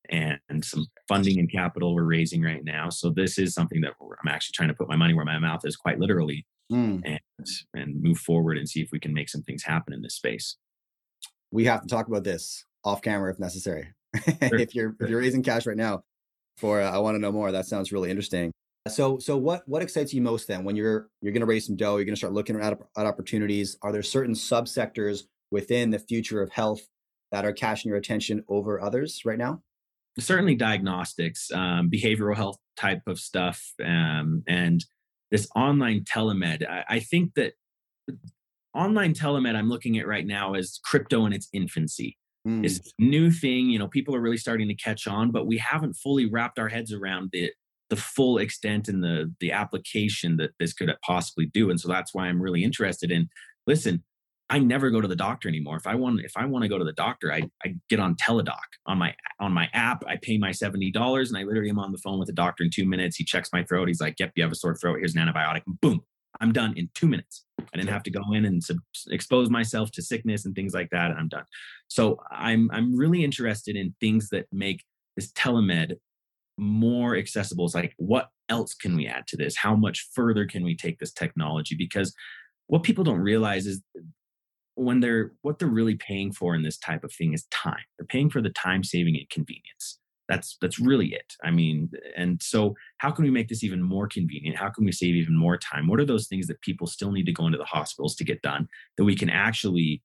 and, 0.08 0.38
and 0.48 0.64
some 0.64 0.86
funding 1.06 1.38
and 1.38 1.52
capital 1.52 1.94
we're 1.94 2.04
raising 2.04 2.42
right 2.42 2.64
now. 2.64 2.88
So 2.88 3.10
this 3.10 3.38
is 3.38 3.52
something 3.52 3.82
that 3.82 3.92
I'm 4.00 4.28
actually 4.28 4.54
trying 4.54 4.68
to 4.68 4.74
put 4.74 4.88
my 4.88 4.96
money 4.96 5.12
where 5.12 5.26
my 5.26 5.38
mouth 5.38 5.60
is, 5.64 5.76
quite 5.76 5.98
literally, 5.98 6.46
mm. 6.72 7.02
and 7.04 7.46
and 7.74 8.02
move 8.02 8.18
forward 8.18 8.56
and 8.56 8.66
see 8.66 8.80
if 8.80 8.88
we 8.90 9.00
can 9.00 9.12
make 9.12 9.28
some 9.28 9.42
things 9.42 9.64
happen 9.64 9.92
in 9.92 10.00
this 10.00 10.14
space 10.14 10.56
we 11.50 11.64
have 11.64 11.82
to 11.82 11.88
talk 11.88 12.08
about 12.08 12.24
this 12.24 12.64
off 12.84 13.02
camera 13.02 13.30
if 13.30 13.38
necessary. 13.38 13.88
If 14.40 14.74
you're 14.74 14.96
if 15.00 15.08
you're 15.08 15.20
raising 15.20 15.42
cash 15.42 15.66
right 15.66 15.76
now 15.76 16.02
for 16.56 16.80
uh, 16.80 16.90
I 16.90 16.98
want 16.98 17.14
to 17.14 17.18
know 17.20 17.32
more. 17.32 17.52
That 17.52 17.66
sounds 17.66 17.92
really 17.92 18.10
interesting. 18.10 18.52
So 18.88 19.18
so 19.18 19.36
what 19.36 19.62
what 19.66 19.82
excites 19.82 20.14
you 20.14 20.22
most 20.22 20.48
then 20.48 20.64
when 20.64 20.76
you're 20.76 21.08
you're 21.20 21.32
going 21.32 21.40
to 21.40 21.46
raise 21.46 21.66
some 21.66 21.76
dough, 21.76 21.96
you're 21.96 22.04
going 22.04 22.14
to 22.14 22.18
start 22.18 22.32
looking 22.32 22.60
at, 22.60 22.78
at 22.96 23.06
opportunities. 23.06 23.76
Are 23.82 23.92
there 23.92 24.02
certain 24.02 24.34
subsectors 24.34 25.22
within 25.50 25.90
the 25.90 25.98
future 25.98 26.42
of 26.42 26.50
health 26.50 26.80
that 27.32 27.44
are 27.44 27.52
catching 27.52 27.90
your 27.90 27.98
attention 27.98 28.44
over 28.48 28.80
others 28.80 29.22
right 29.24 29.38
now? 29.38 29.62
Certainly 30.18 30.56
diagnostics, 30.56 31.50
um, 31.52 31.90
behavioral 31.90 32.34
health 32.34 32.56
type 32.76 33.02
of 33.06 33.20
stuff, 33.20 33.72
um, 33.84 34.42
and 34.48 34.84
this 35.30 35.46
online 35.54 36.04
telemed. 36.04 36.68
I, 36.68 36.84
I 36.88 37.00
think 37.00 37.34
that 37.34 37.52
online 38.74 39.14
telemed 39.14 39.54
I'm 39.54 39.68
looking 39.68 39.98
at 39.98 40.06
right 40.06 40.26
now 40.26 40.54
is 40.54 40.80
crypto 40.84 41.26
in 41.26 41.32
its 41.32 41.48
infancy. 41.52 42.16
Mm. 42.46 42.64
It's 42.64 42.92
new 42.98 43.30
thing, 43.30 43.68
you 43.68 43.78
know, 43.78 43.88
people 43.88 44.14
are 44.14 44.20
really 44.20 44.36
starting 44.36 44.68
to 44.68 44.74
catch 44.74 45.06
on, 45.06 45.30
but 45.30 45.46
we 45.46 45.58
haven't 45.58 45.94
fully 45.94 46.26
wrapped 46.26 46.58
our 46.58 46.68
heads 46.68 46.92
around 46.92 47.30
the 47.32 47.52
the 47.90 47.96
full 47.96 48.38
extent 48.38 48.88
and 48.88 49.02
the 49.02 49.32
the 49.40 49.52
application 49.52 50.36
that 50.36 50.50
this 50.58 50.72
could 50.72 50.94
possibly 51.04 51.46
do. 51.46 51.70
And 51.70 51.80
so 51.80 51.88
that's 51.88 52.14
why 52.14 52.26
I'm 52.26 52.40
really 52.40 52.62
interested 52.64 53.10
in 53.10 53.28
listen, 53.66 54.02
I 54.50 54.58
never 54.58 54.90
go 54.90 55.00
to 55.00 55.08
the 55.08 55.16
doctor 55.16 55.48
anymore. 55.48 55.76
If 55.76 55.86
I 55.86 55.94
want 55.94 56.20
if 56.20 56.32
I 56.36 56.46
want 56.46 56.62
to 56.62 56.68
go 56.68 56.78
to 56.78 56.84
the 56.84 56.92
doctor, 56.92 57.32
I, 57.32 57.42
I 57.64 57.74
get 57.90 58.00
on 58.00 58.14
Teladoc 58.16 58.56
on 58.86 58.98
my 58.98 59.14
on 59.40 59.52
my 59.52 59.68
app. 59.74 60.04
I 60.06 60.16
pay 60.16 60.38
my 60.38 60.50
$70 60.50 61.28
and 61.28 61.36
I 61.36 61.42
literally 61.42 61.70
am 61.70 61.78
on 61.78 61.92
the 61.92 61.98
phone 61.98 62.18
with 62.18 62.28
the 62.28 62.34
doctor 62.34 62.64
in 62.64 62.70
two 62.70 62.86
minutes. 62.86 63.16
He 63.16 63.24
checks 63.24 63.50
my 63.52 63.62
throat. 63.62 63.88
He's 63.88 64.00
like, 64.00 64.16
Yep, 64.18 64.32
you 64.36 64.42
have 64.42 64.52
a 64.52 64.56
sore 64.56 64.74
throat. 64.74 64.98
Here's 64.98 65.14
an 65.14 65.26
antibiotic. 65.26 65.62
Boom. 65.66 66.02
I'm 66.40 66.52
done 66.52 66.74
in 66.76 66.88
two 66.94 67.08
minutes. 67.08 67.44
I 67.60 67.76
didn't 67.76 67.90
have 67.90 68.02
to 68.04 68.10
go 68.10 68.22
in 68.32 68.44
and 68.44 68.62
sub- 68.62 68.78
expose 69.10 69.50
myself 69.50 69.90
to 69.92 70.02
sickness 70.02 70.44
and 70.44 70.54
things 70.54 70.74
like 70.74 70.90
that. 70.90 71.10
I'm 71.10 71.28
done. 71.28 71.44
So 71.88 72.18
I'm 72.30 72.70
I'm 72.72 72.96
really 72.96 73.24
interested 73.24 73.76
in 73.76 73.94
things 74.00 74.28
that 74.30 74.46
make 74.52 74.84
this 75.16 75.32
telemed 75.32 75.94
more 76.56 77.16
accessible. 77.16 77.64
It's 77.64 77.74
like 77.74 77.94
what 77.96 78.28
else 78.48 78.74
can 78.74 78.96
we 78.96 79.06
add 79.06 79.26
to 79.28 79.36
this? 79.36 79.56
How 79.56 79.74
much 79.74 80.08
further 80.14 80.46
can 80.46 80.64
we 80.64 80.76
take 80.76 80.98
this 80.98 81.12
technology? 81.12 81.74
Because 81.76 82.14
what 82.66 82.82
people 82.82 83.04
don't 83.04 83.20
realize 83.20 83.66
is 83.66 83.82
when 84.74 85.00
they're 85.00 85.32
what 85.42 85.58
they're 85.58 85.68
really 85.68 85.96
paying 85.96 86.32
for 86.32 86.54
in 86.54 86.62
this 86.62 86.78
type 86.78 87.02
of 87.04 87.12
thing 87.12 87.32
is 87.32 87.46
time. 87.50 87.82
They're 87.98 88.06
paying 88.06 88.30
for 88.30 88.40
the 88.40 88.50
time 88.50 88.84
saving 88.84 89.16
and 89.16 89.28
convenience 89.28 89.97
that's 90.28 90.56
that's 90.60 90.78
really 90.78 91.14
it. 91.14 91.34
I 91.42 91.50
mean 91.50 91.90
and 92.16 92.42
so 92.42 92.74
how 92.98 93.10
can 93.10 93.24
we 93.24 93.30
make 93.30 93.48
this 93.48 93.64
even 93.64 93.82
more 93.82 94.06
convenient? 94.06 94.56
How 94.56 94.68
can 94.70 94.84
we 94.84 94.92
save 94.92 95.14
even 95.14 95.36
more 95.36 95.56
time? 95.56 95.88
What 95.88 96.00
are 96.00 96.04
those 96.04 96.28
things 96.28 96.46
that 96.48 96.60
people 96.60 96.86
still 96.86 97.12
need 97.12 97.26
to 97.26 97.32
go 97.32 97.46
into 97.46 97.58
the 97.58 97.64
hospitals 97.64 98.14
to 98.16 98.24
get 98.24 98.42
done 98.42 98.68
that 98.96 99.04
we 99.04 99.16
can 99.16 99.30
actually 99.30 100.02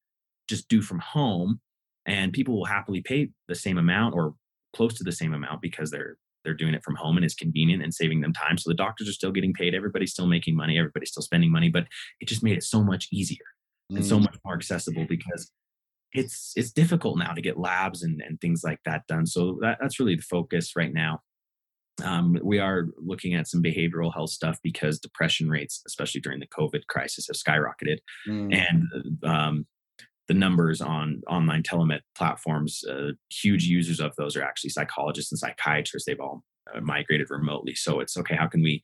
just 0.47 0.67
do 0.69 0.81
from 0.81 0.99
home 0.99 1.59
and 2.05 2.33
people 2.33 2.55
will 2.55 2.65
happily 2.65 3.01
pay 3.01 3.29
the 3.47 3.55
same 3.55 3.77
amount 3.77 4.15
or 4.15 4.35
close 4.75 4.93
to 4.95 5.03
the 5.03 5.11
same 5.11 5.33
amount 5.33 5.61
because 5.61 5.91
they're 5.91 6.17
they're 6.43 6.53
doing 6.53 6.73
it 6.73 6.83
from 6.83 6.95
home 6.95 7.15
and 7.15 7.25
it's 7.25 7.35
convenient 7.35 7.81
and 7.81 7.93
saving 7.93 8.19
them 8.19 8.33
time. 8.33 8.57
So 8.57 8.69
the 8.69 8.75
doctors 8.75 9.07
are 9.07 9.13
still 9.13 9.31
getting 9.31 9.53
paid. 9.53 9.73
Everybody's 9.73 10.11
still 10.11 10.27
making 10.27 10.57
money. 10.57 10.77
Everybody's 10.77 11.09
still 11.09 11.23
spending 11.23 11.51
money 11.51 11.69
but 11.69 11.87
it 12.19 12.27
just 12.27 12.43
made 12.43 12.57
it 12.57 12.63
so 12.63 12.83
much 12.83 13.07
easier 13.11 13.45
and 13.89 14.05
so 14.05 14.17
mm. 14.17 14.21
much 14.21 14.37
more 14.45 14.55
accessible 14.55 15.05
because 15.07 15.51
it's 16.13 16.53
it's 16.55 16.71
difficult 16.71 17.17
now 17.17 17.33
to 17.33 17.41
get 17.41 17.59
labs 17.59 18.03
and, 18.03 18.21
and 18.21 18.39
things 18.39 18.63
like 18.63 18.79
that 18.85 19.07
done. 19.07 19.25
So 19.25 19.57
that, 19.61 19.77
that's 19.81 19.99
really 19.99 20.15
the 20.15 20.21
focus 20.21 20.75
right 20.75 20.93
now. 20.93 21.21
Um, 22.03 22.37
we 22.43 22.59
are 22.59 22.87
looking 22.97 23.35
at 23.35 23.47
some 23.47 23.61
behavioral 23.61 24.13
health 24.13 24.31
stuff 24.31 24.57
because 24.63 24.99
depression 24.99 25.49
rates, 25.49 25.81
especially 25.87 26.21
during 26.21 26.39
the 26.39 26.47
COVID 26.47 26.87
crisis, 26.87 27.27
have 27.27 27.35
skyrocketed, 27.35 27.99
mm. 28.27 28.55
and 28.55 29.23
um, 29.23 29.67
the 30.27 30.33
numbers 30.33 30.81
on 30.81 31.21
online 31.29 31.61
telemed 31.61 31.99
platforms, 32.17 32.83
uh, 32.89 33.11
huge 33.29 33.65
users 33.65 33.99
of 33.99 34.15
those 34.15 34.35
are 34.35 34.43
actually 34.43 34.71
psychologists 34.71 35.31
and 35.31 35.39
psychiatrists. 35.39 36.07
They've 36.07 36.19
all 36.19 36.43
uh, 36.73 36.81
migrated 36.81 37.29
remotely, 37.29 37.75
so 37.75 37.99
it's 37.99 38.17
okay. 38.17 38.35
How 38.35 38.47
can 38.47 38.63
we 38.63 38.81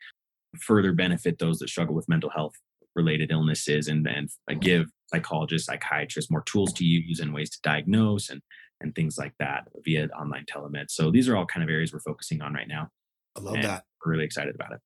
further 0.61 0.93
benefit 0.93 1.39
those 1.39 1.59
that 1.59 1.69
struggle 1.69 1.95
with 1.95 2.09
mental 2.09 2.29
health 2.29 2.53
related 2.95 3.31
illnesses 3.31 3.87
and 3.87 4.05
then 4.05 4.27
give 4.59 4.87
psychologists, 5.11 5.67
psychiatrists 5.67 6.31
more 6.31 6.43
tools 6.43 6.73
to 6.73 6.85
use 6.85 7.19
and 7.19 7.33
ways 7.33 7.49
to 7.51 7.59
diagnose 7.63 8.29
and 8.29 8.41
and 8.81 8.95
things 8.95 9.17
like 9.17 9.33
that 9.39 9.67
via 9.83 10.07
online 10.17 10.45
telemed. 10.45 10.85
So 10.89 11.11
these 11.11 11.27
are 11.27 11.35
all 11.35 11.45
kind 11.45 11.63
of 11.63 11.69
areas 11.69 11.91
we're 11.91 11.99
focusing 11.99 12.41
on 12.41 12.53
right 12.53 12.67
now. 12.67 12.89
I 13.37 13.41
love 13.41 13.61
that. 13.61 13.83
We're 14.03 14.13
really 14.13 14.23
excited 14.23 14.55
about 14.55 14.71
it. 14.71 14.79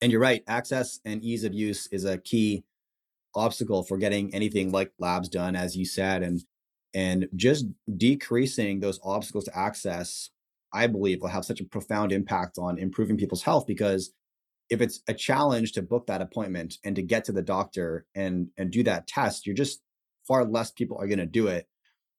And 0.00 0.10
you're 0.10 0.20
right. 0.20 0.42
Access 0.48 1.00
and 1.04 1.22
ease 1.22 1.44
of 1.44 1.54
use 1.54 1.86
is 1.88 2.04
a 2.04 2.18
key 2.18 2.64
obstacle 3.34 3.82
for 3.82 3.96
getting 3.96 4.34
anything 4.34 4.72
like 4.72 4.92
labs 4.98 5.28
done, 5.28 5.56
as 5.56 5.76
you 5.76 5.84
said, 5.84 6.22
and 6.22 6.40
and 6.94 7.28
just 7.36 7.66
decreasing 7.96 8.80
those 8.80 8.98
obstacles 9.04 9.44
to 9.44 9.56
access, 9.56 10.30
I 10.72 10.86
believe, 10.86 11.20
will 11.20 11.28
have 11.28 11.44
such 11.44 11.60
a 11.60 11.64
profound 11.64 12.12
impact 12.12 12.58
on 12.58 12.78
improving 12.78 13.16
people's 13.16 13.42
health 13.42 13.66
because 13.66 14.12
if 14.70 14.80
it's 14.80 15.00
a 15.08 15.14
challenge 15.14 15.72
to 15.72 15.82
book 15.82 16.06
that 16.06 16.22
appointment 16.22 16.76
and 16.84 16.96
to 16.96 17.02
get 17.02 17.24
to 17.24 17.32
the 17.32 17.42
doctor 17.42 18.06
and 18.14 18.48
and 18.56 18.70
do 18.70 18.82
that 18.84 19.06
test, 19.06 19.46
you're 19.46 19.54
just 19.54 19.80
far 20.26 20.44
less 20.44 20.70
people 20.70 20.98
are 20.98 21.06
going 21.06 21.18
to 21.18 21.26
do 21.26 21.46
it 21.46 21.66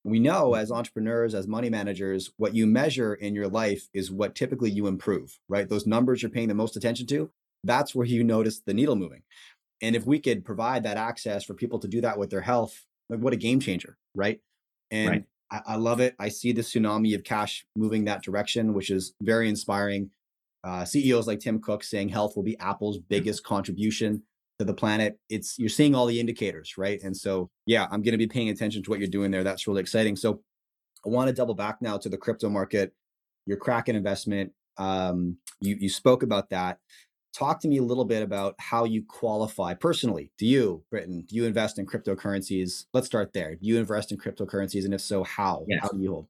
we 0.03 0.19
know 0.19 0.53
as 0.53 0.71
entrepreneurs, 0.71 1.35
as 1.35 1.47
money 1.47 1.69
managers, 1.69 2.31
what 2.37 2.55
you 2.55 2.65
measure 2.65 3.13
in 3.13 3.35
your 3.35 3.47
life 3.47 3.87
is 3.93 4.11
what 4.11 4.35
typically 4.35 4.71
you 4.71 4.87
improve, 4.87 5.37
right? 5.49 5.67
Those 5.67 5.85
numbers 5.85 6.21
you're 6.21 6.31
paying 6.31 6.47
the 6.47 6.53
most 6.53 6.77
attention 6.77 7.05
to, 7.07 7.29
that's 7.63 7.93
where 7.93 8.07
you 8.07 8.23
notice 8.23 8.59
the 8.59 8.73
needle 8.73 8.95
moving. 8.95 9.23
And 9.81 9.95
if 9.95 10.05
we 10.05 10.19
could 10.19 10.45
provide 10.45 10.83
that 10.83 10.97
access 10.97 11.43
for 11.43 11.53
people 11.53 11.79
to 11.79 11.87
do 11.87 12.01
that 12.01 12.17
with 12.17 12.29
their 12.29 12.41
health, 12.41 12.85
like 13.09 13.19
what 13.19 13.33
a 13.33 13.37
game 13.37 13.59
changer, 13.59 13.97
right? 14.15 14.39
And 14.91 15.09
right. 15.09 15.25
I, 15.51 15.73
I, 15.73 15.75
love 15.75 15.99
it. 15.99 16.15
I 16.19 16.29
see 16.29 16.51
the 16.51 16.61
tsunami 16.61 17.15
of 17.15 17.23
cash 17.23 17.65
moving 17.75 18.05
that 18.05 18.23
direction, 18.23 18.73
which 18.73 18.89
is 18.89 19.13
very 19.21 19.49
inspiring. 19.49 20.11
Uh, 20.63 20.83
CEOs 20.85 21.27
like 21.27 21.39
Tim 21.39 21.59
Cook 21.59 21.83
saying 21.83 22.09
health 22.09 22.35
will 22.35 22.43
be 22.43 22.57
Apple's 22.59 22.97
biggest 22.97 23.43
contribution 23.43 24.23
to 24.59 24.65
the 24.65 24.73
planet. 24.73 25.17
It's 25.29 25.57
you're 25.57 25.69
seeing 25.69 25.95
all 25.95 26.05
the 26.05 26.19
indicators 26.19 26.77
right? 26.77 27.01
And 27.01 27.15
so 27.15 27.49
yeah 27.65 27.87
i'm 27.91 28.01
going 28.01 28.11
to 28.11 28.17
be 28.17 28.27
paying 28.27 28.49
attention 28.49 28.83
to 28.83 28.89
what 28.89 28.99
you're 28.99 29.07
doing 29.07 29.31
there. 29.31 29.43
That's 29.43 29.67
really 29.67 29.81
exciting. 29.81 30.15
So 30.15 30.41
i 31.05 31.09
want 31.09 31.29
to 31.29 31.33
double 31.33 31.55
back 31.55 31.81
now 31.81 31.97
to 31.97 32.09
the 32.09 32.17
crypto 32.17 32.49
market 32.49 32.93
your 33.45 33.57
kraken 33.57 33.95
investment. 33.95 34.51
Um, 34.77 35.37
you 35.59 35.75
you 35.79 35.89
spoke 35.89 36.23
about 36.23 36.49
that. 36.51 36.77
Talk 37.33 37.59
to 37.61 37.67
me 37.67 37.77
a 37.77 37.83
little 37.83 38.05
bit 38.05 38.23
about 38.23 38.55
how 38.59 38.85
you 38.85 39.03
qualify 39.07 39.73
personally. 39.73 40.31
Do 40.37 40.45
you 40.45 40.83
Briton? 40.89 41.25
do 41.27 41.35
you 41.35 41.45
invest 41.45 41.79
in 41.79 41.85
cryptocurrencies? 41.85 42.85
Let's 42.93 43.07
start 43.07 43.33
there. 43.33 43.55
Do 43.55 43.65
you 43.65 43.77
invest 43.77 44.11
in 44.11 44.17
cryptocurrencies? 44.17 44.85
And 44.85 44.93
if 44.93 45.01
so 45.01 45.23
how? 45.23 45.65
Yes. 45.67 45.79
how 45.81 45.89
do 45.89 46.01
you 46.01 46.11
hold 46.11 46.27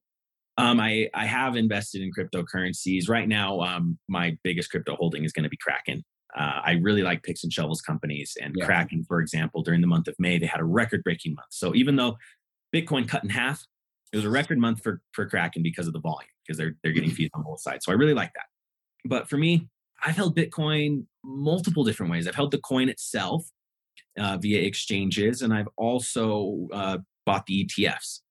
um, 0.59 0.79
I, 0.79 1.09
I 1.13 1.25
have 1.25 1.55
invested 1.55 2.01
in 2.01 2.11
cryptocurrencies. 2.11 3.09
Right 3.09 3.27
now, 3.27 3.61
um, 3.61 3.97
my 4.07 4.37
biggest 4.43 4.69
crypto 4.69 4.95
holding 4.95 5.23
is 5.23 5.31
going 5.31 5.43
to 5.43 5.49
be 5.49 5.57
Kraken. 5.57 6.03
Uh, 6.37 6.61
I 6.63 6.71
really 6.81 7.01
like 7.01 7.23
picks 7.23 7.43
and 7.43 7.51
shovels 7.51 7.81
companies 7.81 8.37
and 8.41 8.53
yeah. 8.55 8.65
Kraken, 8.65 9.03
for 9.07 9.19
example, 9.19 9.63
during 9.63 9.81
the 9.81 9.87
month 9.87 10.07
of 10.07 10.15
May, 10.19 10.37
they 10.37 10.45
had 10.45 10.59
a 10.59 10.65
record 10.65 11.03
breaking 11.03 11.33
month. 11.33 11.47
So 11.51 11.73
even 11.75 11.95
though 11.95 12.17
Bitcoin 12.75 13.07
cut 13.07 13.23
in 13.23 13.29
half, 13.29 13.65
it 14.11 14.17
was 14.17 14.25
a 14.25 14.29
record 14.29 14.59
month 14.59 14.83
for, 14.83 15.01
for 15.13 15.25
Kraken 15.27 15.63
because 15.63 15.87
of 15.87 15.93
the 15.93 15.99
volume, 15.99 16.29
because 16.45 16.57
they're, 16.57 16.75
they're 16.83 16.91
getting 16.91 17.09
fees 17.09 17.29
on 17.33 17.43
both 17.43 17.61
sides. 17.61 17.85
So 17.85 17.91
I 17.91 17.95
really 17.95 18.13
like 18.13 18.33
that. 18.33 18.45
But 19.05 19.29
for 19.29 19.37
me, 19.37 19.69
I've 20.03 20.15
held 20.15 20.35
Bitcoin 20.35 21.05
multiple 21.23 21.83
different 21.83 22.11
ways. 22.11 22.27
I've 22.27 22.35
held 22.35 22.51
the 22.51 22.59
coin 22.59 22.89
itself 22.89 23.49
uh, 24.19 24.37
via 24.37 24.61
exchanges, 24.61 25.41
and 25.41 25.53
I've 25.53 25.69
also 25.77 26.67
uh, 26.73 26.97
bought 27.25 27.45
the 27.45 27.65
ETFs. 27.65 28.21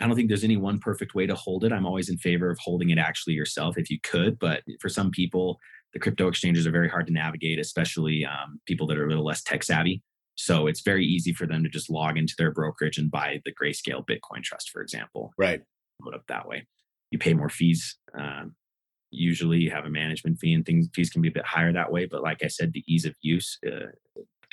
I 0.00 0.06
don't 0.06 0.16
think 0.16 0.28
there's 0.28 0.44
any 0.44 0.56
one 0.56 0.78
perfect 0.78 1.14
way 1.14 1.26
to 1.26 1.34
hold 1.34 1.64
it. 1.64 1.72
I'm 1.72 1.86
always 1.86 2.08
in 2.08 2.18
favor 2.18 2.50
of 2.50 2.58
holding 2.58 2.90
it 2.90 2.98
actually 2.98 3.34
yourself 3.34 3.78
if 3.78 3.90
you 3.90 3.98
could. 4.02 4.38
But 4.38 4.62
for 4.80 4.88
some 4.88 5.10
people, 5.10 5.58
the 5.92 5.98
crypto 5.98 6.28
exchanges 6.28 6.66
are 6.66 6.72
very 6.72 6.88
hard 6.88 7.06
to 7.06 7.12
navigate, 7.12 7.58
especially 7.58 8.24
um, 8.26 8.60
people 8.66 8.86
that 8.88 8.98
are 8.98 9.06
a 9.06 9.08
little 9.08 9.24
less 9.24 9.42
tech 9.42 9.62
savvy. 9.62 10.02
So 10.34 10.66
it's 10.66 10.82
very 10.82 11.06
easy 11.06 11.32
for 11.32 11.46
them 11.46 11.62
to 11.64 11.70
just 11.70 11.88
log 11.88 12.18
into 12.18 12.34
their 12.36 12.50
brokerage 12.50 12.98
and 12.98 13.10
buy 13.10 13.40
the 13.46 13.52
Grayscale 13.52 14.04
Bitcoin 14.06 14.42
Trust, 14.42 14.70
for 14.70 14.82
example. 14.82 15.32
Right. 15.38 15.62
Put 16.02 16.14
up 16.14 16.24
that 16.28 16.46
way. 16.46 16.66
You 17.10 17.18
pay 17.18 17.32
more 17.32 17.48
fees. 17.48 17.96
Um, 18.18 18.54
usually, 19.10 19.58
you 19.58 19.70
have 19.70 19.86
a 19.86 19.90
management 19.90 20.38
fee, 20.38 20.52
and 20.52 20.66
things 20.66 20.88
fees 20.94 21.08
can 21.08 21.22
be 21.22 21.28
a 21.28 21.32
bit 21.32 21.46
higher 21.46 21.72
that 21.72 21.90
way. 21.90 22.04
But 22.04 22.22
like 22.22 22.42
I 22.42 22.48
said, 22.48 22.74
the 22.74 22.84
ease 22.86 23.06
of 23.06 23.14
use, 23.22 23.58
uh, 23.66 23.86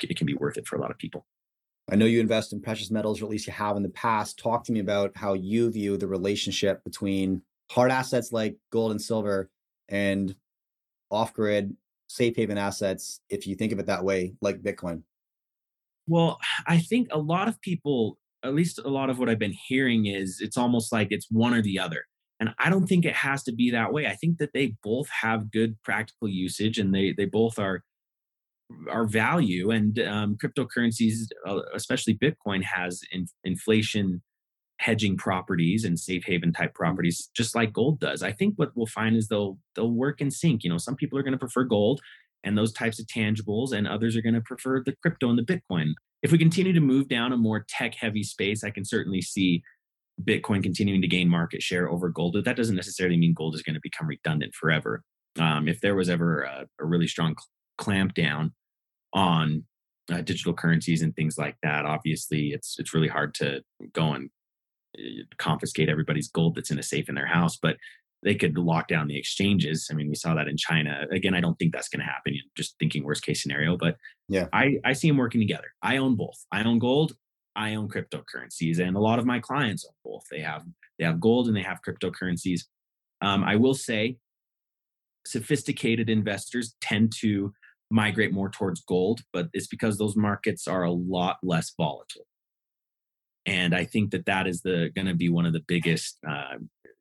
it 0.02 0.16
can 0.16 0.26
be 0.26 0.34
worth 0.34 0.56
it 0.56 0.66
for 0.66 0.76
a 0.76 0.80
lot 0.80 0.90
of 0.90 0.96
people. 0.96 1.26
I 1.90 1.96
know 1.96 2.06
you 2.06 2.20
invest 2.20 2.52
in 2.52 2.62
precious 2.62 2.90
metals, 2.90 3.20
or 3.20 3.26
at 3.26 3.30
least 3.30 3.46
you 3.46 3.52
have 3.52 3.76
in 3.76 3.82
the 3.82 3.90
past. 3.90 4.38
Talk 4.38 4.64
to 4.64 4.72
me 4.72 4.80
about 4.80 5.12
how 5.16 5.34
you 5.34 5.70
view 5.70 5.96
the 5.96 6.06
relationship 6.06 6.82
between 6.82 7.42
hard 7.70 7.90
assets 7.90 8.32
like 8.32 8.56
gold 8.70 8.90
and 8.90 9.00
silver 9.00 9.50
and 9.88 10.34
off 11.10 11.34
grid, 11.34 11.76
safe 12.08 12.36
haven 12.36 12.58
assets, 12.58 13.20
if 13.28 13.46
you 13.46 13.54
think 13.54 13.72
of 13.72 13.78
it 13.78 13.86
that 13.86 14.04
way, 14.04 14.34
like 14.40 14.62
Bitcoin? 14.62 15.02
Well, 16.06 16.38
I 16.66 16.78
think 16.78 17.08
a 17.10 17.18
lot 17.18 17.48
of 17.48 17.60
people, 17.60 18.18
at 18.42 18.54
least 18.54 18.78
a 18.78 18.88
lot 18.88 19.10
of 19.10 19.18
what 19.18 19.28
I've 19.28 19.38
been 19.38 19.54
hearing 19.68 20.06
is 20.06 20.38
it's 20.40 20.56
almost 20.56 20.92
like 20.92 21.08
it's 21.10 21.26
one 21.30 21.54
or 21.54 21.62
the 21.62 21.78
other. 21.78 22.04
And 22.40 22.54
I 22.58 22.68
don't 22.68 22.86
think 22.86 23.04
it 23.04 23.14
has 23.14 23.42
to 23.44 23.52
be 23.52 23.70
that 23.70 23.92
way. 23.92 24.06
I 24.06 24.16
think 24.16 24.38
that 24.38 24.52
they 24.52 24.74
both 24.82 25.08
have 25.08 25.52
good 25.52 25.80
practical 25.82 26.28
usage 26.28 26.78
and 26.78 26.94
they 26.94 27.14
they 27.16 27.26
both 27.26 27.58
are 27.58 27.84
are 28.90 29.06
value 29.06 29.70
and 29.70 29.98
um, 30.00 30.36
cryptocurrencies, 30.42 31.26
uh, 31.46 31.60
especially 31.74 32.16
Bitcoin, 32.16 32.62
has 32.62 33.02
in, 33.12 33.26
inflation 33.44 34.22
hedging 34.78 35.16
properties 35.16 35.84
and 35.84 35.98
safe 35.98 36.24
haven 36.26 36.52
type 36.52 36.70
mm-hmm. 36.70 36.84
properties 36.84 37.30
just 37.34 37.54
like 37.54 37.72
gold 37.72 38.00
does. 38.00 38.22
I 38.22 38.32
think 38.32 38.54
what 38.56 38.72
we'll 38.74 38.86
find 38.86 39.16
is 39.16 39.28
they'll 39.28 39.58
they'll 39.74 39.90
work 39.90 40.20
in 40.20 40.30
sync. 40.30 40.64
You 40.64 40.70
know 40.70 40.78
some 40.78 40.96
people 40.96 41.18
are 41.18 41.22
going 41.22 41.32
to 41.32 41.38
prefer 41.38 41.64
gold 41.64 42.00
and 42.42 42.58
those 42.58 42.72
types 42.72 42.98
of 42.98 43.06
tangibles 43.06 43.72
and 43.72 43.88
others 43.88 44.16
are 44.16 44.22
going 44.22 44.34
to 44.34 44.40
prefer 44.40 44.82
the 44.84 44.94
crypto 45.00 45.30
and 45.30 45.38
the 45.38 45.42
bitcoin. 45.42 45.92
If 46.22 46.32
we 46.32 46.38
continue 46.38 46.72
to 46.72 46.80
move 46.80 47.08
down 47.08 47.32
a 47.32 47.36
more 47.36 47.64
tech 47.68 47.94
heavy 47.94 48.22
space 48.22 48.64
i 48.64 48.70
can 48.70 48.84
certainly 48.84 49.20
see 49.20 49.62
bitcoin 50.22 50.62
continuing 50.62 51.02
to 51.02 51.08
gain 51.08 51.28
market 51.28 51.62
share 51.62 51.90
over 51.90 52.08
gold 52.08 52.34
but 52.34 52.44
that 52.44 52.56
doesn't 52.56 52.76
necessarily 52.76 53.16
mean 53.16 53.34
gold 53.34 53.54
is 53.54 53.62
going 53.62 53.74
to 53.74 53.80
become 53.82 54.06
redundant 54.06 54.54
forever. 54.54 55.02
Um, 55.38 55.66
if 55.66 55.80
there 55.80 55.96
was 55.96 56.08
ever 56.08 56.42
a, 56.42 56.66
a 56.80 56.84
really 56.84 57.08
strong 57.08 57.34
clamp 57.78 58.14
down 58.14 58.52
on 59.12 59.64
uh, 60.12 60.20
digital 60.20 60.52
currencies 60.52 61.02
and 61.02 61.16
things 61.16 61.38
like 61.38 61.56
that 61.62 61.86
obviously 61.86 62.48
it's 62.48 62.76
it's 62.78 62.92
really 62.92 63.08
hard 63.08 63.34
to 63.34 63.62
go 63.92 64.12
and 64.12 64.30
confiscate 65.38 65.88
everybody's 65.88 66.28
gold 66.28 66.54
that's 66.54 66.70
in 66.70 66.78
a 66.78 66.82
safe 66.82 67.08
in 67.08 67.14
their 67.14 67.26
house, 67.26 67.56
but 67.56 67.76
they 68.22 68.34
could 68.34 68.56
lock 68.56 68.88
down 68.88 69.06
the 69.06 69.18
exchanges. 69.18 69.88
I 69.90 69.94
mean, 69.94 70.08
we 70.08 70.14
saw 70.14 70.34
that 70.34 70.48
in 70.48 70.56
China. 70.56 71.06
Again, 71.10 71.34
I 71.34 71.40
don't 71.40 71.58
think 71.58 71.72
that's 71.72 71.88
going 71.88 72.00
to 72.00 72.06
happen. 72.06 72.34
Just 72.56 72.76
thinking 72.78 73.04
worst 73.04 73.24
case 73.24 73.42
scenario, 73.42 73.76
but 73.76 73.96
yeah, 74.28 74.46
I, 74.52 74.78
I 74.84 74.94
see 74.94 75.08
them 75.08 75.18
working 75.18 75.40
together. 75.40 75.74
I 75.82 75.98
own 75.98 76.16
both. 76.16 76.46
I 76.50 76.64
own 76.64 76.78
gold. 76.78 77.12
I 77.56 77.74
own 77.74 77.88
cryptocurrencies, 77.88 78.80
and 78.80 78.96
a 78.96 79.00
lot 79.00 79.18
of 79.18 79.26
my 79.26 79.38
clients 79.38 79.84
own 79.84 80.12
both. 80.12 80.24
They 80.30 80.40
have 80.40 80.62
they 80.98 81.04
have 81.04 81.20
gold 81.20 81.46
and 81.46 81.56
they 81.56 81.62
have 81.62 81.80
cryptocurrencies. 81.86 82.62
Um, 83.20 83.44
I 83.44 83.56
will 83.56 83.74
say, 83.74 84.16
sophisticated 85.26 86.08
investors 86.08 86.74
tend 86.80 87.12
to 87.20 87.52
migrate 87.94 88.32
more 88.32 88.50
towards 88.50 88.82
gold, 88.82 89.20
but 89.32 89.48
it's 89.52 89.68
because 89.68 89.96
those 89.96 90.16
markets 90.16 90.66
are 90.66 90.82
a 90.82 90.90
lot 90.90 91.36
less 91.44 91.72
volatile. 91.76 92.26
And 93.46 93.74
i 93.74 93.84
think 93.84 94.10
that 94.10 94.26
that 94.26 94.46
is 94.46 94.62
the 94.62 94.90
going 94.94 95.06
to 95.06 95.14
be 95.14 95.28
one 95.28 95.46
of 95.46 95.52
the 95.52 95.64
biggest 95.68 96.18
uh, 96.28 96.56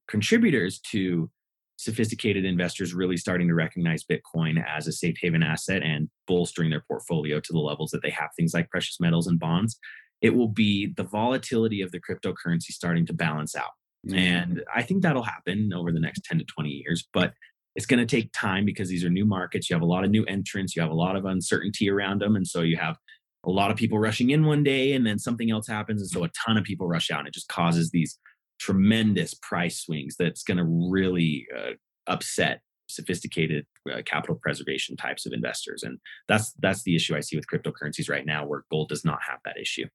contributors 0.07 0.79
to 0.91 1.31
sophisticated 1.77 2.45
investors 2.45 2.93
really 2.93 3.17
starting 3.17 3.47
to 3.47 3.55
recognize 3.55 4.03
bitcoin 4.03 4.63
as 4.63 4.85
a 4.87 4.91
safe 4.91 5.15
haven 5.21 5.41
asset 5.41 5.81
and 5.81 6.09
bolstering 6.27 6.69
their 6.69 6.83
portfolio 6.87 7.39
to 7.39 7.53
the 7.53 7.59
levels 7.59 7.89
that 7.91 8.03
they 8.03 8.09
have 8.09 8.29
things 8.35 8.53
like 8.53 8.69
precious 8.69 8.99
metals 8.99 9.25
and 9.25 9.39
bonds. 9.39 9.79
It 10.21 10.35
will 10.35 10.49
be 10.49 10.93
the 10.95 11.03
volatility 11.03 11.81
of 11.81 11.91
the 11.91 11.99
cryptocurrency 11.99 12.71
starting 12.71 13.05
to 13.07 13.13
balance 13.13 13.55
out. 13.55 13.71
Mm-hmm. 14.05 14.17
and 14.17 14.63
i 14.75 14.81
think 14.81 15.01
that'll 15.01 15.23
happen 15.23 15.71
over 15.73 15.89
the 15.93 15.99
next 15.99 16.25
10 16.25 16.39
to 16.39 16.43
20 16.43 16.69
years 16.69 17.07
but 17.13 17.31
it's 17.75 17.85
going 17.85 18.05
to 18.05 18.15
take 18.15 18.31
time 18.33 18.65
because 18.65 18.89
these 18.89 19.03
are 19.03 19.09
new 19.09 19.25
markets. 19.25 19.69
You 19.69 19.75
have 19.75 19.81
a 19.81 19.87
lot 19.87 20.03
of 20.03 20.11
new 20.11 20.23
entrants. 20.25 20.75
You 20.75 20.81
have 20.81 20.91
a 20.91 20.95
lot 20.95 21.15
of 21.15 21.25
uncertainty 21.25 21.89
around 21.89 22.21
them 22.21 22.35
and 22.35 22.47
so 22.47 22.61
you 22.61 22.77
have 22.77 22.97
a 23.45 23.51
lot 23.51 23.71
of 23.71 23.77
people 23.77 23.99
rushing 23.99 24.29
in 24.29 24.45
one 24.45 24.63
day 24.63 24.93
and 24.93 25.05
then 25.05 25.19
something 25.19 25.51
else 25.51 25.67
happens 25.67 26.01
and 26.01 26.09
so 26.09 26.23
a 26.23 26.29
ton 26.45 26.57
of 26.57 26.63
people 26.63 26.87
rush 26.87 27.11
out 27.11 27.19
and 27.19 27.27
it 27.27 27.33
just 27.33 27.49
causes 27.49 27.91
these 27.91 28.17
tremendous 28.59 29.33
price 29.33 29.81
swings 29.81 30.15
that's 30.17 30.43
going 30.43 30.57
to 30.57 30.63
really 30.63 31.45
uh, 31.57 31.71
upset 32.07 32.61
sophisticated 32.87 33.65
uh, 33.91 34.01
capital 34.05 34.35
preservation 34.41 34.95
types 34.95 35.25
of 35.25 35.33
investors 35.33 35.83
and 35.83 35.97
that's 36.27 36.53
that's 36.59 36.83
the 36.83 36.95
issue 36.95 37.15
i 37.15 37.19
see 37.19 37.35
with 37.35 37.47
cryptocurrencies 37.47 38.09
right 38.09 38.25
now 38.25 38.45
where 38.45 38.63
gold 38.69 38.89
does 38.89 39.03
not 39.03 39.19
have 39.27 39.39
that 39.45 39.57
issue. 39.59 39.85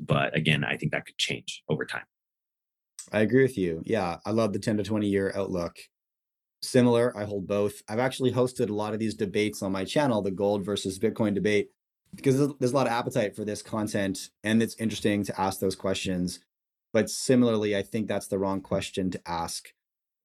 But 0.00 0.36
again 0.36 0.64
i 0.64 0.76
think 0.76 0.92
that 0.92 1.06
could 1.06 1.18
change 1.18 1.62
over 1.68 1.84
time. 1.84 2.04
I 3.12 3.20
agree 3.20 3.42
with 3.42 3.58
you. 3.58 3.82
Yeah 3.84 4.18
i 4.24 4.30
love 4.30 4.52
the 4.52 4.58
10 4.58 4.76
to 4.78 4.82
20 4.82 5.08
year 5.08 5.32
outlook 5.34 5.76
similar. 6.64 7.16
I 7.16 7.24
hold 7.24 7.46
both. 7.46 7.82
I've 7.88 7.98
actually 7.98 8.32
hosted 8.32 8.70
a 8.70 8.74
lot 8.74 8.92
of 8.92 8.98
these 8.98 9.14
debates 9.14 9.62
on 9.62 9.72
my 9.72 9.84
channel, 9.84 10.22
the 10.22 10.30
gold 10.30 10.64
versus 10.64 10.98
Bitcoin 10.98 11.34
debate, 11.34 11.68
because 12.14 12.36
there's 12.58 12.72
a 12.72 12.76
lot 12.76 12.86
of 12.86 12.92
appetite 12.92 13.34
for 13.36 13.44
this 13.44 13.62
content 13.62 14.30
and 14.42 14.62
it's 14.62 14.76
interesting 14.76 15.24
to 15.24 15.40
ask 15.40 15.60
those 15.60 15.76
questions. 15.76 16.40
But 16.92 17.10
similarly, 17.10 17.76
I 17.76 17.82
think 17.82 18.06
that's 18.06 18.28
the 18.28 18.38
wrong 18.38 18.60
question 18.60 19.10
to 19.10 19.20
ask. 19.26 19.68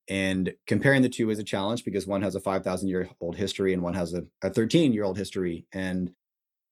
And 0.08 0.54
comparing 0.68 1.02
the 1.02 1.10
two 1.10 1.30
is 1.30 1.40
a 1.40 1.44
challenge 1.44 1.84
because 1.84 2.08
one 2.08 2.22
has 2.22 2.36
a 2.36 2.40
5,000 2.40 2.88
year 2.88 3.10
old 3.20 3.36
history 3.36 3.74
and 3.74 3.82
one 3.82 3.94
has 3.94 4.14
a, 4.14 4.24
a 4.42 4.50
13 4.50 4.94
year 4.94 5.04
old 5.04 5.18
history. 5.18 5.66
And 5.72 6.12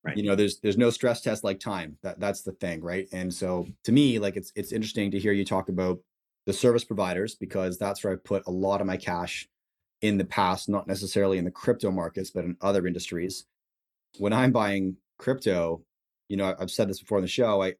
Right. 0.07 0.15
You 0.15 0.23
know, 0.23 0.35
there's 0.35 0.59
there's 0.59 0.77
no 0.77 0.89
stress 0.89 1.21
test 1.21 1.43
like 1.43 1.59
time. 1.59 1.97
That 2.01 2.17
that's 2.17 2.41
the 2.41 2.53
thing, 2.53 2.81
right? 2.81 3.07
And 3.11 3.33
so 3.33 3.67
to 3.83 3.91
me, 3.91 4.19
like 4.19 4.37
it's 4.37 4.53
it's 4.55 4.71
interesting 4.71 5.11
to 5.11 5.19
hear 5.19 5.33
you 5.33 5.43
talk 5.43 5.67
about 5.67 5.99
the 6.45 6.53
service 6.53 6.85
providers 6.85 7.35
because 7.35 7.77
that's 7.77 8.03
where 8.03 8.13
I 8.13 8.15
put 8.15 8.43
a 8.47 8.51
lot 8.51 8.79
of 8.79 8.87
my 8.87 8.95
cash 8.95 9.49
in 10.01 10.17
the 10.17 10.25
past, 10.25 10.69
not 10.69 10.87
necessarily 10.87 11.37
in 11.37 11.45
the 11.45 11.51
crypto 11.51 11.91
markets, 11.91 12.29
but 12.29 12.45
in 12.45 12.57
other 12.61 12.85
industries. 12.85 13.45
When 14.19 14.33
I'm 14.33 14.51
buying 14.51 14.97
crypto, 15.17 15.83
you 16.29 16.37
know, 16.37 16.55
I've 16.59 16.71
said 16.71 16.89
this 16.89 16.99
before 16.99 17.17
in 17.17 17.23
the 17.23 17.27
show, 17.27 17.61
I 17.61 17.75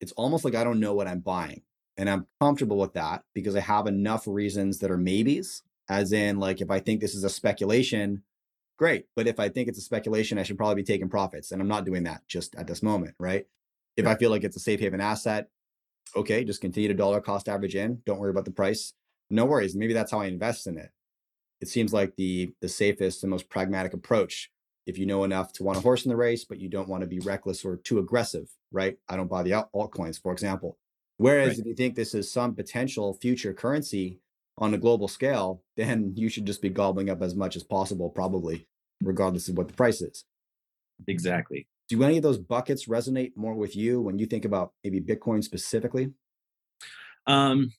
it's 0.00 0.12
almost 0.12 0.44
like 0.44 0.54
I 0.54 0.64
don't 0.64 0.80
know 0.80 0.94
what 0.94 1.08
I'm 1.08 1.20
buying. 1.20 1.62
And 1.96 2.08
I'm 2.08 2.26
comfortable 2.40 2.78
with 2.78 2.92
that 2.94 3.24
because 3.34 3.56
I 3.56 3.60
have 3.60 3.88
enough 3.88 4.24
reasons 4.28 4.78
that 4.78 4.90
are 4.90 4.96
maybes, 4.96 5.62
as 5.88 6.12
in 6.12 6.38
like 6.38 6.60
if 6.60 6.70
I 6.70 6.78
think 6.78 7.00
this 7.00 7.14
is 7.14 7.24
a 7.24 7.30
speculation, 7.30 8.22
great. 8.78 9.06
But 9.16 9.26
if 9.26 9.40
I 9.40 9.48
think 9.48 9.68
it's 9.68 9.78
a 9.78 9.82
speculation, 9.82 10.38
I 10.38 10.44
should 10.44 10.56
probably 10.56 10.76
be 10.76 10.84
taking 10.84 11.08
profits. 11.08 11.50
And 11.50 11.60
I'm 11.60 11.66
not 11.68 11.84
doing 11.84 12.04
that 12.04 12.22
just 12.28 12.54
at 12.54 12.68
this 12.68 12.82
moment, 12.82 13.16
right? 13.18 13.46
If 13.96 14.06
I 14.06 14.14
feel 14.14 14.30
like 14.30 14.44
it's 14.44 14.56
a 14.56 14.60
safe 14.60 14.78
haven 14.78 15.00
asset, 15.00 15.48
okay, 16.14 16.44
just 16.44 16.60
continue 16.60 16.88
to 16.88 16.94
dollar 16.94 17.20
cost 17.20 17.48
average 17.48 17.74
in. 17.74 18.00
Don't 18.06 18.20
worry 18.20 18.30
about 18.30 18.44
the 18.44 18.52
price. 18.52 18.92
No 19.28 19.44
worries. 19.44 19.74
Maybe 19.74 19.92
that's 19.92 20.12
how 20.12 20.20
I 20.20 20.26
invest 20.26 20.68
in 20.68 20.78
it. 20.78 20.90
It 21.60 21.68
seems 21.68 21.92
like 21.92 22.14
the 22.16 22.52
the 22.60 22.68
safest 22.68 23.22
and 23.22 23.30
most 23.30 23.48
pragmatic 23.48 23.92
approach 23.94 24.50
if 24.88 24.96
you 24.96 25.04
know 25.04 25.24
enough 25.24 25.52
to 25.52 25.62
want 25.62 25.76
a 25.76 25.82
horse 25.82 26.06
in 26.06 26.08
the 26.08 26.16
race, 26.16 26.46
but 26.46 26.58
you 26.58 26.70
don't 26.70 26.88
want 26.88 27.02
to 27.02 27.06
be 27.06 27.18
reckless 27.20 27.62
or 27.62 27.76
too 27.76 27.98
aggressive, 27.98 28.48
right? 28.72 28.96
I 29.06 29.16
don't 29.16 29.28
buy 29.28 29.42
the 29.42 29.68
altcoins, 29.74 30.20
for 30.20 30.32
example. 30.32 30.78
Whereas 31.18 31.48
right. 31.48 31.58
if 31.58 31.66
you 31.66 31.74
think 31.74 31.94
this 31.94 32.14
is 32.14 32.32
some 32.32 32.54
potential 32.54 33.12
future 33.20 33.52
currency 33.52 34.18
on 34.56 34.72
a 34.72 34.78
global 34.78 35.06
scale, 35.06 35.62
then 35.76 36.14
you 36.16 36.30
should 36.30 36.46
just 36.46 36.62
be 36.62 36.70
gobbling 36.70 37.10
up 37.10 37.20
as 37.20 37.34
much 37.34 37.54
as 37.54 37.62
possible, 37.62 38.08
probably, 38.08 38.66
regardless 39.02 39.50
of 39.50 39.58
what 39.58 39.68
the 39.68 39.74
price 39.74 40.00
is. 40.00 40.24
Exactly. 41.06 41.68
Do 41.90 42.02
any 42.02 42.16
of 42.16 42.22
those 42.22 42.38
buckets 42.38 42.86
resonate 42.86 43.32
more 43.36 43.54
with 43.54 43.76
you 43.76 44.00
when 44.00 44.18
you 44.18 44.24
think 44.24 44.46
about 44.46 44.72
maybe 44.82 45.02
Bitcoin 45.02 45.44
specifically? 45.44 46.12
Um, 47.26 47.72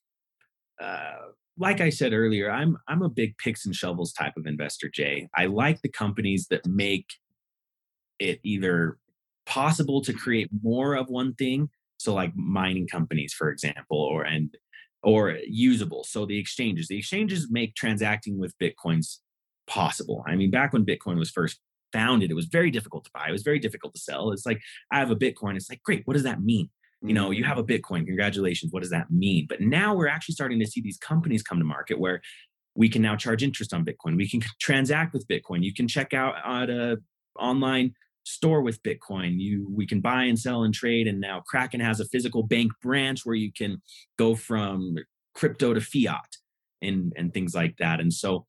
uh, 0.80 1.30
like 1.60 1.82
I 1.82 1.90
said 1.90 2.14
earlier, 2.14 2.50
I'm 2.50 2.78
I'm 2.88 3.02
a 3.02 3.10
big 3.10 3.38
picks 3.38 3.66
and 3.66 3.76
shovels 3.76 4.14
type 4.14 4.34
of 4.38 4.48
investor, 4.48 4.90
Jay. 4.90 5.28
I 5.36 5.46
like 5.46 5.82
the 5.82 5.90
companies 5.90 6.48
that 6.50 6.66
make 6.66 7.06
it 8.18 8.40
either 8.44 8.98
possible 9.46 10.02
to 10.02 10.14
create 10.14 10.50
more 10.64 10.96
of 10.96 11.10
one 11.10 11.34
thing, 11.36 11.70
so 11.98 12.14
like 12.14 12.36
mining 12.36 12.88
companies, 12.88 13.34
for 13.34 13.50
example, 13.50 13.98
or 13.98 14.24
and 14.24 14.56
or 15.04 15.38
usable. 15.46 16.04
So 16.04 16.26
the 16.26 16.38
exchanges, 16.38 16.88
the 16.88 16.98
exchanges 16.98 17.48
make 17.50 17.76
transacting 17.76 18.40
with 18.40 18.58
bitcoins 18.58 19.18
possible. 19.68 20.24
I 20.28 20.36
mean, 20.36 20.52
back 20.52 20.74
when 20.74 20.86
Bitcoin 20.86 21.18
was 21.18 21.30
first 21.30 21.60
founded, 21.94 22.32
it 22.32 22.36
was 22.36 22.46
very 22.46 22.72
difficult 22.72 23.06
to 23.06 23.12
buy. 23.14 23.30
It 23.30 23.32
was 23.32 23.44
very 23.44 23.60
difficult 23.60 23.94
to 23.94 24.02
sell. 24.02 24.32
It's 24.32 24.46
like 24.46 24.62
I 24.92 25.00
have 25.00 25.12
a 25.12 25.16
Bitcoin. 25.16 25.56
It's 25.56 25.70
like 25.70 25.84
great. 25.84 26.02
What 26.06 26.16
does 26.16 26.24
that 26.24 26.42
mean? 26.42 26.70
You 27.02 27.14
know, 27.14 27.26
mm-hmm. 27.26 27.34
you 27.34 27.44
have 27.46 27.58
a. 27.58 27.64
Bitcoin. 27.64 28.06
Congratulations. 28.06 28.72
What 28.72 28.82
does 28.82 28.90
that 28.90 29.12
mean? 29.12 29.46
But 29.48 29.62
now 29.62 29.96
we're 29.96 30.08
actually 30.08 30.34
starting 30.34 30.60
to 30.60 30.66
see 30.66 30.82
these 30.82 30.98
companies 30.98 31.44
come 31.44 31.60
to 31.60 31.66
market 31.66 32.00
where 32.00 32.22
we 32.76 32.90
can 32.90 33.02
now 33.02 33.16
charge 33.16 33.44
interest 33.44 33.74
on 33.74 33.86
Bitcoin. 33.86 34.16
We 34.16 34.30
can 34.30 34.42
transact 34.60 35.14
with 35.14 35.28
Bitcoin. 35.28 35.64
You 35.64 35.74
can 35.74 35.88
check 35.88 36.14
out 36.14 36.36
at 36.44 36.70
a 36.70 36.98
online 37.38 37.94
store 38.24 38.62
with 38.62 38.82
Bitcoin. 38.84 39.40
You 39.40 39.68
we 39.70 39.86
can 39.86 40.02
buy 40.02 40.24
and 40.24 40.38
sell 40.38 40.64
and 40.64 40.74
trade. 40.74 41.08
And 41.08 41.20
now 41.20 41.42
Kraken 41.46 41.80
has 41.80 42.00
a 42.00 42.06
physical 42.06 42.44
bank 42.44 42.72
branch 42.82 43.26
where 43.26 43.36
you 43.36 43.52
can 43.52 43.82
go 44.18 44.36
from 44.36 44.96
crypto 45.36 45.74
to 45.74 45.82
fiat 45.82 46.38
and 46.82 47.14
and 47.16 47.34
things 47.34 47.54
like 47.54 47.78
that. 47.78 48.00
And 48.00 48.14
so 48.14 48.46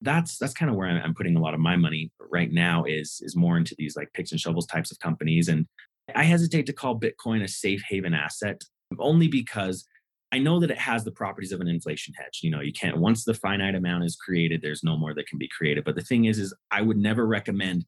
that's 0.00 0.38
that's 0.38 0.54
kind 0.54 0.70
of 0.70 0.76
where 0.76 0.88
I'm 0.88 1.14
putting 1.14 1.36
a 1.36 1.40
lot 1.40 1.54
of 1.54 1.60
my 1.60 1.76
money 1.76 2.12
right 2.30 2.52
now 2.52 2.84
is 2.84 3.20
is 3.22 3.36
more 3.36 3.56
into 3.56 3.74
these 3.78 3.96
like 3.96 4.12
picks 4.12 4.32
and 4.32 4.40
shovels 4.40 4.66
types 4.66 4.90
of 4.90 4.98
companies. 4.98 5.48
And 5.48 5.66
I 6.14 6.24
hesitate 6.24 6.66
to 6.66 6.72
call 6.72 6.98
Bitcoin 6.98 7.42
a 7.42 7.48
safe 7.48 7.82
haven 7.88 8.14
asset 8.14 8.62
only 8.98 9.28
because 9.28 9.86
I 10.32 10.38
know 10.38 10.58
that 10.60 10.70
it 10.70 10.78
has 10.78 11.04
the 11.04 11.12
properties 11.12 11.52
of 11.52 11.60
an 11.60 11.68
inflation 11.68 12.12
hedge. 12.14 12.40
You 12.42 12.50
know, 12.50 12.60
you 12.60 12.72
can't 12.72 12.98
once 12.98 13.24
the 13.24 13.34
finite 13.34 13.74
amount 13.74 14.04
is 14.04 14.16
created, 14.16 14.62
there's 14.62 14.82
no 14.82 14.96
more 14.96 15.14
that 15.14 15.28
can 15.28 15.38
be 15.38 15.48
created. 15.48 15.84
But 15.84 15.94
the 15.94 16.02
thing 16.02 16.24
is, 16.24 16.38
is 16.38 16.52
I 16.70 16.82
would 16.82 16.96
never 16.96 17.26
recommend 17.26 17.84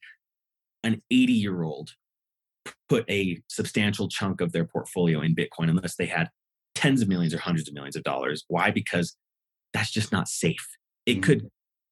an 0.84 1.02
80 1.10 1.32
year 1.32 1.62
old 1.62 1.90
put 2.88 3.08
a 3.10 3.40
substantial 3.48 4.08
chunk 4.08 4.40
of 4.40 4.52
their 4.52 4.64
portfolio 4.64 5.20
in 5.20 5.34
Bitcoin 5.34 5.68
unless 5.68 5.96
they 5.96 6.06
had 6.06 6.30
tens 6.74 7.02
of 7.02 7.08
millions 7.08 7.34
or 7.34 7.38
hundreds 7.38 7.68
of 7.68 7.74
millions 7.74 7.96
of 7.96 8.04
dollars. 8.04 8.44
Why? 8.48 8.70
Because 8.70 9.16
that's 9.72 9.90
just 9.90 10.12
not 10.12 10.28
safe. 10.28 10.66
It 11.04 11.14
mm-hmm. 11.14 11.20
could 11.22 11.50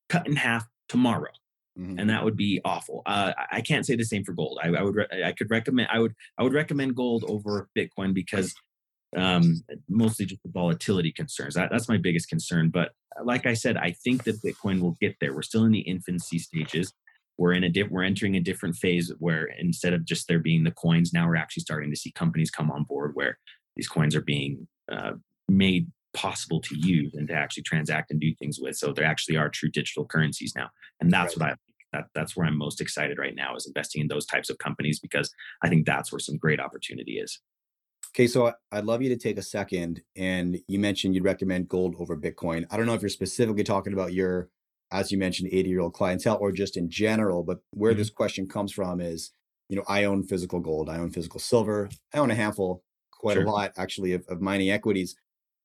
cut 0.08 0.26
in 0.26 0.36
half 0.36 0.66
tomorrow. 0.88 1.32
Mm-hmm. 1.78 1.98
And 1.98 2.10
that 2.10 2.24
would 2.24 2.36
be 2.36 2.60
awful. 2.64 3.02
Uh, 3.04 3.32
I 3.50 3.60
can't 3.60 3.84
say 3.84 3.96
the 3.96 4.04
same 4.04 4.24
for 4.24 4.32
gold. 4.32 4.60
I, 4.62 4.68
I 4.68 4.82
would, 4.82 4.94
re- 4.94 5.24
I 5.24 5.32
could 5.32 5.50
recommend, 5.50 5.88
I 5.92 5.98
would, 5.98 6.14
I 6.38 6.44
would 6.44 6.52
recommend 6.52 6.94
gold 6.94 7.24
over 7.26 7.68
Bitcoin 7.76 8.14
because 8.14 8.54
um, 9.16 9.62
mostly 9.88 10.26
just 10.26 10.42
the 10.44 10.50
volatility 10.50 11.10
concerns. 11.10 11.54
That, 11.54 11.70
that's 11.70 11.88
my 11.88 11.96
biggest 11.96 12.28
concern. 12.28 12.68
But 12.68 12.92
like 13.24 13.46
I 13.46 13.54
said, 13.54 13.76
I 13.76 13.90
think 13.90 14.22
that 14.24 14.40
Bitcoin 14.42 14.80
will 14.80 14.96
get 15.00 15.16
there. 15.20 15.34
We're 15.34 15.42
still 15.42 15.64
in 15.64 15.72
the 15.72 15.80
infancy 15.80 16.38
stages 16.38 16.92
we're 17.36 17.52
in 17.52 17.64
a 17.64 17.68
di- 17.68 17.82
we're 17.84 18.02
entering 18.02 18.36
a 18.36 18.40
different 18.40 18.76
phase 18.76 19.12
where 19.18 19.44
instead 19.58 19.92
of 19.92 20.04
just 20.04 20.28
there 20.28 20.38
being 20.38 20.64
the 20.64 20.70
coins 20.70 21.12
now 21.12 21.26
we're 21.26 21.36
actually 21.36 21.62
starting 21.62 21.90
to 21.90 21.96
see 21.96 22.10
companies 22.12 22.50
come 22.50 22.70
on 22.70 22.84
board 22.84 23.12
where 23.14 23.38
these 23.76 23.88
coins 23.88 24.14
are 24.14 24.22
being 24.22 24.66
uh, 24.90 25.12
made 25.48 25.90
possible 26.12 26.60
to 26.60 26.78
use 26.78 27.14
and 27.14 27.26
to 27.26 27.34
actually 27.34 27.62
transact 27.64 28.10
and 28.10 28.20
do 28.20 28.32
things 28.36 28.60
with 28.60 28.76
so 28.76 28.92
there 28.92 29.04
actually 29.04 29.36
are 29.36 29.48
true 29.48 29.68
digital 29.68 30.04
currencies 30.04 30.52
now 30.54 30.70
and 31.00 31.10
that's 31.10 31.36
right. 31.36 31.48
what 31.48 31.52
i 31.52 31.56
that, 31.94 32.04
that's 32.14 32.36
where 32.36 32.46
i'm 32.46 32.56
most 32.56 32.80
excited 32.80 33.18
right 33.18 33.34
now 33.34 33.54
is 33.56 33.66
investing 33.66 34.02
in 34.02 34.08
those 34.08 34.26
types 34.26 34.50
of 34.50 34.58
companies 34.58 35.00
because 35.00 35.32
i 35.62 35.68
think 35.68 35.86
that's 35.86 36.12
where 36.12 36.18
some 36.18 36.36
great 36.36 36.60
opportunity 36.60 37.18
is 37.18 37.40
Okay, 38.16 38.28
so 38.28 38.52
I'd 38.70 38.84
love 38.84 39.02
you 39.02 39.08
to 39.08 39.16
take 39.16 39.38
a 39.38 39.42
second 39.42 40.00
and 40.14 40.60
you 40.68 40.78
mentioned 40.78 41.16
you'd 41.16 41.24
recommend 41.24 41.68
gold 41.68 41.96
over 41.98 42.16
Bitcoin. 42.16 42.64
I 42.70 42.76
don't 42.76 42.86
know 42.86 42.94
if 42.94 43.02
you're 43.02 43.08
specifically 43.08 43.64
talking 43.64 43.92
about 43.92 44.12
your 44.12 44.50
as 44.94 45.10
you 45.10 45.18
mentioned, 45.18 45.50
80 45.52 45.68
year 45.68 45.80
old 45.80 45.92
clientele 45.92 46.38
or 46.40 46.52
just 46.52 46.76
in 46.76 46.88
general. 46.88 47.42
But 47.42 47.58
where 47.72 47.92
mm-hmm. 47.92 47.98
this 47.98 48.10
question 48.10 48.46
comes 48.46 48.72
from 48.72 49.00
is, 49.00 49.32
you 49.68 49.76
know, 49.76 49.84
I 49.88 50.04
own 50.04 50.22
physical 50.22 50.60
gold, 50.60 50.88
I 50.88 50.98
own 50.98 51.10
physical 51.10 51.40
silver, 51.40 51.88
I 52.14 52.18
own 52.18 52.30
a 52.30 52.34
handful, 52.34 52.84
quite 53.10 53.34
sure. 53.34 53.44
a 53.44 53.50
lot 53.50 53.72
actually, 53.76 54.12
of, 54.12 54.24
of 54.28 54.40
mining 54.40 54.70
equities. 54.70 55.16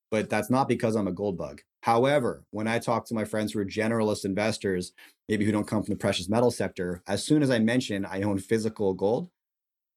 But 0.10 0.30
that's 0.30 0.50
not 0.50 0.68
because 0.68 0.96
I'm 0.96 1.08
a 1.08 1.12
gold 1.12 1.38
bug. 1.38 1.62
However, 1.82 2.44
when 2.52 2.68
I 2.68 2.80
talk 2.80 3.06
to 3.08 3.14
my 3.14 3.26
friends 3.26 3.54
who 3.54 3.60
are 3.60 3.66
generalist 3.66 4.26
investors, 4.26 4.94
maybe 5.28 5.46
who 5.46 5.52
don't 5.52 5.68
come 5.68 5.84
from 5.84 5.94
the 5.94 6.00
precious 6.00 6.30
metal 6.30 6.52
sector, 6.52 7.02
as 7.08 7.24
soon 7.24 7.42
as 7.42 7.50
I 7.50 7.60
mention 7.60 8.06
I 8.06 8.24
own 8.24 8.38
physical 8.38 8.94
gold, 8.94 9.30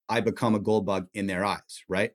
I 0.09 0.21
become 0.21 0.55
a 0.55 0.61
gold 0.61 0.87
bug 0.87 1.09
in 1.15 1.27
their 1.27 1.45
eyes, 1.45 1.83
right? 1.89 2.13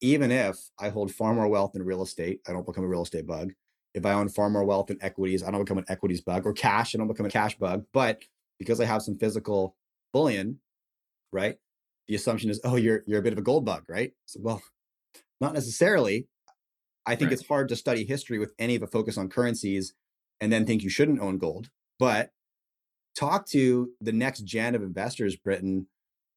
Even 0.00 0.30
if 0.30 0.58
I 0.78 0.90
hold 0.90 1.12
far 1.12 1.34
more 1.34 1.48
wealth 1.48 1.74
in 1.74 1.82
real 1.82 2.02
estate, 2.02 2.40
I 2.48 2.52
don't 2.52 2.66
become 2.66 2.84
a 2.84 2.88
real 2.88 3.02
estate 3.02 3.26
bug 3.26 3.52
if 3.94 4.06
I 4.06 4.12
own 4.12 4.28
far 4.28 4.50
more 4.50 4.64
wealth 4.64 4.90
in 4.90 4.98
equities, 5.00 5.42
I 5.42 5.50
don't 5.50 5.64
become 5.64 5.78
an 5.78 5.84
equities 5.88 6.20
bug 6.20 6.46
or 6.46 6.52
cash, 6.52 6.94
I 6.94 6.98
don't 6.98 7.08
become 7.08 7.26
a 7.26 7.30
cash 7.30 7.58
bug. 7.58 7.84
But 7.92 8.22
because 8.58 8.80
I 8.80 8.84
have 8.84 9.02
some 9.02 9.18
physical 9.18 9.76
bullion, 10.12 10.60
right? 11.32 11.56
The 12.08 12.14
assumption 12.14 12.50
is, 12.50 12.60
oh, 12.64 12.76
you're 12.76 13.02
you're 13.06 13.20
a 13.20 13.22
bit 13.22 13.32
of 13.32 13.38
a 13.38 13.42
gold 13.42 13.64
bug, 13.64 13.84
right? 13.88 14.12
So, 14.26 14.40
well, 14.42 14.62
not 15.40 15.54
necessarily. 15.54 16.28
I 17.06 17.16
think 17.16 17.30
right. 17.30 17.38
it's 17.38 17.46
hard 17.46 17.68
to 17.68 17.76
study 17.76 18.04
history 18.04 18.38
with 18.38 18.52
any 18.58 18.76
of 18.76 18.82
a 18.82 18.86
focus 18.86 19.16
on 19.18 19.28
currencies 19.28 19.94
and 20.40 20.52
then 20.52 20.66
think 20.66 20.82
you 20.82 20.90
shouldn't 20.90 21.20
own 21.20 21.38
gold. 21.38 21.70
But 21.98 22.30
talk 23.16 23.46
to 23.48 23.90
the 24.00 24.12
next 24.12 24.40
gen 24.40 24.74
of 24.74 24.82
investors, 24.82 25.36
Briton, 25.36 25.86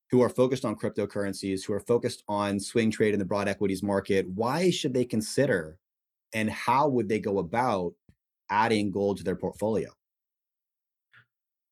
who 0.10 0.22
are 0.22 0.30
focused 0.30 0.66
on 0.66 0.76
cryptocurrencies, 0.76 1.66
who 1.66 1.74
are 1.74 1.80
focused 1.80 2.24
on 2.28 2.60
swing 2.60 2.92
trade 2.92 3.14
in 3.14 3.20
the 3.20 3.26
broad 3.26 3.48
equities 3.48 3.84
market. 3.84 4.28
Why 4.30 4.70
should 4.70 4.94
they 4.94 5.06
consider 5.06 5.78
and 6.34 6.50
how 6.50 6.88
would 6.88 7.10
they 7.10 7.20
go 7.20 7.40
about 7.40 7.94
adding 8.50 8.92
gold 8.92 9.18
to 9.18 9.24
their 9.24 9.36
portfolio? 9.36 9.90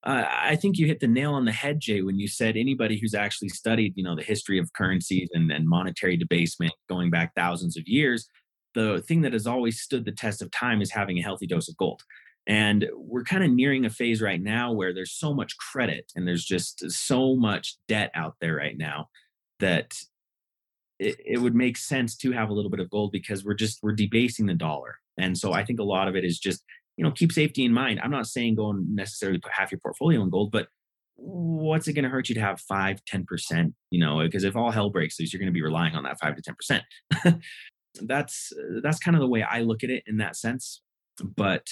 Uh, 0.04 0.26
I 0.28 0.56
think 0.56 0.80
you 0.80 0.88
hit 0.88 1.00
the 1.00 1.08
nail 1.08 1.34
on 1.34 1.46
the 1.46 1.52
head, 1.52 1.80
Jay, 1.80 2.02
when 2.02 2.18
you 2.18 2.28
said 2.28 2.58
anybody 2.58 3.00
who's 3.00 3.14
actually 3.14 3.50
studied, 3.50 3.94
you 3.96 4.04
know, 4.04 4.16
the 4.16 4.24
history 4.24 4.58
of 4.58 4.74
currencies 4.74 5.30
and, 5.34 5.52
and 5.52 5.68
monetary 5.68 6.18
debasement 6.18 6.74
going 6.90 7.12
back 7.12 7.36
thousands 7.36 7.78
of 7.78 7.88
years. 7.88 8.28
The 8.74 9.02
thing 9.02 9.22
that 9.22 9.34
has 9.34 9.48
always 9.48 9.82
stood 9.82 10.06
the 10.06 10.12
test 10.12 10.42
of 10.42 10.52
time 10.52 10.82
is 10.82 10.92
having 10.92 11.18
a 11.18 11.24
healthy 11.24 11.48
dose 11.48 11.70
of 11.70 11.78
gold. 11.78 12.04
And 12.48 12.88
we're 12.96 13.24
kind 13.24 13.44
of 13.44 13.52
nearing 13.52 13.86
a 13.86 13.90
phase 13.90 14.22
right 14.22 14.42
now 14.42 14.72
where 14.72 14.94
there's 14.94 15.12
so 15.12 15.34
much 15.34 15.58
credit 15.58 16.12
and 16.16 16.28
there's 16.28 16.44
just 16.44 16.90
so 16.90 17.36
much 17.36 17.76
debt 17.88 18.12
out 18.16 18.36
there 18.42 18.56
right 18.56 18.78
now 18.78 19.10
that 19.60 19.94
it, 21.00 21.18
it 21.24 21.38
would 21.38 21.56
make 21.56 21.78
sense 21.78 22.16
to 22.18 22.32
have 22.32 22.50
a 22.50 22.54
little 22.54 22.72
bit 22.72 22.80
of 22.80 22.90
gold 22.90 23.12
because 23.12 23.46
we're 23.46 23.54
just 23.54 23.80
we're 23.84 23.92
debasing 23.92 24.48
the 24.48 24.56
dollar 24.56 24.98
and 25.20 25.38
so 25.38 25.54
i 25.54 25.64
think 25.64 25.80
a 25.80 25.84
lot 25.84 26.08
of 26.08 26.16
it 26.16 26.24
is 26.24 26.40
just 26.40 26.64
you 26.98 27.04
know, 27.04 27.12
keep 27.12 27.32
safety 27.32 27.66
in 27.66 27.74
mind. 27.74 28.00
I'm 28.04 28.12
not 28.12 28.28
saying 28.28 28.56
go 28.56 28.70
and 28.70 28.96
necessarily 28.96 29.40
put 29.40 29.52
half 29.52 29.72
your 29.72 29.80
portfolio 29.80 30.22
in 30.22 30.30
gold, 30.30 30.52
but 30.52 30.68
what's 31.16 31.88
it 31.88 31.94
going 31.94 32.04
to 32.04 32.10
hurt 32.10 32.30
you 32.30 32.36
to 32.36 32.42
have 32.42 32.60
5 32.60 33.02
10% 33.06 33.74
you 33.92 34.00
know 34.00 34.22
because 34.24 34.44
if 34.44 34.56
all 34.56 34.72
hell 34.72 34.90
breaks 34.90 35.20
loose 35.20 35.32
you're 35.32 35.40
going 35.40 35.52
to 35.52 35.54
be 35.54 35.62
relying 35.62 35.94
on 35.94 36.02
that 36.04 36.20
5 36.20 36.36
to 36.36 36.56
10% 37.22 37.42
that's 38.02 38.54
that's 38.82 39.00
kind 39.00 39.16
of 39.16 39.22
the 39.22 39.28
way 39.28 39.44
i 39.44 39.62
look 39.62 39.84
at 39.84 39.90
it 39.90 40.04
in 40.08 40.18
that 40.18 40.36
sense 40.36 40.82
but 41.24 41.68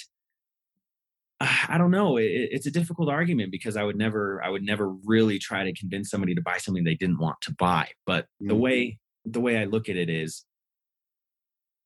I 1.41 1.77
don't 1.77 1.91
know. 1.91 2.17
It, 2.17 2.25
it's 2.25 2.65
a 2.65 2.71
difficult 2.71 3.09
argument 3.09 3.51
because 3.51 3.77
I 3.77 3.83
would 3.83 3.95
never, 3.95 4.43
I 4.43 4.49
would 4.49 4.63
never 4.63 4.89
really 4.89 5.39
try 5.39 5.63
to 5.63 5.73
convince 5.73 6.09
somebody 6.09 6.35
to 6.35 6.41
buy 6.41 6.57
something 6.57 6.83
they 6.83 6.95
didn't 6.95 7.19
want 7.19 7.37
to 7.43 7.53
buy. 7.53 7.87
But 8.05 8.25
mm-hmm. 8.25 8.49
the 8.49 8.55
way, 8.55 8.99
the 9.23 9.39
way 9.39 9.57
I 9.57 9.63
look 9.63 9.87
at 9.87 9.95
it 9.95 10.09
is, 10.09 10.45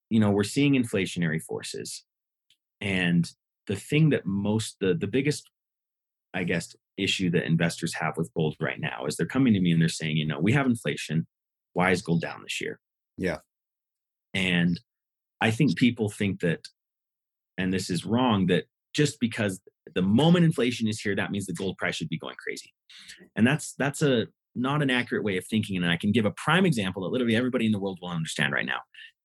you 0.09 0.19
know, 0.19 0.31
we're 0.31 0.43
seeing 0.43 0.73
inflationary 0.73 1.41
forces, 1.41 2.03
and 2.81 3.29
the 3.67 3.75
thing 3.75 4.09
that 4.09 4.25
most, 4.25 4.77
the 4.79 4.93
the 4.93 5.07
biggest, 5.07 5.49
I 6.33 6.43
guess, 6.43 6.75
issue 6.97 7.31
that 7.31 7.45
investors 7.45 7.95
have 7.95 8.17
with 8.17 8.33
gold 8.35 8.55
right 8.59 8.79
now 8.79 9.05
is 9.05 9.15
they're 9.15 9.25
coming 9.25 9.53
to 9.53 9.59
me 9.59 9.71
and 9.71 9.81
they're 9.81 9.89
saying, 9.89 10.17
you 10.17 10.27
know, 10.27 10.39
we 10.39 10.53
have 10.53 10.65
inflation. 10.65 11.25
Why 11.73 11.91
is 11.91 12.03
gold 12.03 12.21
down 12.21 12.41
this 12.43 12.61
year? 12.61 12.79
Yeah. 13.17 13.37
And 14.33 14.79
I 15.41 15.51
think 15.51 15.77
people 15.77 16.09
think 16.09 16.41
that, 16.41 16.67
and 17.57 17.71
this 17.71 17.89
is 17.89 18.05
wrong, 18.05 18.47
that 18.47 18.65
just 18.93 19.19
because 19.19 19.59
the 19.93 20.01
moment 20.01 20.45
inflation 20.45 20.87
is 20.87 20.99
here, 20.99 21.15
that 21.15 21.31
means 21.31 21.45
the 21.45 21.53
gold 21.53 21.77
price 21.77 21.95
should 21.95 22.09
be 22.09 22.17
going 22.17 22.35
crazy. 22.41 22.73
Mm-hmm. 22.91 23.25
And 23.35 23.47
that's 23.47 23.73
that's 23.77 24.01
a 24.01 24.27
not 24.55 24.81
an 24.81 24.89
accurate 24.89 25.23
way 25.23 25.37
of 25.37 25.45
thinking. 25.47 25.77
And 25.77 25.91
I 25.91 25.97
can 25.97 26.11
give 26.11 26.25
a 26.25 26.31
prime 26.31 26.65
example 26.65 27.03
that 27.03 27.09
literally 27.09 27.35
everybody 27.35 27.65
in 27.65 27.71
the 27.71 27.79
world 27.79 27.99
will 28.01 28.09
understand 28.09 28.53
right 28.53 28.65
now. 28.65 28.79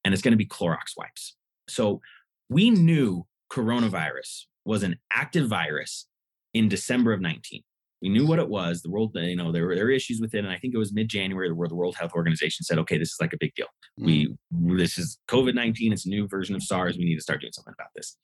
And 0.04 0.14
it's 0.14 0.22
going 0.22 0.32
to 0.32 0.38
be 0.38 0.46
Clorox 0.46 0.96
wipes. 0.96 1.36
So 1.68 2.00
we 2.48 2.70
knew 2.70 3.26
coronavirus 3.52 4.44
was 4.64 4.82
an 4.82 4.96
active 5.12 5.48
virus 5.48 6.06
in 6.54 6.68
December 6.68 7.12
of 7.12 7.20
19. 7.20 7.62
We 8.00 8.08
knew 8.08 8.26
what 8.26 8.38
it 8.38 8.48
was. 8.48 8.82
The 8.82 8.90
world, 8.90 9.12
you 9.14 9.36
know, 9.36 9.50
there 9.50 9.66
were, 9.66 9.74
there 9.74 9.84
were 9.84 9.90
issues 9.90 10.20
with 10.20 10.34
it. 10.34 10.38
And 10.38 10.50
I 10.50 10.56
think 10.56 10.74
it 10.74 10.78
was 10.78 10.92
mid 10.92 11.08
January 11.08 11.52
where 11.52 11.68
the 11.68 11.74
World 11.74 11.96
Health 11.96 12.12
Organization 12.14 12.64
said, 12.64 12.78
okay, 12.78 12.98
this 12.98 13.10
is 13.10 13.16
like 13.20 13.32
a 13.32 13.38
big 13.38 13.54
deal. 13.54 13.66
Mm. 14.00 14.36
We, 14.52 14.76
this 14.76 14.98
is 14.98 15.18
COVID 15.28 15.54
19. 15.54 15.92
It's 15.92 16.06
a 16.06 16.08
new 16.08 16.28
version 16.28 16.54
of 16.54 16.62
SARS. 16.62 16.96
We 16.96 17.04
need 17.04 17.16
to 17.16 17.22
start 17.22 17.40
doing 17.40 17.52
something 17.52 17.74
about 17.76 17.88
this. 17.96 18.16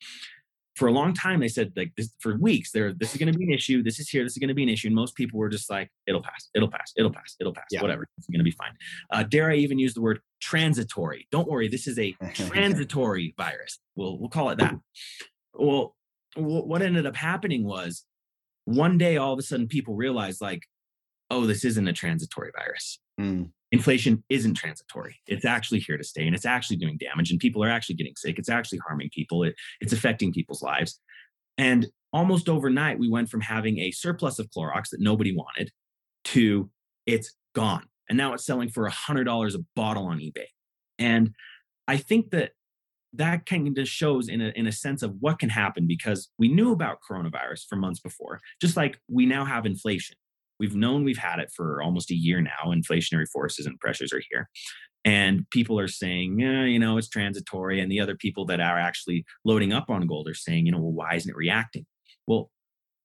For 0.75 0.87
a 0.89 0.91
long 0.91 1.13
time, 1.13 1.39
they 1.39 1.47
said, 1.47 1.71
like, 1.77 1.93
this, 1.95 2.09
for 2.19 2.37
weeks, 2.37 2.71
there, 2.71 2.93
this 2.93 3.13
is 3.13 3.17
going 3.17 3.31
to 3.31 3.37
be 3.37 3.45
an 3.45 3.51
issue. 3.51 3.81
This 3.81 3.97
is 3.97 4.09
here. 4.09 4.23
This 4.23 4.33
is 4.33 4.39
going 4.39 4.49
to 4.49 4.53
be 4.53 4.63
an 4.63 4.67
issue. 4.67 4.89
And 4.89 4.95
most 4.95 5.15
people 5.15 5.39
were 5.39 5.47
just 5.47 5.69
like, 5.69 5.89
it'll 6.05 6.21
pass. 6.21 6.49
It'll 6.53 6.69
pass. 6.69 6.93
It'll 6.97 7.13
pass. 7.13 7.37
It'll 7.39 7.53
pass. 7.53 7.67
Yeah. 7.71 7.81
Whatever. 7.81 8.05
It's 8.17 8.27
going 8.27 8.39
to 8.39 8.43
be 8.43 8.51
fine. 8.51 8.71
Uh, 9.09 9.23
dare 9.23 9.51
I 9.51 9.55
even 9.55 9.79
use 9.79 9.93
the 9.93 10.01
word 10.01 10.19
transitory? 10.41 11.27
Don't 11.31 11.47
worry. 11.47 11.69
This 11.69 11.87
is 11.87 11.97
a 11.97 12.11
transitory 12.33 13.33
virus. 13.37 13.79
We'll, 13.95 14.19
we'll 14.19 14.29
call 14.29 14.49
it 14.49 14.59
that. 14.59 14.75
Well, 15.53 15.95
what 16.35 16.81
ended 16.81 17.05
up 17.05 17.15
happening 17.15 17.63
was 17.63 18.03
one 18.65 18.97
day 18.97 19.17
all 19.17 19.33
of 19.33 19.39
a 19.39 19.43
sudden 19.43 19.67
people 19.67 19.95
realize 19.95 20.41
like 20.41 20.63
oh 21.31 21.45
this 21.45 21.65
isn't 21.65 21.87
a 21.87 21.93
transitory 21.93 22.51
virus. 22.55 22.99
Mm. 23.19 23.51
inflation 23.71 24.21
isn't 24.29 24.55
transitory. 24.55 25.15
It's 25.25 25.45
actually 25.45 25.79
here 25.79 25.97
to 25.97 26.03
stay 26.03 26.25
and 26.25 26.35
it's 26.35 26.45
actually 26.45 26.75
doing 26.75 26.97
damage 26.97 27.31
and 27.31 27.39
people 27.39 27.63
are 27.63 27.69
actually 27.69 27.95
getting 27.95 28.15
sick. 28.17 28.37
It's 28.37 28.49
actually 28.49 28.79
harming 28.85 29.09
people. 29.13 29.43
It, 29.43 29.55
it's 29.79 29.93
affecting 29.93 30.33
people's 30.33 30.61
lives. 30.61 30.99
And 31.57 31.87
almost 32.11 32.49
overnight 32.49 32.99
we 32.99 33.09
went 33.09 33.29
from 33.29 33.39
having 33.41 33.79
a 33.79 33.91
surplus 33.91 34.37
of 34.37 34.49
clorox 34.49 34.89
that 34.89 34.99
nobody 34.99 35.33
wanted 35.33 35.71
to 36.25 36.69
it's 37.05 37.33
gone. 37.53 37.85
And 38.09 38.17
now 38.17 38.33
it's 38.33 38.45
selling 38.45 38.69
for 38.69 38.85
a 38.85 38.91
$100 38.91 39.55
a 39.55 39.59
bottle 39.75 40.07
on 40.07 40.19
ebay. 40.19 40.47
And 40.99 41.33
i 41.87 41.97
think 41.97 42.31
that 42.31 42.51
that 43.17 43.45
kind 43.45 43.77
of 43.77 43.87
shows 43.87 44.27
in 44.27 44.41
a, 44.41 44.49
in 44.55 44.67
a 44.67 44.71
sense 44.71 45.01
of 45.01 45.15
what 45.19 45.39
can 45.39 45.49
happen 45.49 45.87
because 45.87 46.29
we 46.37 46.47
knew 46.47 46.71
about 46.71 46.99
coronavirus 47.09 47.65
for 47.67 47.75
months 47.75 47.99
before, 47.99 48.39
just 48.61 48.77
like 48.77 48.99
we 49.09 49.25
now 49.25 49.45
have 49.45 49.65
inflation. 49.65 50.15
We've 50.59 50.75
known 50.75 51.03
we've 51.03 51.17
had 51.17 51.39
it 51.39 51.51
for 51.53 51.81
almost 51.81 52.11
a 52.11 52.15
year 52.15 52.41
now. 52.41 52.67
Inflationary 52.67 53.27
forces 53.31 53.65
and 53.65 53.79
pressures 53.79 54.13
are 54.13 54.21
here. 54.29 54.49
And 55.03 55.47
people 55.51 55.79
are 55.79 55.87
saying, 55.87 56.39
yeah, 56.39 56.63
you 56.63 56.79
know, 56.79 56.97
it's 56.97 57.09
transitory. 57.09 57.79
And 57.79 57.91
the 57.91 57.99
other 57.99 58.15
people 58.15 58.45
that 58.47 58.59
are 58.59 58.79
actually 58.79 59.25
loading 59.43 59.73
up 59.73 59.89
on 59.89 60.07
gold 60.07 60.27
are 60.27 60.33
saying, 60.33 60.65
you 60.65 60.71
know, 60.71 60.79
well, 60.79 60.93
why 60.93 61.15
isn't 61.15 61.29
it 61.29 61.35
reacting? 61.35 61.85
Well, 62.25 62.49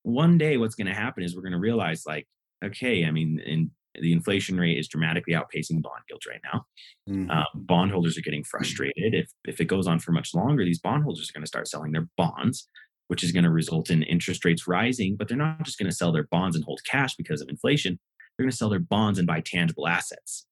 one 0.03 0.39
day 0.39 0.57
what's 0.57 0.75
going 0.75 0.87
to 0.87 0.95
happen 0.95 1.23
is 1.23 1.37
we're 1.37 1.43
going 1.43 1.53
to 1.53 1.59
realize, 1.59 2.05
like, 2.07 2.27
okay, 2.65 3.05
I 3.05 3.11
mean, 3.11 3.39
in 3.45 3.71
the 4.01 4.13
inflation 4.13 4.59
rate 4.59 4.79
is 4.79 4.89
dramatically 4.89 5.35
outpacing 5.35 5.83
bond 5.83 6.03
yields 6.09 6.27
right 6.27 6.41
now. 6.53 6.67
Mm-hmm. 7.09 7.31
Um, 7.31 7.45
bondholders 7.55 8.17
are 8.17 8.23
getting 8.23 8.45
frustrated. 8.45 9.15
If 9.15 9.31
if 9.45 9.61
it 9.61 9.67
goes 9.67 9.87
on 9.87 9.99
for 9.99 10.13
much 10.13 10.35
longer, 10.35 10.65
these 10.65 10.81
bondholders 10.81 11.29
are 11.29 11.33
going 11.33 11.43
to 11.43 11.49
start 11.49 11.69
selling 11.69 11.93
their 11.93 12.09
bonds, 12.17 12.69
which 13.09 13.25
is 13.25 13.33
going 13.33 13.45
to 13.45 13.51
result 13.51 13.91
in 13.91 14.03
interest 14.05 14.45
rates 14.45 14.69
rising. 14.69 15.17
But 15.17 15.29
they're 15.29 15.37
not 15.37 15.65
just 15.65 15.79
going 15.79 15.91
to 15.91 15.97
sell 15.97 16.13
their 16.13 16.29
bonds 16.31 16.57
and 16.57 16.65
hold 16.65 16.81
cash 16.85 17.17
because 17.17 17.41
of 17.41 17.49
inflation. 17.49 17.99
They're 18.37 18.45
going 18.45 18.51
to 18.51 18.57
sell 18.57 18.71
their 18.71 18.79
bonds 18.79 19.19
and 19.19 19.27
buy 19.27 19.43
tangible 19.45 19.89
assets. 19.89 20.47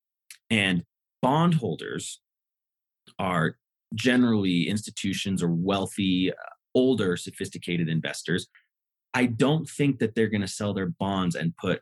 And 0.51 0.82
bondholders 1.22 2.20
are 3.18 3.57
generally 3.95 4.68
institutions 4.68 5.43
or 5.43 5.49
wealthy, 5.49 6.30
uh, 6.30 6.34
older, 6.74 7.16
sophisticated 7.16 7.89
investors. 7.89 8.49
I 9.14 9.26
don't 9.26 9.68
think 9.68 9.99
that 9.99 10.14
they're 10.14 10.28
going 10.28 10.43
to 10.43 10.49
sell 10.49 10.74
their 10.74 10.91
bonds 10.91 11.34
and 11.34 11.57
put 11.57 11.80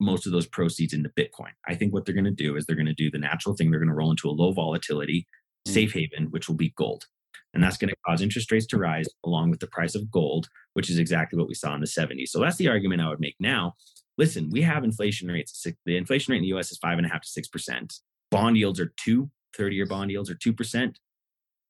most 0.00 0.26
of 0.26 0.32
those 0.32 0.46
proceeds 0.46 0.92
into 0.92 1.08
Bitcoin. 1.10 1.52
I 1.66 1.74
think 1.74 1.92
what 1.92 2.04
they're 2.04 2.14
going 2.14 2.24
to 2.24 2.30
do 2.30 2.56
is 2.56 2.66
they're 2.66 2.76
going 2.76 2.86
to 2.86 2.94
do 2.94 3.10
the 3.10 3.18
natural 3.18 3.54
thing. 3.54 3.70
They're 3.70 3.80
going 3.80 3.88
to 3.88 3.94
roll 3.94 4.10
into 4.10 4.28
a 4.28 4.32
low 4.32 4.52
volatility 4.52 5.26
mm. 5.66 5.72
safe 5.72 5.92
haven, 5.92 6.26
which 6.30 6.48
will 6.48 6.56
be 6.56 6.74
gold. 6.76 7.04
And 7.52 7.62
that's 7.62 7.76
going 7.76 7.88
to 7.88 7.96
cause 8.04 8.20
interest 8.20 8.50
rates 8.50 8.66
to 8.66 8.78
rise 8.78 9.06
along 9.24 9.50
with 9.50 9.60
the 9.60 9.68
price 9.68 9.94
of 9.94 10.10
gold, 10.10 10.48
which 10.72 10.90
is 10.90 10.98
exactly 10.98 11.38
what 11.38 11.46
we 11.46 11.54
saw 11.54 11.72
in 11.74 11.80
the 11.80 11.86
70s. 11.86 12.28
So 12.28 12.40
that's 12.40 12.56
the 12.56 12.68
argument 12.68 13.00
I 13.00 13.08
would 13.08 13.20
make 13.20 13.36
now. 13.38 13.74
Listen, 14.18 14.50
we 14.50 14.62
have 14.62 14.82
inflation 14.84 15.28
rates. 15.28 15.64
The 15.86 15.96
inflation 15.96 16.32
rate 16.32 16.38
in 16.38 16.42
the 16.42 16.58
US 16.58 16.72
is 16.72 16.78
five 16.78 16.98
and 16.98 17.06
a 17.06 17.10
half 17.10 17.22
to 17.22 17.28
six 17.28 17.48
percent. 17.48 17.94
Bond 18.30 18.56
yields 18.56 18.80
are 18.80 18.92
two, 18.96 19.30
30 19.56 19.76
year 19.76 19.86
bond 19.86 20.10
yields 20.10 20.30
are 20.30 20.34
two 20.34 20.52
percent. 20.52 20.98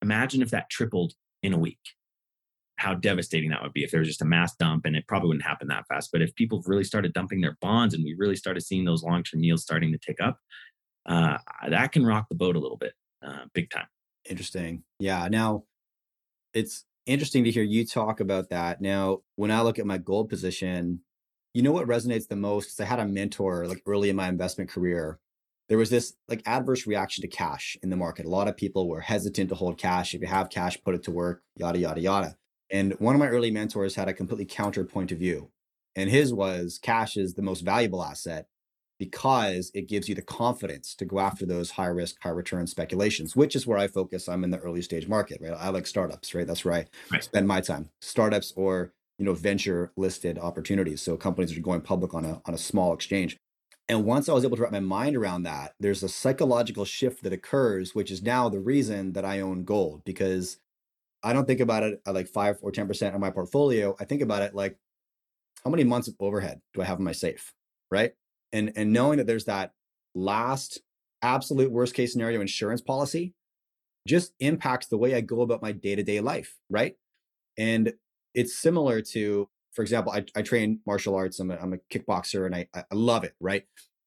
Imagine 0.03 0.43
if 0.43 0.51
that 0.51 0.71
tripled 0.71 1.15
in 1.43 1.53
a 1.53 1.59
week 1.59 1.79
how 2.85 2.95
devastating 2.95 3.49
that 3.49 3.63
would 3.63 3.73
be 3.73 3.83
if 3.83 3.91
there 3.91 4.01
was 4.01 4.09
just 4.09 4.21
a 4.21 4.27
mass 4.27 4.55
dump 4.57 4.85
and 4.85 4.95
it 4.95 5.07
probably 5.09 5.29
wouldn't 5.29 5.47
happen 5.47 5.69
that 5.69 5.87
fast. 5.89 6.11
But 6.13 6.21
if 6.21 6.35
people 6.35 6.63
really 6.67 6.85
started 6.85 7.15
dumping 7.15 7.41
their 7.41 7.57
bonds 7.63 7.95
and 7.95 8.05
we 8.05 8.15
really 8.19 8.37
started 8.37 8.61
seeing 8.61 8.85
those 8.85 9.03
long-term 9.03 9.43
yields 9.43 9.63
starting 9.63 9.91
to 9.93 9.99
tick 9.99 10.19
up 10.21 10.39
uh, 11.07 11.39
that 11.69 11.93
can 11.93 12.05
rock 12.05 12.27
the 12.29 12.35
boat 12.35 12.57
a 12.57 12.61
little 12.61 12.77
bit 12.77 12.93
uh, 13.27 13.45
big 13.55 13.71
time. 13.71 13.87
Interesting. 14.29 14.83
Yeah 14.99 15.29
now 15.29 15.65
it's 16.53 16.85
interesting 17.07 17.45
to 17.45 17.51
hear 17.51 17.63
you 17.63 17.87
talk 17.87 18.21
about 18.21 18.51
that. 18.51 18.83
Now 18.83 19.21
when 19.37 19.51
i 19.51 19.63
look 19.63 19.79
at 19.79 19.87
my 19.87 19.99
gold 19.99 20.29
position 20.29 21.01
you 21.55 21.63
know 21.63 21.73
what 21.73 21.87
resonates 21.87 22.29
the 22.29 22.37
most? 22.37 22.67
Because 22.67 22.81
i 22.81 22.85
had 22.85 22.99
a 22.99 23.07
mentor 23.07 23.67
like 23.67 23.83
early 23.87 24.11
in 24.11 24.17
my 24.17 24.29
investment 24.29 24.69
career. 24.69 25.19
There 25.71 25.79
was 25.79 25.89
this 25.89 26.13
like 26.29 26.43
adverse 26.45 26.87
reaction 26.87 27.23
to 27.23 27.29
cash 27.29 27.79
in 27.83 27.89
the 27.89 27.97
market. 27.97 28.27
A 28.27 28.29
lot 28.29 28.49
of 28.49 28.57
people 28.57 28.87
were 28.87 29.01
hesitant 29.01 29.49
to 29.49 29.55
hold 29.55 29.79
cash. 29.79 30.13
If 30.13 30.21
you 30.21 30.27
have 30.27 30.51
cash 30.51 30.77
put 30.85 30.95
it 30.95 31.05
to 31.05 31.11
work 31.11 31.43
yada 31.57 31.79
yada 31.79 32.01
yada 32.01 32.37
and 32.71 32.95
one 32.95 33.15
of 33.15 33.19
my 33.19 33.29
early 33.29 33.51
mentors 33.51 33.95
had 33.95 34.09
a 34.09 34.15
completely 34.15 34.47
counter 34.47 34.85
point 34.85 35.13
of 35.13 35.19
view. 35.19 35.51
And 35.97 36.11
his 36.11 36.35
was 36.35 36.79
cash 36.83 37.17
is 37.17 37.35
the 37.35 37.43
most 37.43 37.61
valuable 37.61 38.03
asset 38.03 38.47
because 38.99 39.71
it 39.75 39.89
gives 39.89 40.09
you 40.09 40.15
the 40.15 40.23
confidence 40.23 40.95
to 40.97 41.05
go 41.05 41.19
after 41.21 41.47
those 41.47 41.73
high 41.73 41.87
risk, 41.87 42.17
high 42.23 42.31
return 42.31 42.67
speculations, 42.67 43.37
which 43.37 43.55
is 43.57 43.67
where 43.67 43.79
I 43.79 43.89
focus. 43.89 44.29
I'm 44.29 44.45
in 44.45 44.51
the 44.51 44.59
early 44.59 44.83
stage 44.83 45.09
market, 45.09 45.41
right? 45.41 45.53
I 45.53 45.69
like 45.71 45.87
startups, 45.87 46.35
right? 46.35 46.47
That's 46.47 46.65
where 46.65 46.75
I 46.75 46.87
right. 47.11 47.25
spend 47.25 47.47
my 47.47 47.61
time. 47.61 47.91
Startups 48.01 48.53
or 48.57 48.93
you 49.19 49.25
know 49.25 49.35
venture 49.35 49.93
listed 49.97 50.39
opportunities. 50.39 51.03
So 51.03 51.17
companies 51.17 51.57
are 51.57 51.61
going 51.61 51.81
public 51.81 52.15
on 52.15 52.25
a 52.25 52.41
on 52.45 52.55
a 52.55 52.59
small 52.59 52.93
exchange. 52.93 53.37
And 53.89 54.07
once 54.07 54.29
I 54.29 54.33
was 54.33 54.45
able 54.45 54.57
to 54.57 54.63
wrap 54.63 54.73
my 54.73 54.81
mind 54.81 55.15
around 55.15 55.43
that, 55.43 55.75
there's 55.79 56.03
a 56.03 56.09
psychological 56.09 56.87
shift 56.87 57.23
that 57.23 57.35
occurs, 57.35 57.95
which 57.95 58.11
is 58.11 58.23
now 58.23 58.49
the 58.49 58.61
reason 58.61 59.13
that 59.13 59.27
I 59.27 59.41
own 59.41 59.65
gold 59.65 60.03
because 60.07 60.57
I 61.25 61.33
don't 61.33 61.47
think 61.47 61.61
about 61.61 61.83
it 61.83 62.01
at 62.07 62.15
like 62.15 62.29
five 62.29 62.59
or 62.63 62.71
10% 62.71 63.15
of 63.15 63.21
my 63.21 63.31
portfolio. 63.31 63.97
I 63.99 64.05
think 64.05 64.21
about 64.23 64.43
it 64.43 64.55
like, 64.55 64.77
how 65.65 65.71
many 65.71 65.83
months 65.83 66.07
of 66.09 66.15
overhead 66.21 66.61
do 66.75 66.83
I 66.83 66.85
have 66.85 66.99
in 66.99 67.05
my 67.05 67.13
safe? 67.13 67.55
Right. 67.91 68.13
And, 68.53 68.73
and 68.77 68.93
knowing 68.93 69.17
that 69.17 69.27
there's 69.27 69.47
that 69.47 69.73
last 70.15 70.81
absolute 71.23 71.73
worst 71.73 71.95
case 71.95 72.13
scenario 72.13 72.43
insurance 72.43 72.83
policy 72.83 73.33
just 74.07 74.33
impacts 74.39 74.89
the 74.89 74.99
way 74.99 75.15
I 75.15 75.23
go 75.23 75.41
about 75.41 75.63
my 75.63 75.73
day 75.73 75.95
to 75.95 76.03
day 76.03 76.21
life. 76.21 76.55
Right. 76.69 76.97
And 77.57 77.95
it's 78.35 78.55
similar 78.59 79.01
to, 79.01 79.49
for 79.73 79.81
example, 79.81 80.13
I, 80.13 80.27
I 80.37 80.43
train 80.43 80.81
martial 80.87 81.15
arts. 81.15 81.41
I'm 81.41 81.51
a, 81.51 81.57
I'm 81.57 81.73
a 81.73 81.79
kickboxer 81.91 82.45
and 82.45 82.55
I, 82.55 82.69
I 82.75 82.85
love 82.93 83.25
it. 83.25 83.35
Right. 83.41 83.65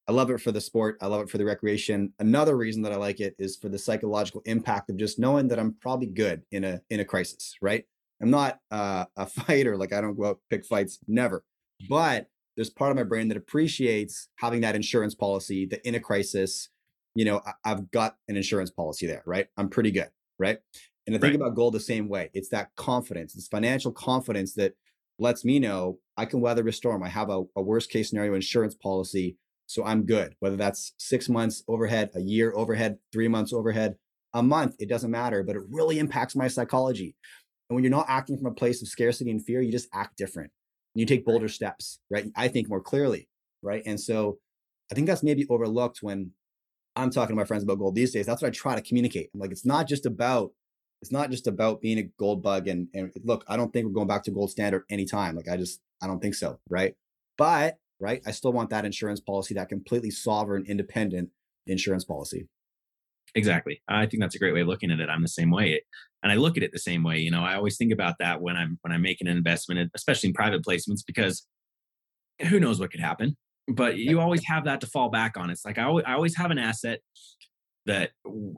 I 0.08 0.14
love 0.14 0.30
it 0.30 0.40
for 0.40 0.52
the 0.52 0.62
sport. 0.62 0.98
I 1.02 1.08
love 1.08 1.22
it 1.22 1.30
for 1.30 1.38
the 1.38 1.46
recreation. 1.46 2.14
Another 2.20 2.56
reason 2.56 2.82
that 2.84 2.94
I 2.94 2.96
like 2.96 3.20
it 3.20 3.36
is 3.38 3.58
for 3.58 3.68
the 3.68 3.78
psychological 3.78 4.42
impact 4.46 4.90
of 4.90 4.98
just 4.98 5.20
knowing 5.20 5.50
that 5.50 5.60
I'm 5.60 5.76
probably 5.82 6.08
good 6.08 6.44
in 6.52 6.64
a 6.64 6.82
in 6.90 7.02
a 7.02 7.06
crisis, 7.06 7.56
right? 7.62 7.84
I'm 8.22 8.30
not 8.30 8.60
uh, 8.72 9.06
a 9.16 9.26
fighter, 9.28 9.78
like 9.78 9.94
I 9.94 10.02
don't 10.02 10.18
go 10.18 10.26
out 10.26 10.40
pick 10.50 10.66
fights, 10.66 11.00
never. 11.08 11.44
But 11.90 12.28
there's 12.56 12.70
part 12.70 12.92
of 12.92 12.98
my 12.98 13.04
brain 13.04 13.28
that 13.28 13.38
appreciates 13.38 14.30
having 14.38 14.62
that 14.62 14.76
insurance 14.76 15.14
policy 15.14 15.66
that 15.68 15.88
in 15.88 15.96
a 15.96 16.00
crisis, 16.00 16.70
you 17.14 17.26
know, 17.26 17.42
I, 17.46 17.54
I've 17.66 17.92
got 17.92 18.16
an 18.28 18.36
insurance 18.36 18.72
policy 18.72 19.08
there, 19.08 19.24
right? 19.26 19.48
I'm 19.58 19.70
pretty 19.70 19.92
good, 19.92 20.10
right? 20.40 20.58
And 21.06 21.16
I 21.16 21.20
think 21.20 21.32
right. 21.32 21.36
about 21.36 21.56
gold 21.56 21.74
the 21.74 21.80
same 21.80 22.10
way. 22.10 22.32
It's 22.34 22.50
that 22.50 22.70
confidence, 22.76 23.36
it's 23.36 23.48
financial 23.48 23.92
confidence 23.92 24.54
that 24.56 24.74
lets 25.20 25.46
me 25.46 25.60
know 25.60 26.00
I 26.16 26.26
can 26.26 26.42
weather 26.42 26.68
a 26.68 26.74
storm. 26.74 27.04
I 27.04 27.10
have 27.10 27.30
a, 27.30 27.44
a 27.56 27.62
worst 27.62 27.90
case 27.90 28.10
scenario 28.10 28.34
insurance 28.34 28.76
policy, 28.76 29.38
so 29.68 29.84
I'm 29.84 30.06
good. 30.06 30.36
Whether 30.40 30.56
that's 30.56 30.94
six 30.98 31.30
months 31.30 31.64
overhead, 31.68 32.10
a 32.16 32.22
year 32.22 32.54
overhead, 32.56 32.98
three 33.12 33.28
months 33.28 33.54
overhead, 33.54 33.96
a 34.34 34.42
month, 34.42 34.76
it 34.80 34.90
doesn't 34.90 35.12
matter, 35.12 35.44
but 35.44 35.56
it 35.56 35.62
really 35.70 36.00
impacts 36.00 36.36
my 36.36 36.48
psychology. 36.48 37.16
And 37.70 37.76
when 37.76 37.84
you're 37.84 37.92
not 37.92 38.06
acting 38.08 38.38
from 38.38 38.48
a 38.48 38.54
place 38.54 38.82
of 38.82 38.88
scarcity 38.88 39.30
and 39.30 39.44
fear, 39.44 39.62
you 39.62 39.72
just 39.72 39.90
act 39.94 40.18
different. 40.18 40.52
You 40.96 41.06
take 41.06 41.26
bolder 41.26 41.50
steps, 41.50 42.00
right? 42.10 42.26
I 42.36 42.48
think 42.48 42.70
more 42.70 42.82
clearly, 42.82 43.28
right? 43.62 43.84
And 43.86 44.00
so 44.00 44.40
I 44.92 44.96
think 44.96 45.06
that's 45.06 45.22
maybe 45.22 45.46
overlooked 45.50 46.00
when 46.02 46.32
I'm 46.96 47.12
talking 47.12 47.36
to 47.36 47.40
my 47.40 47.46
friends 47.46 47.64
about 47.64 47.78
gold 47.78 47.94
these 47.94 48.14
days. 48.14 48.26
That's 48.26 48.42
what 48.42 48.48
I 48.48 48.52
try 48.52 48.76
to 48.76 48.82
communicate. 48.82 49.30
I'm 49.34 49.40
like, 49.40 49.52
it's 49.52 49.66
not 49.66 49.88
just 49.88 50.06
about 50.06 50.52
it's 51.02 51.12
not 51.12 51.30
just 51.30 51.46
about 51.46 51.80
being 51.80 52.00
a 52.00 52.10
gold 52.18 52.42
bug 52.42 52.68
and 52.68 52.88
and 52.94 53.12
look, 53.24 53.44
I 53.48 53.58
don't 53.58 53.72
think 53.72 53.86
we're 53.86 53.94
going 53.94 54.08
back 54.08 54.24
to 54.24 54.32
gold 54.32 54.50
standard 54.50 54.84
anytime. 54.90 55.36
Like 55.36 55.48
I 55.48 55.58
just 55.58 55.82
I 56.02 56.08
don't 56.08 56.20
think 56.20 56.36
so, 56.36 56.60
right? 56.70 56.96
But 57.38 57.78
right, 58.00 58.22
I 58.26 58.32
still 58.32 58.54
want 58.54 58.70
that 58.70 58.86
insurance 58.86 59.20
policy, 59.20 59.54
that 59.56 59.70
completely 59.70 60.12
sovereign, 60.12 60.66
independent 60.68 61.30
insurance 61.66 62.06
policy. 62.06 62.48
Exactly. 63.36 63.82
I 63.88 64.06
think 64.06 64.22
that's 64.22 64.36
a 64.36 64.40
great 64.40 64.54
way 64.54 64.62
of 64.62 64.68
looking 64.68 64.92
at 64.92 65.00
it. 65.00 65.10
I'm 65.10 65.22
the 65.22 65.28
same 65.28 65.52
way. 65.52 65.82
And 66.24 66.32
I 66.32 66.36
look 66.36 66.58
at 66.58 66.64
it 66.64 66.72
the 66.72 66.80
same 66.80 67.04
way. 67.04 67.20
You 67.20 67.30
know, 67.30 67.44
I 67.44 67.56
always 67.56 67.78
think 67.78 67.92
about 67.92 68.16
that 68.20 68.42
when 68.42 68.56
I'm 68.56 68.80
when 68.82 68.92
I'm 68.92 69.02
making 69.02 69.28
an 69.28 69.38
investment, 69.38 69.92
especially 69.94 70.30
in 70.30 70.34
private 70.34 70.64
placements, 70.64 71.02
because 71.06 71.46
who 72.50 72.60
knows 72.60 72.80
what 72.80 72.92
could 72.92 73.00
happen. 73.00 73.38
But 73.68 73.98
you 73.98 74.20
always 74.20 74.44
have 74.46 74.66
that 74.66 74.82
to 74.82 74.88
fall 74.88 75.10
back 75.10 75.38
on. 75.38 75.50
It's 75.50 75.66
like 75.66 75.78
I 75.78 75.84
always, 75.84 76.06
I 76.08 76.14
always 76.14 76.36
have 76.38 76.52
an 76.52 76.58
asset 76.58 77.02
that 77.86 78.12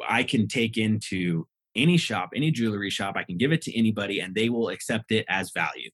I 0.07 0.23
can 0.23 0.47
take 0.47 0.77
into 0.77 1.47
any 1.75 1.97
shop, 1.97 2.29
any 2.35 2.51
jewelry 2.51 2.89
shop. 2.89 3.15
I 3.17 3.23
can 3.23 3.37
give 3.37 3.51
it 3.51 3.61
to 3.63 3.77
anybody, 3.77 4.19
and 4.19 4.35
they 4.35 4.49
will 4.49 4.69
accept 4.69 5.11
it 5.11 5.25
as 5.27 5.51
value. 5.51 5.89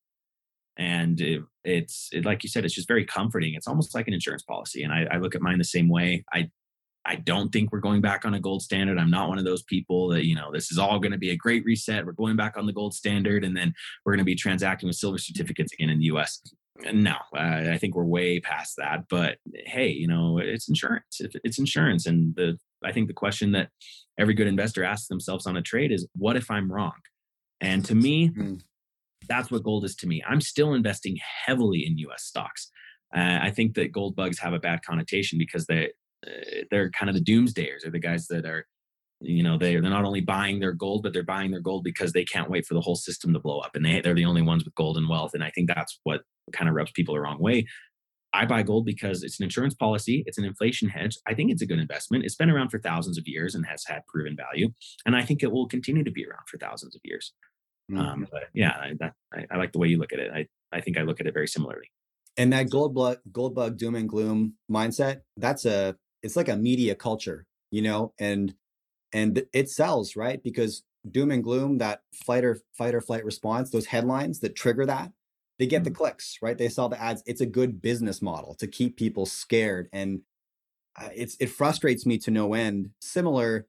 And 0.78 1.20
it, 1.22 1.42
it's 1.64 2.10
it, 2.12 2.26
like 2.26 2.44
you 2.44 2.50
said, 2.50 2.66
it's 2.66 2.76
just 2.76 2.88
very 2.88 3.06
comforting. 3.06 3.54
It's 3.54 3.68
almost 3.68 3.96
like 3.96 4.08
an 4.08 4.14
insurance 4.14 4.44
policy. 4.44 4.84
And 4.84 4.92
I, 4.92 5.08
I 5.12 5.18
look 5.18 5.36
at 5.36 5.42
mine 5.42 5.58
the 5.58 5.64
same 5.64 5.90
way. 5.90 6.26
I 6.34 6.50
I 7.06 7.16
don't 7.16 7.52
think 7.52 7.72
we're 7.72 7.80
going 7.80 8.02
back 8.02 8.26
on 8.26 8.34
a 8.34 8.40
gold 8.40 8.64
standard. 8.64 8.98
I'm 8.98 9.12
not 9.12 9.30
one 9.30 9.38
of 9.38 9.46
those 9.46 9.62
people 9.62 10.10
that, 10.10 10.26
you 10.26 10.36
know, 10.36 10.52
this 10.52 10.72
is 10.72 10.80
all 10.80 11.00
going 11.00 11.12
to 11.12 11.20
be 11.20 11.30
a 11.30 11.36
great 11.36 11.64
reset. 11.64 12.06
We're 12.06 12.14
going 12.14 12.36
back 12.36 12.58
on 12.58 12.66
the 12.66 12.74
gold 12.74 12.96
standard 12.96 13.44
and 13.44 13.56
then 13.56 13.74
we're 14.04 14.14
going 14.14 14.20
to 14.20 14.26
be 14.26 14.36
transacting 14.36 14.88
with 14.88 14.96
silver 14.96 15.20
certificates 15.20 15.72
again 15.74 15.92
in 15.92 16.00
the 16.00 16.06
US. 16.06 16.42
No, 16.92 17.16
uh, 17.36 17.70
I 17.72 17.78
think 17.78 17.96
we're 17.96 18.06
way 18.06 18.40
past 18.40 18.76
that. 18.78 19.06
But 19.08 19.38
hey, 19.66 19.90
you 19.90 20.08
know, 20.08 20.40
it's 20.40 20.68
insurance. 20.68 21.22
It's 21.22 21.60
insurance. 21.60 22.06
And 22.08 22.36
the 22.36 22.58
I 22.84 22.92
think 22.92 23.08
the 23.08 23.14
question 23.14 23.52
that 23.54 23.70
every 24.18 24.34
good 24.34 24.48
investor 24.48 24.84
asks 24.84 25.08
themselves 25.08 25.46
on 25.46 25.58
a 25.58 25.62
trade 25.62 25.92
is 25.92 26.08
what 26.16 26.36
if 26.36 26.50
I'm 26.52 26.72
wrong? 26.72 27.00
And 27.62 27.86
to 27.86 27.96
me, 27.96 28.30
mm-hmm. 28.30 28.56
That's 29.28 29.52
what 29.52 29.64
gold 29.64 29.86
is 29.86 29.96
to 29.98 30.08
me. 30.08 30.24
I'm 30.28 30.42
still 30.42 30.74
investing 30.74 31.18
heavily 31.46 31.86
in 31.86 31.98
US 32.00 32.24
stocks. 32.24 32.72
Uh, 33.16 33.40
I 33.42 33.52
think 33.52 33.76
that 33.76 33.92
gold 33.92 34.16
bugs 34.16 34.40
have 34.40 34.54
a 34.54 34.60
bad 34.60 34.84
connotation 34.84 35.38
because 35.38 35.66
they 35.66 35.92
uh, 36.26 36.64
they're 36.72 36.90
kind 36.92 37.10
of 37.10 37.16
the 37.16 37.24
doomsdayers. 37.24 37.82
They're 37.84 37.92
the 37.92 38.00
guys 38.00 38.28
that 38.28 38.46
are, 38.46 38.66
you 39.22 39.44
know, 39.44 39.58
they 39.58 39.74
they're 39.74 39.90
not 39.90 40.06
only 40.06 40.22
buying 40.22 40.60
their 40.60 40.74
gold, 40.74 41.04
but 41.04 41.14
they're 41.14 41.24
buying 41.24 41.52
their 41.52 41.62
gold 41.62 41.84
because 41.84 42.12
they 42.12 42.26
can't 42.26 42.50
wait 42.50 42.66
for 42.66 42.74
the 42.74 42.82
whole 42.82 42.96
system 42.96 43.34
to 43.34 43.40
blow 43.40 43.60
up, 43.60 43.76
and 43.76 43.86
they 43.86 44.02
they're 44.02 44.16
the 44.16 44.26
only 44.26 44.42
ones 44.42 44.66
with 44.66 44.76
gold 44.76 44.98
and 44.98 45.08
wealth. 45.08 45.34
And 45.34 45.44
I 45.44 45.52
think 45.52 45.68
that's 45.68 46.00
what 46.04 46.22
kind 46.52 46.68
of 46.70 46.76
rubs 46.76 46.92
people 46.92 47.14
the 47.14 47.22
wrong 47.22 47.40
way. 47.40 47.68
I 48.34 48.46
buy 48.46 48.64
gold 48.64 48.86
because 48.86 49.24
it's 49.24 49.40
an 49.40 49.46
insurance 49.46 49.74
policy, 49.74 50.24
it's 50.26 50.38
an 50.38 50.44
inflation 50.44 50.90
hedge. 50.90 51.18
I 51.26 51.34
think 51.34 51.52
it's 51.52 51.62
a 51.62 51.66
good 51.66 51.80
investment. 51.80 52.26
It's 52.26 52.36
been 52.36 52.50
around 52.50 52.70
for 52.70 52.80
thousands 52.80 53.18
of 53.18 53.28
years 53.28 53.56
and 53.56 53.66
has 53.66 53.86
had 53.88 54.06
proven 54.08 54.36
value, 54.36 54.72
and 55.06 55.16
I 55.16 55.24
think 55.24 55.42
it 55.42 55.52
will 55.52 55.68
continue 55.68 56.04
to 56.04 56.12
be 56.12 56.26
around 56.26 56.48
for 56.48 56.58
thousands 56.58 56.96
of 56.96 57.02
years. 57.06 57.32
Mm-hmm. 57.92 58.00
Um, 58.00 58.28
but 58.32 58.44
yeah, 58.54 58.72
I, 58.72 58.94
that, 59.00 59.14
I, 59.34 59.46
I 59.52 59.58
like 59.58 59.72
the 59.72 59.80
way 59.80 59.88
you 59.88 59.98
look 59.98 60.14
at 60.14 60.20
it. 60.20 60.32
I 60.34 60.48
I 60.72 60.82
think 60.82 60.98
I 60.98 61.04
look 61.04 61.20
at 61.20 61.28
it 61.28 61.34
very 61.34 61.48
similarly. 61.48 61.92
And 62.38 62.52
that 62.52 62.70
gold 62.70 62.94
bug, 62.94 63.20
gold 63.32 63.56
bug 63.56 63.78
doom 63.78 63.96
and 63.96 64.10
gloom 64.10 64.56
mindset, 64.70 65.22
that's 65.38 65.66
a 65.66 65.96
it's 66.22 66.36
like 66.36 66.50
a 66.50 66.58
media 66.58 66.96
culture, 66.96 67.46
you 67.72 67.82
know, 67.82 68.14
and 68.20 68.56
and 69.14 69.46
it 69.54 69.70
sells, 69.70 70.16
right? 70.16 70.44
Because 70.44 70.84
doom 71.10 71.32
and 71.32 71.44
gloom, 71.44 71.78
that 71.78 72.02
fight 72.14 72.44
or 72.44 72.60
fight 72.78 72.96
or 72.96 73.02
flight 73.02 73.24
response, 73.24 73.70
those 73.70 73.86
headlines 73.86 74.40
that 74.40 74.56
trigger 74.56 74.86
that, 74.86 75.12
they 75.60 75.68
get 75.68 75.84
the 75.84 75.90
mm-hmm. 75.90 75.98
clicks, 75.98 76.38
right? 76.42 76.58
They 76.58 76.68
sell 76.68 76.90
the 76.90 77.02
ads. 77.02 77.24
It's 77.26 77.42
a 77.42 77.46
good 77.46 77.82
business 77.82 78.22
model 78.22 78.56
to 78.56 78.68
keep 78.68 78.98
people 78.98 79.26
scared, 79.26 79.88
and 79.94 80.22
uh, 81.00 81.10
it's 81.16 81.38
it 81.40 81.50
frustrates 81.50 82.06
me 82.06 82.18
to 82.20 82.32
no 82.32 82.54
end. 82.54 82.90
Similar, 83.00 83.68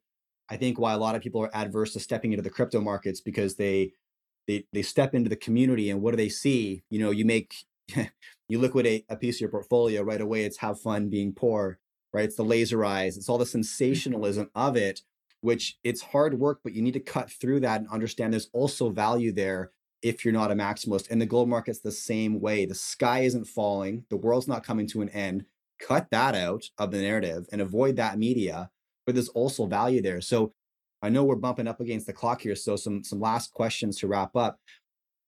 I 0.49 0.57
think, 0.57 0.79
why 0.79 0.93
a 0.93 0.99
lot 0.99 1.14
of 1.14 1.23
people 1.23 1.43
are 1.43 1.55
adverse 1.55 1.93
to 1.93 2.01
stepping 2.01 2.33
into 2.33 2.43
the 2.43 2.51
crypto 2.51 2.81
markets 2.81 3.21
because 3.21 3.57
they 3.57 3.93
they 4.47 4.65
they 4.73 4.83
step 4.83 5.15
into 5.15 5.29
the 5.29 5.37
community 5.37 5.91
and 5.91 6.03
what 6.03 6.13
do 6.13 6.17
they 6.17 6.29
see? 6.29 6.83
You 6.91 7.01
know, 7.01 7.11
you 7.11 7.25
make 7.25 7.55
you 8.49 8.59
liquidate 8.59 9.05
a 9.09 9.17
piece 9.17 9.37
of 9.37 9.41
your 9.43 9.51
portfolio 9.51 10.03
right 10.03 10.21
away. 10.21 10.45
It's 10.45 10.59
have 10.59 10.81
fun 10.81 11.09
being 11.09 11.33
poor 11.33 11.79
right? 12.17 12.25
It's 12.25 12.37
the 12.37 12.45
laser 12.45 12.83
eyes, 12.83 13.19
it's 13.19 13.29
all 13.29 13.37
the 13.37 13.45
mm-hmm. 13.45 13.63
sensationalism 13.63 14.51
of 14.55 14.75
it, 14.75 15.03
which 15.43 15.79
it's 15.85 16.01
hard 16.01 16.39
work, 16.39 16.61
but 16.65 16.73
you 16.73 16.81
need 16.81 16.95
to 16.95 17.01
cut 17.01 17.31
through 17.31 17.61
that 17.61 17.81
and 17.81 17.91
understand 17.91 18.33
there's 18.33 18.49
also 18.55 18.89
value 18.89 19.33
there 19.33 19.73
if 20.03 20.25
you're 20.25 20.33
not 20.33 20.51
a 20.51 20.55
maximalist. 20.55 21.11
And 21.11 21.21
the 21.21 21.27
gold 21.27 21.49
market's 21.49 21.81
the 21.81 21.93
same 21.93 22.41
way. 22.41 22.65
The 22.65 22.75
sky 22.75 23.21
isn't 23.21 23.47
falling, 23.47 24.05
the 24.09 24.17
world's 24.17 24.49
not 24.49 24.65
coming 24.65 24.87
to 24.89 25.03
an 25.03 25.11
end. 25.11 25.45
Cut 25.79 26.09
that 26.11 26.35
out 26.35 26.65
of 26.79 26.91
the 26.91 27.03
narrative 27.03 27.47
and 27.53 27.61
avoid 27.61 27.97
that 27.97 28.19
media, 28.19 28.71
but 29.05 29.15
there's 29.15 29.29
also 29.29 29.67
value 29.67 30.01
there. 30.01 30.23
So 30.23 30.55
I 31.03 31.09
know 31.09 31.25
we're 31.25 31.37
bumping 31.37 31.69
up 31.69 31.81
against 31.81 32.07
the 32.07 32.13
clock 32.13 32.41
here. 32.41 32.57
So 32.57 32.77
some 32.77 33.05
some 33.05 33.21
last 33.21 33.53
questions 33.53 33.99
to 33.99 34.09
wrap 34.09 34.35
up. 34.37 34.59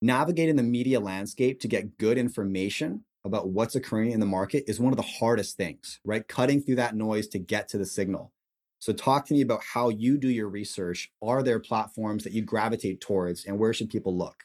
Navigating 0.01 0.57
the 0.57 0.63
media 0.63 1.01
landscape 1.01 1.61
to 1.61 1.69
get 1.69 1.99
good 1.99 2.19
information 2.19 3.05
about 3.25 3.49
what's 3.51 3.75
occurring 3.75 4.13
in 4.13 4.21
the 4.21 4.27
market 4.27 4.65
is 4.67 4.81
one 4.81 4.93
of 4.93 4.97
the 4.97 5.03
hardest 5.03 5.57
things, 5.57 6.01
right? 6.05 6.27
Cutting 6.27 6.63
through 6.63 6.77
that 6.77 6.95
noise 6.95 7.27
to 7.29 7.39
get 7.39 7.69
to 7.69 7.79
the 7.79 7.87
signal. 7.87 8.33
So, 8.81 8.93
talk 8.93 9.27
to 9.27 9.35
me 9.35 9.41
about 9.41 9.63
how 9.75 9.89
you 9.89 10.17
do 10.19 10.29
your 10.29 10.49
research. 10.49 11.11
Are 11.21 11.43
there 11.43 11.59
platforms 11.59 12.23
that 12.25 12.33
you 12.33 12.43
gravitate 12.43 13.01
towards, 13.01 13.45
and 13.45 13.59
where 13.59 13.73
should 13.73 13.91
people 13.91 14.17
look? 14.17 14.45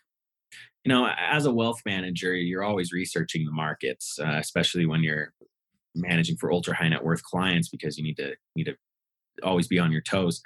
You 0.83 0.89
know, 0.89 1.07
as 1.17 1.45
a 1.45 1.53
wealth 1.53 1.81
manager, 1.85 2.35
you're 2.35 2.63
always 2.63 2.91
researching 2.91 3.45
the 3.45 3.51
markets, 3.51 4.17
uh, 4.19 4.37
especially 4.37 4.85
when 4.85 5.03
you're 5.03 5.33
managing 5.95 6.35
for 6.37 6.51
ultra 6.51 6.75
high 6.75 6.89
net 6.89 7.03
worth 7.03 7.23
clients, 7.23 7.69
because 7.69 7.97
you 7.97 8.03
need 8.03 8.17
to 8.17 8.33
need 8.55 8.65
to 8.65 8.75
always 9.43 9.67
be 9.67 9.77
on 9.77 9.91
your 9.91 10.01
toes. 10.01 10.41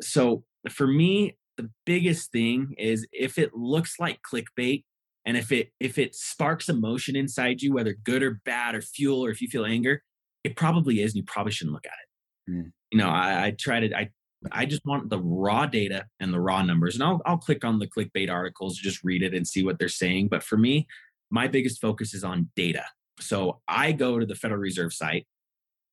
So, 0.00 0.44
for 0.70 0.86
me, 0.86 1.36
the 1.56 1.70
biggest 1.86 2.32
thing 2.32 2.74
is 2.78 3.06
if 3.12 3.38
it 3.38 3.54
looks 3.54 4.00
like 4.00 4.20
clickbait, 4.22 4.84
and 5.26 5.36
if 5.36 5.52
it 5.52 5.72
if 5.80 5.98
it 5.98 6.14
sparks 6.14 6.68
emotion 6.68 7.16
inside 7.16 7.62
you 7.62 7.72
whether 7.72 7.94
good 8.04 8.22
or 8.22 8.40
bad 8.44 8.74
or 8.74 8.80
fuel 8.82 9.24
or 9.24 9.30
if 9.30 9.40
you 9.40 9.48
feel 9.48 9.64
anger 9.64 10.02
it 10.42 10.56
probably 10.56 11.00
is 11.00 11.12
and 11.12 11.16
you 11.16 11.24
probably 11.24 11.52
shouldn't 11.52 11.74
look 11.74 11.86
at 11.86 11.92
it. 11.92 12.52
Mm. 12.52 12.72
you 12.90 12.98
know 12.98 13.08
I, 13.08 13.46
I 13.46 13.56
try 13.58 13.80
to 13.80 13.96
i 13.96 14.10
i 14.52 14.66
just 14.66 14.84
want 14.84 15.08
the 15.08 15.18
raw 15.18 15.66
data 15.66 16.06
and 16.20 16.32
the 16.32 16.40
raw 16.40 16.62
numbers 16.62 16.94
and 16.94 17.04
i'll 17.04 17.22
i'll 17.24 17.38
click 17.38 17.64
on 17.64 17.78
the 17.78 17.86
clickbait 17.86 18.30
articles 18.30 18.76
just 18.76 19.02
read 19.02 19.22
it 19.22 19.34
and 19.34 19.46
see 19.46 19.64
what 19.64 19.78
they're 19.78 19.88
saying 19.88 20.28
but 20.28 20.42
for 20.42 20.58
me 20.58 20.86
my 21.30 21.48
biggest 21.48 21.80
focus 21.80 22.14
is 22.14 22.22
on 22.22 22.50
data. 22.54 22.84
So 23.20 23.60
i 23.66 23.92
go 23.92 24.18
to 24.18 24.26
the 24.26 24.34
federal 24.34 24.60
reserve 24.60 24.92
site 24.92 25.26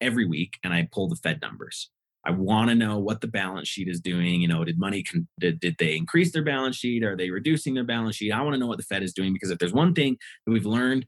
every 0.02 0.26
week 0.26 0.58
and 0.64 0.74
i 0.74 0.88
pull 0.92 1.08
the 1.08 1.16
fed 1.16 1.40
numbers 1.42 1.90
I 2.26 2.32
want 2.32 2.70
to 2.70 2.76
know 2.76 3.00
what 3.00 3.22
the 3.22 3.28
balance 3.28 3.68
sheet 3.68 3.88
is 3.88 4.00
doing. 4.00 4.42
You 4.42 4.48
know, 4.48 4.64
did 4.64 4.80
money 4.80 5.04
con- 5.04 5.28
did, 5.40 5.60
did 5.60 5.76
they 5.80 5.96
increase 5.96 6.32
their 6.32 6.44
balance 6.44 6.76
sheet? 6.76 7.04
Are 7.04 7.18
they 7.18 7.32
reducing 7.32 7.74
their 7.74 7.84
balance 7.84 8.16
sheet? 8.16 8.32
I 8.32 8.42
want 8.42 8.54
to 8.54 8.60
know 8.60 8.68
what 8.68 8.78
the 8.78 8.84
Fed 8.84 9.04
is 9.04 9.14
doing 9.14 9.34
because 9.34 9.50
if 9.50 9.58
there's 9.58 9.74
one 9.74 9.94
thing 9.94 10.18
that 10.46 10.52
we've 10.52 10.66
learned 10.66 11.06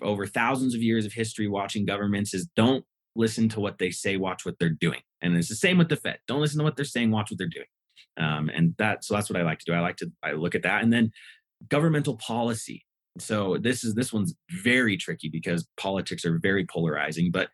over 0.00 0.26
thousands 0.26 0.74
of 0.74 0.82
years 0.82 1.04
of 1.04 1.12
history 1.12 1.48
watching 1.48 1.84
governments 1.84 2.32
is 2.32 2.46
don't 2.56 2.84
listen 3.14 3.48
to 3.50 3.60
what 3.60 3.78
they 3.78 3.90
say, 3.90 4.16
watch 4.16 4.44
what 4.46 4.54
they're 4.58 4.70
doing. 4.70 5.00
And 5.20 5.36
it's 5.36 5.48
the 5.48 5.54
same 5.54 5.78
with 5.78 5.88
the 5.88 5.96
Fed. 5.96 6.18
Don't 6.26 6.40
listen 6.40 6.58
to 6.58 6.64
what 6.64 6.76
they're 6.76 6.84
saying, 6.84 7.10
watch 7.10 7.30
what 7.30 7.38
they're 7.38 7.48
doing. 7.48 7.66
Um, 8.18 8.50
and 8.54 8.74
that 8.78 9.04
so 9.04 9.14
that's 9.14 9.30
what 9.30 9.38
I 9.38 9.42
like 9.42 9.58
to 9.60 9.64
do. 9.66 9.72
I 9.74 9.80
like 9.80 9.96
to 9.96 10.12
I 10.22 10.32
look 10.32 10.54
at 10.54 10.62
that 10.62 10.82
and 10.82 10.92
then 10.92 11.10
governmental 11.68 12.16
policy. 12.16 12.84
So 13.18 13.58
this 13.58 13.84
is 13.84 13.94
this 13.94 14.12
one's 14.12 14.34
very 14.50 14.96
tricky 14.96 15.28
because 15.28 15.66
politics 15.76 16.24
are 16.24 16.38
very 16.38 16.66
polarizing, 16.66 17.30
but 17.30 17.48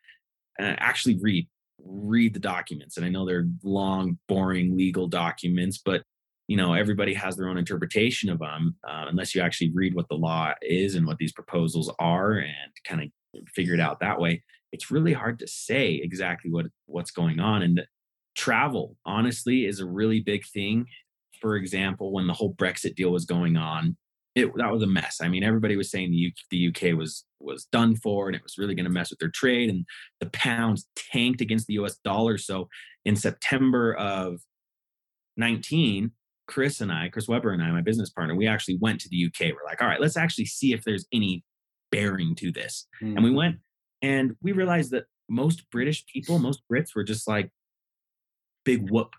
uh, 0.61 0.75
actually 0.79 1.19
read 1.21 1.49
read 1.85 2.35
the 2.35 2.41
documents. 2.41 2.97
And 2.97 3.07
I 3.07 3.09
know 3.09 3.26
they're 3.26 3.49
long, 3.62 4.18
boring 4.29 4.76
legal 4.76 5.07
documents, 5.07 5.79
but 5.85 6.03
you 6.49 6.57
know 6.57 6.72
everybody 6.72 7.14
has 7.14 7.37
their 7.37 7.49
own 7.49 7.59
interpretation 7.59 8.31
of 8.31 8.41
them 8.41 8.74
uh, 8.89 9.05
unless 9.09 9.35
you 9.35 9.41
actually 9.41 9.70
read 9.72 9.95
what 9.95 10.09
the 10.09 10.16
law 10.16 10.53
is 10.62 10.95
and 10.95 11.07
what 11.07 11.18
these 11.18 11.33
proposals 11.33 11.93
are 12.01 12.33
and 12.33 12.72
kind 12.85 13.03
of 13.03 13.49
figure 13.55 13.74
it 13.74 13.81
out 13.81 14.01
that 14.01 14.18
way 14.18 14.43
it's 14.72 14.91
really 14.91 15.12
hard 15.12 15.39
to 15.39 15.47
say 15.47 16.01
exactly 16.03 16.51
what 16.51 16.66
what's 16.87 17.11
going 17.11 17.39
on 17.39 17.62
and 17.62 17.83
travel 18.35 18.97
honestly 19.05 19.66
is 19.66 19.79
a 19.79 19.87
really 19.87 20.20
big 20.20 20.45
thing 20.47 20.87
for 21.41 21.55
example 21.55 22.12
when 22.12 22.26
the 22.26 22.33
whole 22.33 22.55
brexit 22.55 22.97
deal 22.97 23.11
was 23.11 23.26
going 23.26 23.57
on 23.57 23.97
it 24.39 24.53
that 24.57 24.72
was 24.72 24.82
a 24.82 24.86
mess. 24.86 25.18
I 25.22 25.28
mean, 25.28 25.43
everybody 25.43 25.76
was 25.76 25.91
saying 25.91 26.11
the, 26.11 26.32
the 26.51 26.68
UK 26.68 26.97
was 26.97 27.24
was 27.41 27.66
done 27.72 27.97
for, 27.97 28.26
and 28.26 28.36
it 28.36 28.43
was 28.43 28.59
really 28.59 28.74
going 28.74 28.84
to 28.84 28.91
mess 28.91 29.11
with 29.11 29.18
their 29.18 29.30
trade, 29.30 29.70
and 29.70 29.84
the 30.20 30.30
pounds 30.30 30.89
tanked 30.97 31.41
against 31.41 31.66
the 31.66 31.74
U.S. 31.74 31.97
dollar. 32.05 32.39
So 32.39 32.68
in 33.05 33.16
September 33.16 33.95
of 33.95 34.41
19, 35.36 36.12
Chris 36.47 36.80
and 36.80 36.91
I, 36.93 37.09
Chris 37.09 37.28
Weber 37.28 37.51
and 37.51 37.62
I, 37.62 37.70
my 37.70 37.82
business 37.82 38.11
partner, 38.11 38.34
we 38.34 38.47
actually 38.47 38.78
went 38.80 39.01
to 39.01 39.09
the 39.11 39.26
UK. 39.26 39.53
We're 39.53 39.66
like, 39.66 39.80
all 39.80 39.89
right, 39.89 40.01
let's 40.01 40.16
actually 40.16 40.47
see 40.47 40.72
if 40.72 40.84
there's 40.84 41.07
any 41.12 41.45
bearing 41.91 42.34
to 42.36 42.51
this. 42.51 42.86
Mm. 43.03 43.16
And 43.16 43.24
we 43.24 43.30
went 43.30 43.57
and 44.03 44.32
we 44.43 44.53
realized 44.53 44.91
that 44.93 45.05
most 45.28 45.70
British 45.70 46.05
people, 46.07 46.39
most 46.39 46.62
Brits 46.70 46.95
were 46.95 47.05
just 47.05 47.28
like, 47.28 47.51
big 48.64 48.91
whoop. 48.91 49.14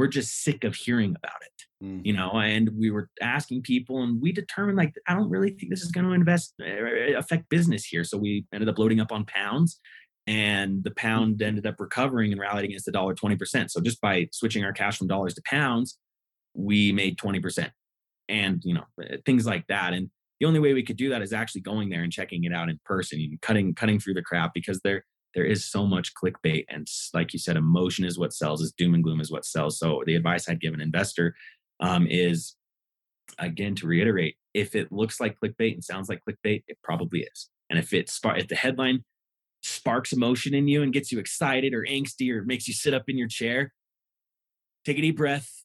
We're 0.00 0.08
just 0.08 0.42
sick 0.42 0.64
of 0.64 0.74
hearing 0.74 1.14
about 1.14 1.42
it, 1.42 1.84
mm. 1.84 2.00
you 2.02 2.14
know. 2.14 2.30
And 2.40 2.70
we 2.74 2.90
were 2.90 3.10
asking 3.20 3.60
people, 3.60 4.02
and 4.02 4.18
we 4.18 4.32
determined 4.32 4.78
like, 4.78 4.94
I 5.06 5.12
don't 5.12 5.28
really 5.28 5.50
think 5.50 5.68
this 5.68 5.82
is 5.82 5.90
going 5.90 6.06
to 6.06 6.12
invest 6.12 6.54
uh, 6.58 7.18
affect 7.18 7.50
business 7.50 7.84
here. 7.84 8.02
So 8.02 8.16
we 8.16 8.46
ended 8.50 8.70
up 8.70 8.78
loading 8.78 9.00
up 9.00 9.12
on 9.12 9.26
pounds, 9.26 9.78
and 10.26 10.82
the 10.82 10.90
pound 10.92 11.42
ended 11.42 11.66
up 11.66 11.74
recovering 11.78 12.32
and 12.32 12.40
rallying 12.40 12.70
against 12.70 12.86
the 12.86 12.92
dollar 12.92 13.12
twenty 13.12 13.36
percent. 13.36 13.70
So 13.70 13.82
just 13.82 14.00
by 14.00 14.28
switching 14.32 14.64
our 14.64 14.72
cash 14.72 14.96
from 14.96 15.06
dollars 15.06 15.34
to 15.34 15.42
pounds, 15.44 15.98
we 16.54 16.92
made 16.92 17.18
twenty 17.18 17.40
percent, 17.40 17.70
and 18.26 18.62
you 18.64 18.72
know 18.72 18.84
uh, 19.02 19.18
things 19.26 19.44
like 19.44 19.66
that. 19.66 19.92
And 19.92 20.08
the 20.40 20.46
only 20.46 20.60
way 20.60 20.72
we 20.72 20.82
could 20.82 20.96
do 20.96 21.10
that 21.10 21.20
is 21.20 21.34
actually 21.34 21.60
going 21.60 21.90
there 21.90 22.02
and 22.02 22.10
checking 22.10 22.44
it 22.44 22.54
out 22.54 22.70
in 22.70 22.80
person 22.86 23.20
and 23.20 23.38
cutting 23.42 23.74
cutting 23.74 24.00
through 24.00 24.14
the 24.14 24.22
crap 24.22 24.54
because 24.54 24.80
there 24.80 25.04
there 25.34 25.44
is 25.44 25.64
so 25.64 25.86
much 25.86 26.12
clickbait 26.14 26.64
and 26.68 26.88
like 27.14 27.32
you 27.32 27.38
said 27.38 27.56
emotion 27.56 28.04
is 28.04 28.18
what 28.18 28.32
sells 28.32 28.60
is 28.60 28.72
doom 28.72 28.94
and 28.94 29.04
gloom 29.04 29.20
is 29.20 29.30
what 29.30 29.44
sells. 29.44 29.78
So 29.78 30.02
the 30.06 30.16
advice 30.16 30.48
i'd 30.48 30.60
give 30.60 30.74
an 30.74 30.80
investor 30.80 31.34
um, 31.80 32.06
is 32.08 32.56
again 33.38 33.74
to 33.76 33.86
reiterate 33.86 34.36
if 34.54 34.74
it 34.74 34.90
looks 34.90 35.20
like 35.20 35.36
clickbait 35.42 35.74
and 35.74 35.84
sounds 35.84 36.08
like 36.08 36.20
clickbait 36.28 36.64
it 36.66 36.78
probably 36.82 37.20
is. 37.20 37.48
And 37.68 37.78
if 37.78 37.92
it 37.92 38.10
if 38.36 38.48
the 38.48 38.56
headline 38.56 39.04
sparks 39.62 40.12
emotion 40.12 40.54
in 40.54 40.68
you 40.68 40.82
and 40.82 40.92
gets 40.92 41.12
you 41.12 41.18
excited 41.18 41.74
or 41.74 41.84
angsty 41.84 42.30
or 42.32 42.42
makes 42.44 42.66
you 42.66 42.74
sit 42.74 42.94
up 42.94 43.04
in 43.08 43.18
your 43.18 43.28
chair 43.28 43.72
take 44.86 44.98
a 44.98 45.02
deep 45.02 45.18
breath 45.18 45.64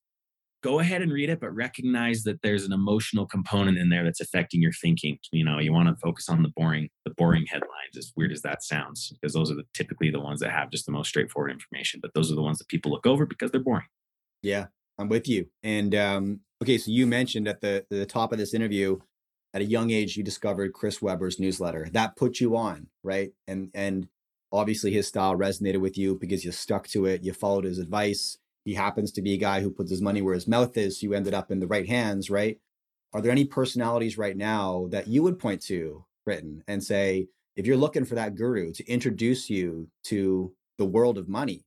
go 0.66 0.80
ahead 0.80 1.04
and 1.04 1.14
read 1.14 1.30
it, 1.30 1.40
but 1.40 1.54
recognize 1.54 2.24
that 2.24 2.42
there's 2.42 2.66
an 2.66 2.74
emotional 2.74 3.28
component 3.28 3.78
in 3.78 3.90
there 3.90 4.04
that's 4.04 4.20
affecting 4.20 4.64
your 4.64 4.72
thinking. 4.72 5.20
You 5.32 5.46
know, 5.46 5.60
you 5.60 5.72
want 5.72 5.90
to 5.90 5.96
focus 5.98 6.28
on 6.28 6.42
the 6.42 6.52
boring, 6.56 6.90
the 7.06 7.14
boring 7.14 7.46
headlines, 7.48 7.96
as 7.96 8.12
weird 8.18 8.32
as 8.32 8.42
that 8.42 8.64
sounds, 8.64 9.14
because 9.14 9.34
those 9.34 9.52
are 9.52 9.56
the, 9.56 9.66
typically 9.76 10.10
the 10.10 10.20
ones 10.20 10.40
that 10.40 10.50
have 10.50 10.72
just 10.72 10.88
the 10.88 10.92
most 10.92 11.10
straightforward 11.10 11.52
information. 11.52 12.00
But 12.02 12.16
those 12.16 12.32
are 12.32 12.36
the 12.36 12.42
ones 12.42 12.58
that 12.58 12.68
people 12.68 12.92
look 12.92 13.06
over 13.06 13.28
because 13.28 13.52
they're 13.52 13.62
boring. 13.62 13.86
Yeah, 14.42 14.66
I'm 14.98 15.08
with 15.08 15.28
you. 15.28 15.46
And 15.62 15.94
um, 15.94 16.40
okay, 16.64 16.80
so 16.80 16.90
you 16.90 17.06
mentioned 17.06 17.48
at 17.48 17.62
the 17.62 17.86
the 17.92 18.08
top 18.08 18.32
of 18.32 18.40
this 18.40 18.56
interview, 18.56 18.98
at 19.54 19.62
a 19.62 19.66
young 19.66 19.92
age, 19.92 20.18
you 20.18 20.24
discovered 20.24 20.74
Chris 20.74 21.00
Weber's 21.00 21.40
newsletter. 21.40 21.90
That 21.92 22.16
put 22.16 22.40
you 22.40 22.58
on, 22.58 22.88
right? 23.04 23.30
And 23.48 23.70
and 23.76 24.08
obviously 24.52 24.92
his 24.92 25.08
style 25.08 25.36
resonated 25.36 25.80
with 25.80 25.96
you 25.96 26.18
because 26.20 26.44
you 26.44 26.52
stuck 26.52 26.88
to 26.88 27.06
it. 27.06 27.24
You 27.24 27.34
followed 27.34 27.66
his 27.66 27.78
advice 27.78 28.40
he 28.66 28.74
happens 28.74 29.12
to 29.14 29.22
be 29.22 29.34
a 29.34 29.38
guy 29.38 29.62
who 29.62 29.70
puts 29.70 29.92
his 29.92 30.02
money 30.02 30.22
where 30.22 30.34
his 30.34 30.48
mouth 30.48 30.76
is. 30.76 31.00
So 31.00 31.06
you 31.06 31.14
ended 31.14 31.36
up 31.36 31.52
in 31.52 31.60
the 31.60 31.68
right 31.68 31.88
hands, 31.88 32.30
right? 32.30 32.60
Are 33.14 33.22
there 33.22 33.32
any 33.32 33.46
personalities 33.46 34.18
right 34.18 34.36
now 34.36 34.88
that 34.90 35.08
you 35.08 35.24
would 35.24 35.40
point 35.40 35.62
to, 35.68 36.04
Briton, 36.26 36.64
and 36.68 36.84
say, 36.84 37.28
if 37.56 37.66
you're 37.66 37.78
looking 37.78 38.04
for 38.04 38.16
that 38.16 38.36
guru 38.36 38.74
to 38.74 38.86
introduce 38.92 39.50
you 39.50 39.88
to 40.06 40.52
the 40.78 40.86
world 40.86 41.18
of 41.18 41.30
money, 41.30 41.64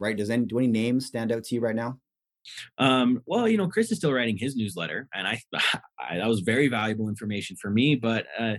right? 0.00 0.16
Does 0.16 0.30
any 0.30 0.46
do 0.46 0.58
any 0.58 0.66
names 0.66 1.06
stand 1.06 1.30
out 1.30 1.44
to 1.44 1.54
you 1.54 1.60
right 1.60 1.76
now? 1.76 1.98
Um, 2.78 3.22
well, 3.26 3.46
you 3.46 3.58
know, 3.58 3.68
Chris 3.68 3.92
is 3.92 3.98
still 3.98 4.12
writing 4.12 4.38
his 4.38 4.56
newsletter, 4.56 5.06
and 5.12 5.28
I, 5.28 5.40
I 6.00 6.16
that 6.16 6.26
was 6.26 6.40
very 6.40 6.68
valuable 6.68 7.08
information 7.08 7.56
for 7.56 7.70
me. 7.70 7.94
But 7.94 8.26
uh, 8.38 8.54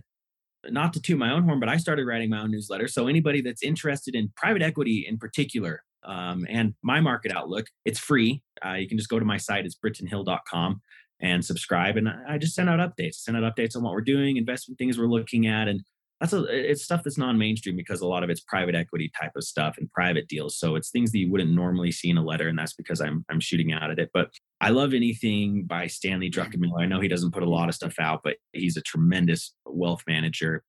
not 0.70 0.94
to 0.94 1.02
toot 1.02 1.18
my 1.18 1.32
own 1.32 1.44
horn, 1.44 1.60
but 1.60 1.70
I 1.70 1.78
started 1.78 2.06
writing 2.06 2.30
my 2.30 2.42
own 2.42 2.52
newsletter. 2.52 2.88
So 2.88 3.08
anybody 3.08 3.42
that's 3.42 3.64
interested 3.64 4.16
in 4.16 4.32
private 4.36 4.62
equity 4.62 5.06
in 5.08 5.18
particular, 5.18 5.84
um, 6.04 6.46
and 6.50 6.74
my 6.82 7.00
market 7.00 7.32
outlook. 7.32 7.68
It's 7.86 8.00
free. 8.00 8.42
Uh, 8.66 8.74
you 8.74 8.88
can 8.88 8.98
just 8.98 9.10
go 9.10 9.20
to 9.20 9.26
my 9.26 9.38
site. 9.38 9.66
It's 9.66 9.78
britonhill.com 9.78 10.82
and 11.22 11.44
subscribe. 11.44 11.98
And 11.98 12.10
I 12.10 12.38
just 12.38 12.56
send 12.56 12.70
out 12.70 12.80
updates, 12.80 13.16
send 13.16 13.38
out 13.38 13.56
updates 13.56 13.76
on 13.76 13.84
what 13.84 13.94
we're 13.94 14.02
doing, 14.02 14.38
investment 14.38 14.78
things 14.78 14.98
we're 14.98 15.08
looking 15.08 15.48
at. 15.48 15.68
And 15.68 15.82
that's 16.20 16.34
a, 16.34 16.44
it's 16.44 16.84
stuff 16.84 17.04
that's 17.04 17.18
non-mainstream 17.18 17.78
because 17.78 18.02
a 18.02 18.08
lot 18.08 18.24
of 18.24 18.30
it's 18.30 18.42
private 18.42 18.76
equity 18.76 19.12
type 19.20 19.32
of 19.36 19.44
stuff 19.44 19.76
and 19.78 19.92
private 19.92 20.28
deals. 20.28 20.58
So 20.58 20.76
it's 20.76 20.90
things 20.90 21.12
that 21.12 21.18
you 21.18 21.32
wouldn't 21.32 21.52
normally 21.52 21.92
see 21.92 22.10
in 22.10 22.18
a 22.18 22.24
letter. 22.24 22.48
And 22.48 22.58
that's 22.58 22.74
because 22.74 23.00
I'm, 23.00 23.26
I'm 23.30 23.40
shooting 23.40 23.72
out 23.72 23.92
at 23.92 24.00
it. 24.00 24.10
But 24.14 24.30
I 24.60 24.70
love 24.70 24.94
anything 24.94 25.64
by 25.64 25.88
Stanley 25.88 26.30
Druckenmiller. 26.30 26.82
I 26.82 26.86
know 26.86 27.00
he 27.00 27.08
doesn't 27.08 27.32
put 27.32 27.44
a 27.44 27.50
lot 27.50 27.70
of 27.70 27.76
stuff 27.76 27.96
out, 28.00 28.22
but 28.24 28.38
he's 28.52 28.76
a 28.76 28.82
tremendous 28.82 29.54
wealth 29.66 30.04
manager. 30.08 30.64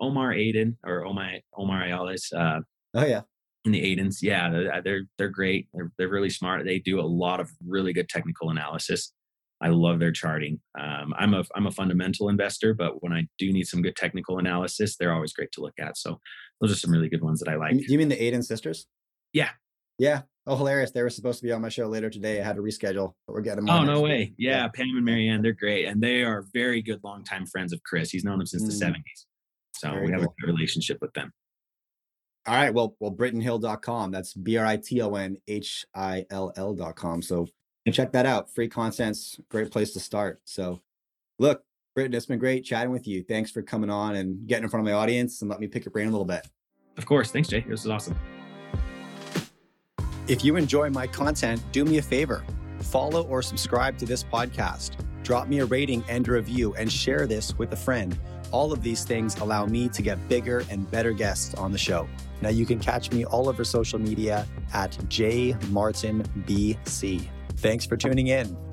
Omar 0.00 0.32
Aden 0.32 0.76
or 0.84 1.06
Omar 1.06 1.30
Omar 1.56 1.82
Ayales. 1.82 2.32
Uh, 2.32 2.60
oh 2.94 3.06
yeah, 3.06 3.22
the 3.72 3.80
Adens, 3.80 4.16
yeah, 4.20 4.80
they're 4.84 5.02
they're 5.16 5.28
great. 5.28 5.68
They're 5.72 5.90
they're 5.98 6.08
really 6.08 6.30
smart. 6.30 6.64
They 6.64 6.78
do 6.78 7.00
a 7.00 7.02
lot 7.02 7.40
of 7.40 7.50
really 7.66 7.92
good 7.92 8.08
technical 8.08 8.50
analysis. 8.50 9.12
I 9.62 9.68
love 9.68 9.98
their 9.98 10.12
charting. 10.12 10.60
Um, 10.78 11.14
I'm 11.16 11.32
a 11.32 11.44
I'm 11.54 11.66
a 11.66 11.70
fundamental 11.70 12.28
investor, 12.28 12.74
but 12.74 13.02
when 13.02 13.12
I 13.12 13.26
do 13.38 13.52
need 13.52 13.66
some 13.66 13.82
good 13.82 13.96
technical 13.96 14.38
analysis, 14.38 14.96
they're 14.96 15.14
always 15.14 15.32
great 15.32 15.52
to 15.52 15.60
look 15.62 15.74
at. 15.78 15.96
So 15.96 16.20
those 16.60 16.72
are 16.72 16.76
some 16.76 16.90
really 16.90 17.08
good 17.08 17.22
ones 17.22 17.40
that 17.40 17.48
I 17.48 17.56
like. 17.56 17.74
You 17.88 17.98
mean 17.98 18.08
the 18.08 18.22
Aden 18.22 18.42
sisters? 18.42 18.86
Yeah. 19.32 19.50
Yeah. 19.98 20.22
Oh, 20.46 20.56
hilarious! 20.56 20.90
They 20.90 21.02
were 21.02 21.08
supposed 21.08 21.38
to 21.38 21.44
be 21.46 21.52
on 21.52 21.62
my 21.62 21.70
show 21.70 21.86
later 21.86 22.10
today. 22.10 22.38
I 22.38 22.44
had 22.44 22.56
to 22.56 22.62
reschedule, 22.62 23.14
but 23.26 23.32
we're 23.32 23.40
getting 23.40 23.64
them. 23.64 23.74
Oh 23.74 23.82
no 23.82 24.02
way! 24.02 24.34
Yeah, 24.36 24.64
yeah, 24.64 24.68
Pam 24.68 24.88
and 24.94 25.04
Mary 25.04 25.26
Anne, 25.26 25.40
they're 25.40 25.54
great, 25.54 25.86
and 25.86 26.02
they 26.02 26.22
are 26.22 26.44
very 26.52 26.82
good 26.82 27.00
longtime 27.02 27.46
friends 27.46 27.72
of 27.72 27.82
Chris. 27.82 28.10
He's 28.10 28.24
known 28.24 28.40
him 28.40 28.46
since 28.46 28.62
mm. 28.62 28.78
the 28.78 28.84
'70s, 28.84 29.24
so 29.72 29.92
very 29.92 30.04
we 30.04 30.12
have 30.12 30.20
cool. 30.20 30.34
a 30.38 30.40
good 30.42 30.52
relationship 30.52 30.98
with 31.00 31.14
them. 31.14 31.32
All 32.46 32.54
right. 32.54 32.72
Well, 32.72 32.94
well, 33.00 33.12
BritonHill.com. 33.12 34.10
That's 34.10 34.34
B 34.34 34.56
R 34.56 34.66
I 34.66 34.76
T 34.76 35.00
O 35.00 35.14
N 35.14 35.38
H 35.48 35.86
I 35.94 36.26
L 36.30 36.52
L.com. 36.56 37.22
So 37.22 37.46
check 37.90 38.12
that 38.12 38.26
out. 38.26 38.54
Free 38.54 38.68
content's 38.68 39.40
great 39.48 39.70
place 39.70 39.92
to 39.92 40.00
start. 40.00 40.40
So 40.44 40.82
look, 41.38 41.62
Briton, 41.94 42.14
it's 42.14 42.26
been 42.26 42.38
great 42.38 42.64
chatting 42.64 42.90
with 42.90 43.06
you. 43.06 43.22
Thanks 43.22 43.50
for 43.50 43.62
coming 43.62 43.90
on 43.90 44.16
and 44.16 44.46
getting 44.46 44.64
in 44.64 44.70
front 44.70 44.86
of 44.86 44.92
my 44.92 44.98
audience 44.98 45.40
and 45.40 45.50
let 45.50 45.60
me 45.60 45.68
pick 45.68 45.84
your 45.84 45.92
brain 45.92 46.08
a 46.08 46.10
little 46.10 46.26
bit. 46.26 46.46
Of 46.96 47.06
course. 47.06 47.30
Thanks, 47.30 47.48
Jay. 47.48 47.64
This 47.66 47.84
is 47.84 47.90
awesome. 47.90 48.18
If 50.26 50.44
you 50.44 50.56
enjoy 50.56 50.90
my 50.90 51.06
content, 51.06 51.62
do 51.72 51.84
me 51.84 51.98
a 51.98 52.02
favor 52.02 52.44
follow 52.84 53.26
or 53.26 53.42
subscribe 53.42 53.98
to 53.98 54.06
this 54.06 54.22
podcast. 54.22 54.92
Drop 55.22 55.48
me 55.48 55.60
a 55.60 55.64
rating 55.64 56.04
and 56.08 56.26
a 56.28 56.32
review 56.32 56.74
and 56.74 56.92
share 56.92 57.26
this 57.26 57.56
with 57.58 57.72
a 57.72 57.76
friend. 57.76 58.18
All 58.50 58.72
of 58.72 58.82
these 58.82 59.04
things 59.04 59.36
allow 59.38 59.66
me 59.66 59.88
to 59.90 60.02
get 60.02 60.28
bigger 60.28 60.64
and 60.70 60.90
better 60.90 61.12
guests 61.12 61.54
on 61.54 61.70
the 61.72 61.78
show. 61.78 62.08
Now 62.40 62.48
you 62.50 62.64
can 62.66 62.78
catch 62.78 63.10
me 63.12 63.24
all 63.24 63.48
over 63.48 63.64
social 63.64 63.98
media 63.98 64.46
at 64.72 64.92
JayMartinBC. 64.92 67.28
Thanks 67.56 67.86
for 67.86 67.96
tuning 67.96 68.28
in. 68.28 68.63